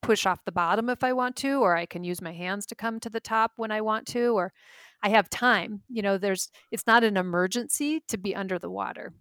push 0.02 0.26
off 0.26 0.44
the 0.44 0.50
bottom 0.50 0.90
if 0.90 1.04
I 1.04 1.12
want 1.12 1.36
to 1.36 1.60
or 1.60 1.76
I 1.76 1.86
can 1.86 2.02
use 2.02 2.20
my 2.20 2.32
hands 2.32 2.66
to 2.66 2.74
come 2.74 2.98
to 2.98 3.08
the 3.08 3.20
top 3.20 3.52
when 3.58 3.70
I 3.70 3.80
want 3.80 4.08
to 4.08 4.34
or 4.34 4.52
I 5.04 5.10
have 5.10 5.30
time. 5.30 5.82
You 5.88 6.02
know, 6.02 6.18
there's 6.18 6.50
it's 6.72 6.88
not 6.88 7.04
an 7.04 7.16
emergency 7.16 8.02
to 8.08 8.18
be 8.18 8.34
under 8.34 8.58
the 8.58 8.70
water. 8.70 9.14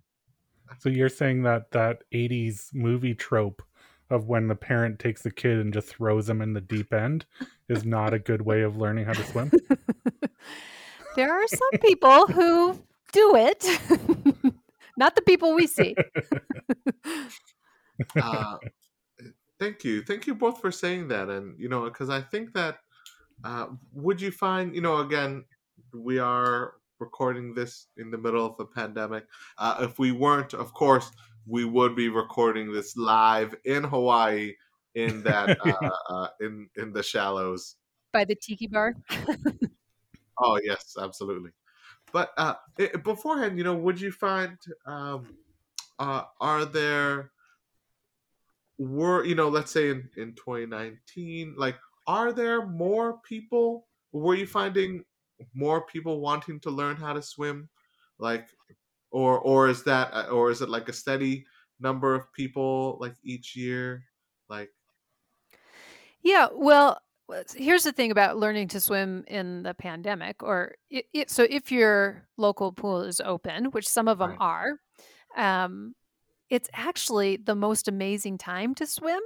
so 0.80 0.90
you're 0.90 1.10
saying 1.10 1.44
that 1.44 1.70
that 1.74 2.00
80s 2.12 2.74
movie 2.74 3.14
trope 3.14 3.62
of 4.14 4.28
when 4.28 4.48
the 4.48 4.56
parent 4.56 5.00
takes 5.00 5.22
the 5.24 5.32
kid 5.32 5.58
and 5.58 5.74
just 5.74 5.88
throws 5.88 6.30
him 6.30 6.42
in 6.42 6.54
the 6.54 6.62
deep 6.62 6.94
end 6.94 7.26
is 7.68 7.84
not 7.84 8.14
a 8.14 8.20
good 8.20 8.42
way 8.44 8.62
of 8.62 8.78
learning 8.78 9.06
how 9.06 9.14
to 9.14 9.24
swim 9.26 9.52
there 11.16 11.32
are 11.34 11.48
some 11.48 11.80
people 11.82 12.28
who 12.28 12.80
do 13.14 13.36
it. 13.36 13.64
Not 14.98 15.16
the 15.16 15.22
people 15.22 15.54
we 15.54 15.68
see. 15.68 15.96
uh, 18.22 18.58
thank 19.60 19.84
you 19.84 20.02
thank 20.02 20.28
you 20.28 20.34
both 20.34 20.60
for 20.60 20.72
saying 20.72 21.08
that 21.08 21.30
and 21.30 21.58
you 21.60 21.70
know 21.70 21.84
because 21.84 22.10
i 22.10 22.20
think 22.20 22.52
that 22.54 22.80
uh, 23.44 23.68
would 23.94 24.20
you 24.20 24.32
find 24.32 24.74
you 24.76 24.82
know 24.82 24.98
again 24.98 25.46
we 25.94 26.18
are 26.18 26.74
recording 27.00 27.54
this 27.54 27.86
in 27.98 28.10
the 28.10 28.18
middle 28.18 28.46
of 28.46 28.60
a 28.60 28.66
pandemic 28.66 29.26
uh, 29.60 29.78
if 29.82 30.00
we 30.00 30.12
weren't 30.12 30.56
of 30.56 30.74
course 30.74 31.12
we 31.48 31.66
would 31.66 31.96
be 31.96 32.10
recording 32.10 32.72
this 32.72 32.96
live 32.96 33.56
in 33.66 33.84
hawaii 33.84 34.54
in 34.96 35.24
that 35.24 35.58
uh, 35.66 35.90
uh, 36.10 36.28
in 36.42 36.70
in 36.78 36.94
the 36.94 37.04
shallows 37.04 37.76
By 38.12 38.26
the 38.26 38.36
tiki 38.36 38.68
bar. 38.68 38.96
Oh 40.38 40.60
yes, 40.64 40.96
absolutely. 41.00 41.52
But 42.12 42.32
uh, 42.38 42.56
i 42.80 42.88
beforehand, 43.04 43.58
you 43.58 43.64
know, 43.64 43.76
would 43.76 44.00
you 44.00 44.12
find 44.12 44.58
um, 44.86 45.38
uh, 46.00 46.24
are 46.40 46.66
there 46.66 47.32
were 48.78 49.24
you 49.24 49.36
know, 49.36 49.50
let's 49.50 49.72
say 49.72 49.90
in 49.90 50.10
in 50.18 50.34
2019, 50.34 51.56
like, 51.58 51.78
are 52.08 52.34
there 52.34 52.66
more 52.66 53.20
people? 53.24 53.88
Were 54.12 54.36
you 54.36 54.48
finding 54.48 55.04
more 55.54 55.86
people 55.86 56.20
wanting 56.20 56.60
to 56.62 56.70
learn 56.70 56.96
how 56.96 57.14
to 57.14 57.22
swim, 57.22 57.70
like, 58.20 58.48
or 59.14 59.40
or 59.40 59.70
is 59.70 59.84
that 59.86 60.14
uh, 60.14 60.28
or 60.30 60.52
is 60.52 60.62
it 60.62 60.70
like 60.70 60.90
a 60.90 60.94
steady 60.94 61.46
number 61.80 62.16
of 62.16 62.34
people 62.34 62.98
like 63.02 63.16
each 63.24 63.56
year, 63.56 64.04
like? 64.50 64.72
Yeah, 66.22 66.48
well, 66.54 67.00
here's 67.56 67.84
the 67.84 67.92
thing 67.92 68.12
about 68.12 68.38
learning 68.38 68.70
to 68.70 68.80
swim 68.80 69.24
in 69.28 69.64
the 69.64 69.74
pandemic, 69.74 70.42
or 70.44 70.76
it, 70.90 71.06
it, 71.14 71.30
so 71.30 71.46
if 71.50 71.72
your 71.72 72.28
local 72.38 72.72
pool 72.72 73.02
is 73.02 73.20
open, 73.22 73.66
which 73.66 73.88
some 73.88 74.08
of 74.08 74.18
them 74.20 74.34
Right. 74.34 74.40
are, 74.40 74.80
um, 75.36 75.96
it's 76.50 76.70
actually 76.74 77.38
the 77.38 77.56
most 77.56 77.88
amazing 77.90 78.40
time 78.40 78.76
to 78.78 78.88
swim. 78.88 79.22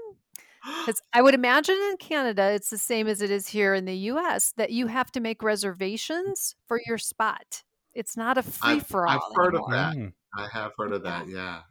Because 0.88 1.02
I 1.14 1.22
would 1.22 1.36
imagine 1.36 1.76
in 1.76 1.98
Canada, 1.98 2.52
it's 2.52 2.70
the 2.72 2.78
same 2.78 3.08
as 3.08 3.22
it 3.22 3.32
is 3.32 3.48
here 3.48 3.74
in 3.76 3.86
the 3.86 3.96
US, 3.98 4.54
that 4.54 4.72
you 4.72 4.88
have 4.88 5.12
to 5.14 5.20
make 5.22 5.44
reservations 5.44 6.56
for 6.68 6.82
your 6.88 6.98
spot. 6.98 7.64
It's 7.98 8.16
not 8.16 8.38
a 8.38 8.44
free 8.44 8.80
for 8.80 9.08
all. 9.08 9.16
I've 9.16 9.36
heard 9.36 9.56
of 9.56 9.64
that. 9.72 9.96
Mm. 9.96 10.14
I 10.38 10.48
have 10.52 10.72
heard 10.78 10.94
of 10.94 11.04
that. 11.04 11.28
Yeah. 11.28 11.62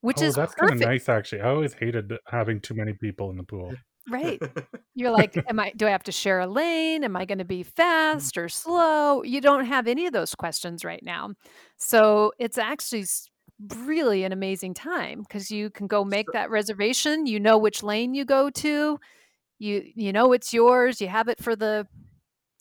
which 0.00 0.18
oh 0.20 0.24
is 0.24 0.34
that's 0.34 0.54
kind 0.54 0.72
of 0.72 0.78
nice 0.78 1.08
actually 1.08 1.40
i 1.40 1.48
always 1.48 1.72
hated 1.72 2.12
having 2.28 2.60
too 2.60 2.74
many 2.74 2.92
people 2.92 3.30
in 3.30 3.36
the 3.36 3.42
pool 3.42 3.72
right? 4.10 4.40
You're 4.94 5.10
like, 5.10 5.36
am 5.48 5.60
I? 5.60 5.72
Do 5.76 5.86
I 5.86 5.90
have 5.90 6.04
to 6.04 6.12
share 6.12 6.40
a 6.40 6.46
lane? 6.46 7.04
Am 7.04 7.16
I 7.16 7.24
going 7.24 7.38
to 7.38 7.44
be 7.44 7.62
fast 7.62 8.38
or 8.38 8.48
slow? 8.48 9.22
You 9.22 9.40
don't 9.40 9.64
have 9.66 9.86
any 9.86 10.06
of 10.06 10.12
those 10.12 10.34
questions 10.34 10.84
right 10.84 11.02
now, 11.02 11.34
so 11.76 12.32
it's 12.38 12.58
actually 12.58 13.04
really 13.84 14.24
an 14.24 14.32
amazing 14.32 14.74
time 14.74 15.20
because 15.20 15.50
you 15.50 15.70
can 15.70 15.86
go 15.86 16.04
make 16.04 16.26
that 16.32 16.50
reservation. 16.50 17.26
You 17.26 17.40
know 17.40 17.58
which 17.58 17.82
lane 17.82 18.14
you 18.14 18.24
go 18.24 18.50
to. 18.50 18.98
You 19.58 19.82
you 19.94 20.12
know 20.12 20.32
it's 20.32 20.52
yours. 20.54 21.00
You 21.00 21.08
have 21.08 21.28
it 21.28 21.42
for 21.42 21.56
the 21.56 21.86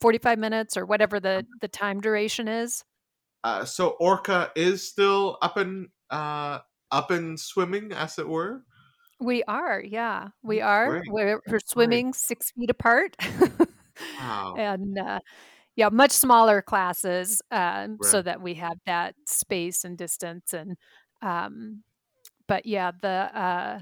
45 0.02 0.40
minutes 0.40 0.78
or 0.78 0.86
whatever 0.86 1.20
the 1.20 1.46
the 1.62 1.68
time 1.68 2.02
duration 2.02 2.48
is. 2.48 2.84
Uh, 3.46 3.64
so 3.64 3.90
Orca 4.00 4.52
is 4.56 4.88
still 4.88 5.38
up 5.44 5.56
and 5.56 5.88
uh, 6.10 6.60
up 6.92 7.12
and 7.12 7.40
swimming, 7.40 7.92
as 7.92 8.18
it 8.18 8.28
were. 8.28 8.64
We 9.20 9.44
are, 9.44 9.80
yeah, 9.80 10.30
we 10.42 10.62
are. 10.62 10.90
Great, 10.90 11.04
We're, 11.12 11.42
we're 11.48 11.60
swimming 11.64 12.14
six 12.14 12.52
feet 12.52 12.70
apart. 12.70 13.16
Wow. 14.20 14.56
and 14.58 15.00
uh, 15.00 15.20
yeah, 15.78 15.88
much 15.88 16.12
smaller 16.12 16.62
classes, 16.62 17.42
um, 17.50 17.98
so 18.02 18.22
that 18.22 18.42
we 18.42 18.56
have 18.56 18.78
that 18.86 19.16
space 19.26 19.86
and 19.86 19.98
distance. 19.98 20.54
And 20.54 20.76
um, 21.22 21.84
but 22.46 22.66
yeah, 22.66 22.92
the 23.02 23.08
uh, 23.08 23.80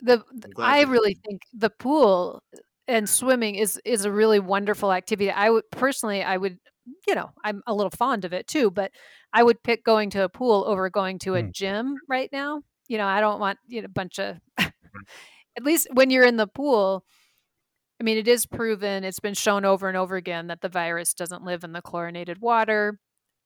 the 0.00 0.24
I 0.58 0.82
really 0.82 1.16
think 1.24 1.42
the 1.52 1.70
pool 1.70 2.42
and 2.88 3.08
swimming 3.08 3.54
is 3.54 3.80
is 3.84 4.04
a 4.04 4.10
really 4.10 4.40
wonderful 4.40 4.92
activity. 4.92 5.30
I 5.30 5.50
would 5.50 5.70
personally, 5.70 6.24
I 6.24 6.36
would, 6.36 6.58
you 7.06 7.14
know, 7.14 7.30
I'm 7.44 7.62
a 7.66 7.74
little 7.74 7.90
fond 7.90 8.24
of 8.24 8.32
it 8.32 8.46
too, 8.46 8.70
but 8.70 8.92
I 9.32 9.42
would 9.42 9.62
pick 9.62 9.84
going 9.84 10.10
to 10.10 10.24
a 10.24 10.28
pool 10.28 10.64
over 10.66 10.88
going 10.90 11.18
to 11.20 11.36
a 11.36 11.42
Mm. 11.42 11.52
gym 11.52 11.96
right 12.08 12.30
now. 12.32 12.62
You 12.88 12.98
know, 12.98 13.06
I 13.06 13.20
don't 13.20 13.40
want 13.40 13.58
you 13.68 13.82
know 13.82 13.86
a 13.86 13.88
bunch 13.88 14.18
of. 14.18 14.38
at 14.58 15.64
least 15.64 15.88
when 15.92 16.10
you're 16.10 16.24
in 16.26 16.36
the 16.36 16.46
pool, 16.46 17.04
I 18.00 18.04
mean, 18.04 18.18
it 18.18 18.28
is 18.28 18.46
proven, 18.46 19.04
it's 19.04 19.20
been 19.20 19.34
shown 19.34 19.64
over 19.64 19.88
and 19.88 19.96
over 19.96 20.16
again 20.16 20.48
that 20.48 20.60
the 20.60 20.68
virus 20.68 21.14
doesn't 21.14 21.44
live 21.44 21.62
in 21.64 21.72
the 21.72 21.82
chlorinated 21.82 22.40
water. 22.40 22.98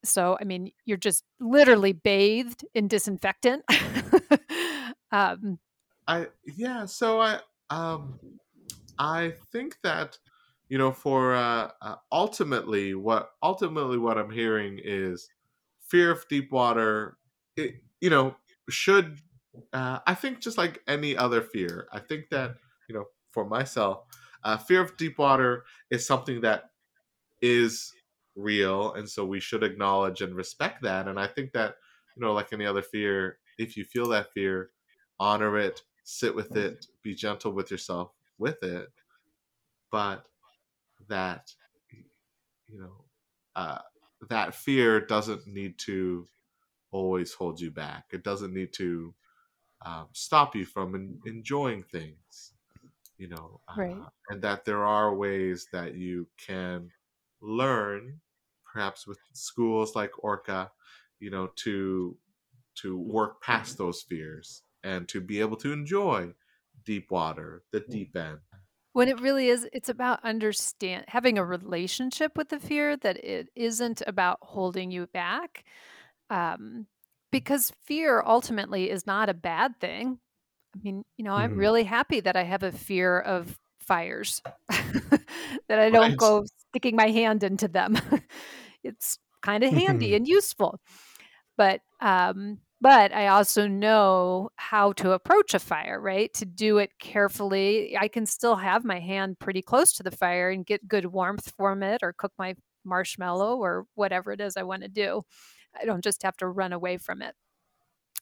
So, 0.04 0.38
I 0.40 0.44
mean, 0.44 0.70
you're 0.84 0.96
just 0.96 1.24
literally 1.40 1.92
bathed 1.92 2.64
in 2.74 2.88
disinfectant. 2.88 3.64
um, 5.12 5.58
I 6.06 6.28
yeah. 6.44 6.86
So 6.86 7.20
I 7.20 7.40
um 7.70 8.18
I 8.98 9.34
think 9.52 9.76
that 9.82 10.18
you 10.68 10.78
know 10.78 10.92
for 10.92 11.34
uh, 11.34 11.70
uh, 11.80 11.96
ultimately 12.12 12.94
what 12.94 13.30
ultimately 13.42 13.98
what 13.98 14.18
I'm 14.18 14.30
hearing 14.30 14.80
is 14.82 15.28
fear 15.80 16.10
of 16.10 16.26
deep 16.28 16.50
water. 16.52 17.18
It 17.56 17.76
you 18.00 18.10
know 18.10 18.36
should 18.68 19.18
uh, 19.72 20.00
I 20.06 20.14
think 20.14 20.40
just 20.40 20.58
like 20.58 20.82
any 20.86 21.16
other 21.16 21.42
fear. 21.42 21.88
I 21.92 22.00
think 22.00 22.30
that 22.30 22.56
you 22.88 22.94
know 22.94 23.06
for 23.32 23.44
myself, 23.44 24.04
uh, 24.44 24.56
fear 24.56 24.80
of 24.82 24.96
deep 24.96 25.18
water 25.18 25.64
is 25.90 26.06
something 26.06 26.40
that 26.42 26.70
is 27.42 27.92
real, 28.34 28.94
and 28.94 29.08
so 29.08 29.24
we 29.24 29.40
should 29.40 29.62
acknowledge 29.62 30.20
and 30.20 30.34
respect 30.34 30.82
that. 30.82 31.08
And 31.08 31.18
I 31.18 31.26
think 31.26 31.52
that 31.52 31.76
you 32.16 32.22
know 32.22 32.32
like 32.32 32.52
any 32.52 32.66
other 32.66 32.82
fear, 32.82 33.38
if 33.58 33.76
you 33.76 33.84
feel 33.84 34.08
that 34.08 34.32
fear, 34.32 34.70
honor 35.20 35.58
it, 35.58 35.82
sit 36.04 36.34
with 36.34 36.56
it, 36.56 36.86
be 37.02 37.14
gentle 37.14 37.52
with 37.52 37.70
yourself 37.70 38.12
with 38.38 38.62
it, 38.62 38.88
but 39.90 40.28
that 41.08 41.50
you 42.68 42.78
know 42.80 43.04
uh, 43.54 43.78
that 44.28 44.54
fear 44.54 45.00
doesn't 45.00 45.46
need 45.46 45.78
to 45.78 46.26
always 46.92 47.34
hold 47.34 47.60
you 47.60 47.70
back. 47.70 48.06
It 48.12 48.24
doesn't 48.24 48.54
need 48.54 48.72
to 48.74 49.14
um, 49.84 50.08
stop 50.12 50.56
you 50.56 50.64
from 50.66 50.94
en- 50.94 51.20
enjoying 51.26 51.84
things, 51.84 52.54
you 53.18 53.28
know, 53.28 53.60
uh, 53.68 53.74
Right. 53.76 53.96
and 54.30 54.42
that 54.42 54.64
there 54.64 54.84
are 54.84 55.14
ways 55.14 55.68
that 55.72 55.94
you 55.94 56.28
can 56.38 56.90
learn, 57.40 58.20
perhaps 58.72 59.06
with 59.06 59.18
schools 59.32 59.94
like 59.96 60.12
Orca, 60.24 60.72
you 61.20 61.30
know, 61.30 61.48
to 61.56 62.18
to 62.76 62.98
work 62.98 63.42
past 63.42 63.78
those 63.78 64.02
fears 64.02 64.62
and 64.84 65.08
to 65.08 65.20
be 65.20 65.40
able 65.40 65.56
to 65.58 65.72
enjoy 65.72 66.32
deep 66.84 67.10
water, 67.10 67.64
the 67.72 67.80
deep 67.80 68.16
end. 68.16 68.40
When 68.96 69.08
it 69.08 69.20
really 69.20 69.48
is 69.48 69.68
it's 69.74 69.90
about 69.90 70.24
understand 70.24 71.04
having 71.08 71.36
a 71.38 71.44
relationship 71.44 72.32
with 72.34 72.48
the 72.48 72.58
fear 72.58 72.96
that 72.96 73.18
it 73.22 73.50
isn't 73.54 74.02
about 74.06 74.38
holding 74.40 74.90
you 74.90 75.06
back 75.08 75.64
um, 76.30 76.86
because 77.30 77.72
fear 77.84 78.22
ultimately 78.26 78.90
is 78.90 79.06
not 79.06 79.28
a 79.28 79.34
bad 79.34 79.78
thing 79.80 80.18
i 80.76 80.80
mean 80.82 81.04
you 81.18 81.24
know 81.24 81.34
i'm 81.34 81.54
Mhm. 81.54 81.58
really 81.58 81.84
happy 81.84 82.20
that 82.20 82.36
i 82.36 82.44
have 82.44 82.62
a 82.62 82.72
fear 82.72 83.20
of 83.20 83.58
fires 83.80 84.42
that 84.70 85.78
i 85.78 85.90
don't 85.90 86.16
Right. 86.16 86.16
go 86.16 86.44
sticking 86.70 86.96
my 86.96 87.10
hand 87.10 87.42
into 87.44 87.68
them 87.68 87.98
it's 88.84 89.18
kind 89.42 89.64
of 89.64 89.72
handy 89.72 90.14
Mhm. 90.14 90.16
and 90.16 90.28
useful 90.28 90.80
but 91.56 91.80
um 92.00 92.58
but 92.86 93.12
i 93.12 93.26
also 93.26 93.66
know 93.66 94.50
how 94.56 94.92
to 94.92 95.12
approach 95.12 95.54
a 95.54 95.58
fire 95.58 96.00
right? 96.00 96.32
To 96.34 96.44
do 96.46 96.78
it 96.78 96.98
carefully 96.98 97.96
i 97.98 98.08
can 98.08 98.26
still 98.26 98.56
have 98.56 98.84
my 98.84 99.00
hand 99.00 99.38
pretty 99.38 99.62
close 99.62 99.92
to 99.94 100.02
the 100.02 100.10
fire 100.10 100.50
and 100.50 100.64
get 100.66 100.86
good 100.88 101.06
warmth 101.06 101.52
from 101.56 101.82
it 101.82 102.02
or 102.02 102.12
cook 102.12 102.32
my 102.38 102.54
marshmallow 102.84 103.56
or 103.56 103.86
whatever 103.94 104.32
it 104.32 104.40
is 104.40 104.56
i 104.56 104.62
want 104.62 104.82
to 104.82 104.88
do. 104.88 105.22
I 105.80 105.84
don't 105.84 106.04
just 106.04 106.22
have 106.22 106.36
to 106.38 106.46
run 106.48 106.72
away 106.72 106.96
from 106.98 107.22
it. 107.22 107.34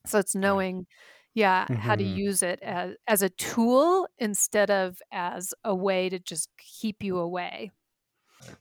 So 0.07 0.19
it's 0.19 0.35
knowing 0.35 0.87
yeah 1.35 1.69
how 1.77 1.97
to 1.97 2.05
Mhm. 2.05 2.05
use 2.05 2.43
it 2.43 2.61
as, 2.62 2.97
as 3.09 3.23
a 3.23 3.31
tool 3.31 4.09
instead 4.19 4.71
of 4.71 5.01
as 5.12 5.55
a 5.65 5.75
way 5.75 6.09
to 6.11 6.19
just 6.21 6.51
keep 6.59 7.03
you 7.03 7.19
away. 7.19 7.73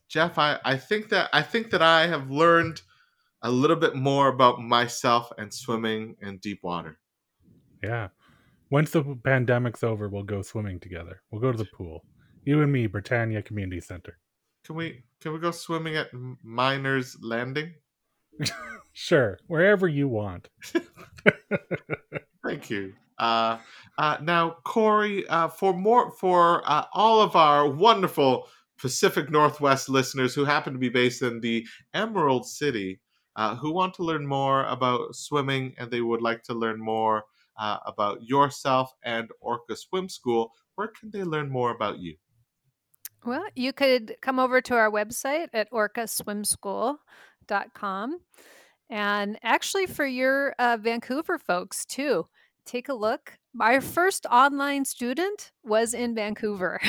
Jeff, 0.07 0.37
I, 0.37 0.59
I 0.63 0.77
think 0.77 1.09
that 1.09 1.29
I 1.33 1.41
think 1.41 1.71
that 1.71 1.81
I 1.81 2.07
have 2.07 2.29
learned 2.29 2.81
a 3.43 3.51
little 3.51 3.75
bit 3.75 3.95
more 3.95 4.29
about 4.29 4.61
myself 4.61 5.31
and 5.37 5.53
swimming 5.53 6.15
in 6.21 6.37
deep 6.37 6.63
water. 6.63 6.97
Yeah. 7.83 8.07
Once 8.69 8.91
the 8.91 9.03
pandemic's 9.23 9.83
over, 9.83 10.09
we'll 10.09 10.23
go 10.23 10.41
swimming 10.41 10.79
together. 10.79 11.21
We'll 11.29 11.41
go 11.41 11.51
to 11.51 11.57
the 11.57 11.65
pool. 11.65 12.05
You 12.45 12.61
and 12.61 12.71
me, 12.71 12.87
Britannia 12.87 13.41
Community 13.41 13.81
Center. 13.81 14.17
Can 14.65 14.75
we 14.75 15.03
can 15.19 15.33
we 15.33 15.39
go 15.39 15.51
swimming 15.51 15.95
at 15.95 16.07
Miners 16.41 17.17
Landing? 17.21 17.73
Sure, 18.95 19.39
wherever 19.47 19.87
you 19.87 20.07
want. 20.07 20.49
Thank 22.45 22.69
you. 22.69 22.93
Uh, 23.17 23.57
uh, 23.97 24.17
now, 24.21 24.57
Cori, 24.63 25.27
uh, 25.27 25.47
for 25.47 25.73
more 25.73 26.11
for 26.11 26.61
uh, 26.65 26.85
all 26.93 27.19
of 27.19 27.35
our 27.35 27.67
wonderful 27.67 28.47
Pacific 28.77 29.31
Northwest 29.31 29.89
listeners 29.89 30.35
who 30.35 30.45
happen 30.45 30.73
to 30.73 30.79
be 30.79 30.89
based 30.89 31.23
in 31.23 31.39
the 31.41 31.65
Emerald 31.95 32.45
City, 32.45 32.99
uh, 33.35 33.55
who 33.55 33.71
want 33.71 33.93
to 33.95 34.03
learn 34.03 34.25
more 34.25 34.65
about 34.65 35.15
swimming 35.15 35.73
and 35.77 35.89
they 35.89 36.01
would 36.01 36.21
like 36.21 36.43
to 36.43 36.53
learn 36.53 36.79
more 36.79 37.23
uh, 37.57 37.77
about 37.85 38.23
yourself 38.23 38.93
and 39.03 39.29
Orca 39.39 39.75
Swim 39.75 40.09
School, 40.09 40.51
where 40.75 40.87
can 40.87 41.11
they 41.11 41.23
learn 41.23 41.49
more 41.49 41.71
about 41.71 41.99
you? 41.99 42.15
Well, 43.25 43.45
you 43.55 43.71
could 43.73 44.15
come 44.21 44.39
over 44.39 44.61
to 44.61 44.75
our 44.75 44.91
website 44.91 45.47
at 45.53 45.71
orcaswimschool.com. 45.71 48.19
And 48.89 49.39
actually, 49.41 49.85
for 49.87 50.05
your 50.05 50.53
uh, 50.59 50.77
Vancouver 50.79 51.39
folks 51.39 51.85
too, 51.85 52.27
take 52.65 52.89
a 52.89 52.93
look. 52.93 53.37
Our 53.59 53.81
first 53.81 54.25
online 54.25 54.85
student 54.85 55.51
was 55.63 55.93
in 55.93 56.15
Vancouver. 56.15 56.81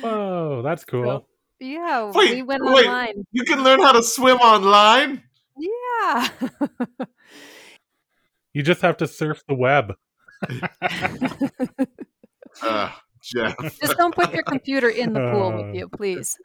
Whoa, 0.00 0.62
that's 0.64 0.84
cool. 0.84 1.26
yeah, 1.60 2.10
Wait, 2.14 2.36
we 2.36 2.42
went 2.42 2.64
wait. 2.64 2.86
online. 2.86 3.24
You 3.32 3.44
can 3.44 3.62
learn 3.62 3.80
how 3.80 3.92
to 3.92 4.02
swim 4.02 4.38
online. 4.38 5.22
Yeah. 5.58 6.28
You 8.54 8.62
just 8.64 8.80
have 8.80 8.96
to 8.96 9.06
surf 9.06 9.42
the 9.46 9.54
web. 9.54 9.94
Uh, 12.62 12.90
Jeff, 13.22 13.54
Just 13.80 13.96
don't 13.98 14.14
put 14.14 14.32
your 14.32 14.42
computer 14.42 14.88
in 14.88 15.12
the 15.12 15.20
pool 15.20 15.52
Uh. 15.52 15.62
with 15.62 15.74
you, 15.74 15.88
please. 15.88 16.36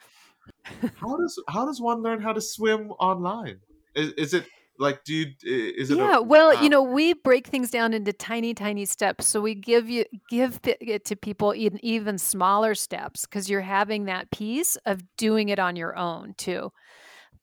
how 0.96 1.16
does 1.18 1.42
how 1.48 1.66
does 1.66 1.80
one 1.82 2.02
learn 2.04 2.20
how 2.22 2.34
to 2.34 2.42
swim 2.42 2.92
online? 3.00 3.60
Is, 3.96 4.12
is 4.14 4.34
it 4.34 4.46
like 4.80 5.04
do 5.06 5.14
you 5.16 5.28
is 5.44 5.92
it? 5.92 5.98
yeah 5.98 6.18
a, 6.18 6.22
well 6.22 6.50
uh, 6.58 6.62
you 6.62 6.68
know 6.70 6.82
we 6.84 7.14
break 7.14 7.48
things 7.48 7.72
down 7.72 7.94
into 7.94 8.12
tiny 8.12 8.54
tiny 8.54 8.86
steps 8.86 9.26
so 9.28 9.40
we 9.40 9.54
give 9.56 9.88
you 9.90 10.04
give 10.30 10.60
it 10.66 11.06
to 11.06 11.16
people 11.16 11.52
in 11.52 11.80
even 11.86 12.18
smaller 12.18 12.74
steps 12.76 13.26
because 13.26 13.50
you're 13.50 13.62
having 13.62 14.06
that 14.06 14.30
piece 14.32 14.76
of 14.88 15.02
doing 15.16 15.50
it 15.50 15.60
on 15.60 15.76
your 15.76 15.96
own 15.96 16.34
too 16.38 16.72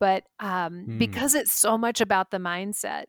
but 0.01 0.25
um, 0.41 0.87
Hmm. 0.87 0.99
because 0.99 1.35
it's 1.37 1.53
so 1.53 1.79
much 1.79 2.01
about 2.01 2.31
the 2.33 2.39
mindset 2.39 3.07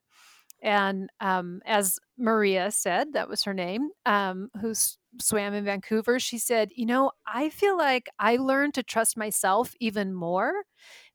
and 0.62 1.10
um, 1.20 1.62
as 1.66 2.00
maria 2.18 2.72
said 2.72 3.14
that 3.14 3.30
was 3.30 3.44
her 3.44 3.54
name 3.54 3.90
um, 4.06 4.50
who 4.62 4.72
s- 4.72 4.98
swam 5.20 5.54
in 5.54 5.66
vancouver 5.66 6.20
she 6.20 6.38
said 6.38 6.70
you 6.76 6.86
know 6.86 7.12
i 7.28 7.50
feel 7.50 7.78
like 7.78 8.10
i 8.20 8.38
learned 8.38 8.74
to 8.76 8.84
trust 8.84 9.18
myself 9.18 9.74
even 9.80 10.14
more 10.14 10.54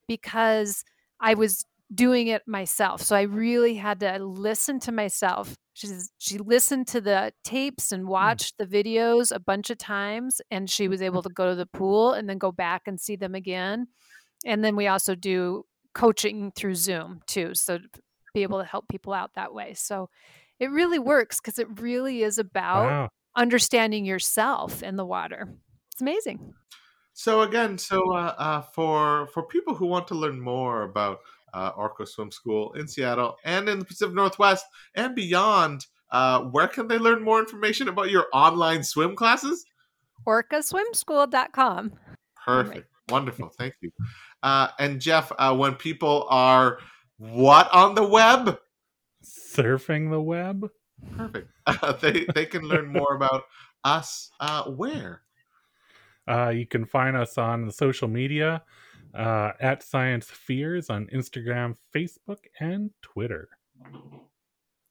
because 0.09 0.85
I 1.21 1.35
was 1.35 1.65
doing 1.95 2.29
it 2.29 2.43
myself. 2.47 3.01
So 3.03 3.17
I 3.17 3.23
really 3.23 3.75
had 3.75 4.01
to 4.01 4.19
listen 4.25 4.81
to 4.81 4.93
myself. 4.93 5.57
She's 5.73 6.11
she 6.19 6.39
listened 6.39 6.89
to 6.89 7.01
the 7.01 7.33
tapes 7.45 7.93
and 7.93 8.09
watched 8.09 8.59
the 8.59 8.67
videos 8.67 9.35
a 9.35 9.39
bunch 9.39 9.71
of 9.71 9.79
times 9.79 10.41
and 10.51 10.69
she 10.71 10.89
was 10.89 11.03
able 11.03 11.23
to 11.23 11.29
go 11.29 11.49
to 11.51 11.55
the 11.55 11.67
pool 11.67 12.13
and 12.13 12.29
then 12.29 12.39
go 12.39 12.51
back 12.53 12.83
and 12.87 13.01
see 13.01 13.17
them 13.17 13.35
again. 13.35 13.89
And 14.45 14.65
then 14.65 14.77
we 14.77 14.87
also 14.87 15.15
do 15.15 15.65
coaching 15.95 16.53
through 16.53 16.75
Zoom 16.75 17.21
too, 17.27 17.55
so 17.55 17.79
to 17.79 17.85
be 18.35 18.43
able 18.43 18.59
to 18.59 18.65
help 18.67 18.89
people 18.89 19.13
out 19.13 19.35
that 19.35 19.55
way. 19.55 19.75
So 19.75 20.11
it 20.61 20.71
really 20.71 20.99
works 20.99 21.41
because 21.41 21.59
it 21.59 21.81
really 21.81 22.23
is 22.23 22.39
about 22.39 22.85
Wow. 22.87 23.09
understanding 23.35 24.05
yourself 24.05 24.83
in 24.83 24.97
the 24.97 25.07
water. 25.07 25.49
It's 25.93 26.01
amazing. 26.01 26.55
So 27.15 27.41
again, 27.43 27.79
so 27.79 28.13
uh, 28.15 28.35
uh, 28.37 28.61
for 28.61 29.27
for 29.29 29.43
people 29.45 29.75
who 29.75 29.87
want 29.87 30.07
to 30.09 30.15
learn 30.15 30.39
more 30.39 30.83
about 30.83 31.21
uh, 31.55 31.73
Orca 31.75 32.07
Swim 32.07 32.31
School 32.31 32.75
in 32.75 32.87
Seattle 32.87 33.37
and 33.45 33.69
in 33.71 33.79
the 33.79 33.85
Pacific 33.87 34.15
Northwest 34.15 34.67
and 34.95 35.15
beyond, 35.15 35.87
uh, 36.11 36.43
where 36.43 36.69
can 36.69 36.89
they 36.89 36.99
learn 36.99 37.23
more 37.23 37.41
information 37.41 37.89
about 37.89 38.11
your 38.11 38.27
online 38.35 38.85
swim 38.85 39.17
classes? 39.17 39.65
Orcaswimschool.com. 40.27 41.93
Perfect, 42.45 42.91
wonderful, 43.09 43.49
thank 43.49 43.75
you. 43.81 43.91
Uh, 44.43 44.69
and 44.79 45.01
Jeff, 45.01 45.33
uh, 45.39 45.55
when 45.55 45.75
people 45.75 46.27
are 46.31 46.79
what 47.19 47.73
on 47.73 47.95
the 47.95 48.07
web? 48.07 48.59
Surfing 49.25 50.11
the 50.11 50.21
web? 50.21 50.69
Perfect. 51.17 51.51
Uh, 51.67 51.93
they 52.01 52.27
they 52.35 52.47
can 52.47 52.63
learn 52.63 52.87
more 52.87 53.15
about 53.15 53.45
us. 53.85 54.31
Uh, 54.41 54.65
where? 54.71 55.23
Uh, 56.29 56.49
you 56.49 56.67
can 56.67 56.85
find 56.85 57.17
us 57.17 57.39
on 57.39 57.67
the 57.67 57.73
social 57.73 58.09
media 58.09 58.63
uh, 59.15 59.53
at 59.61 59.83
Science 59.83 60.27
Fears 60.27 60.91
on 60.91 61.07
Instagram, 61.07 61.77
Facebook, 61.95 62.39
and 62.61 62.91
Twitter. 63.03 63.49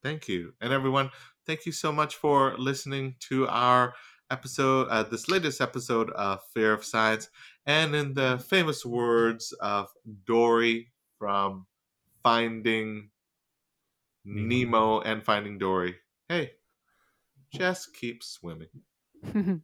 Thank 0.01 0.27
you. 0.27 0.53
And 0.61 0.71
everyone, 0.71 1.09
thank 1.45 1.65
you 1.65 1.71
so 1.71 1.91
much 1.91 2.15
for 2.15 2.55
listening 2.57 3.15
to 3.29 3.47
our 3.47 3.93
episode, 4.35 4.89
uh, 4.89 5.03
this 5.03 5.29
latest 5.29 5.61
episode 5.61 6.09
of 6.11 6.41
Fear 6.53 6.73
of 6.73 6.83
Science. 6.83 7.29
And 7.65 7.95
in 7.95 8.13
the 8.13 8.43
famous 8.49 8.85
words 8.85 9.53
of 9.61 9.87
Dory 10.27 10.91
from 11.17 11.67
Finding 12.21 13.11
Nemo. 14.25 14.47
Nemo 14.47 14.99
and 15.01 15.23
Finding 15.23 15.57
Dory, 15.57 15.95
hey, 16.27 16.51
just 17.53 17.95
keep 17.95 18.23
swimming. 18.23 18.67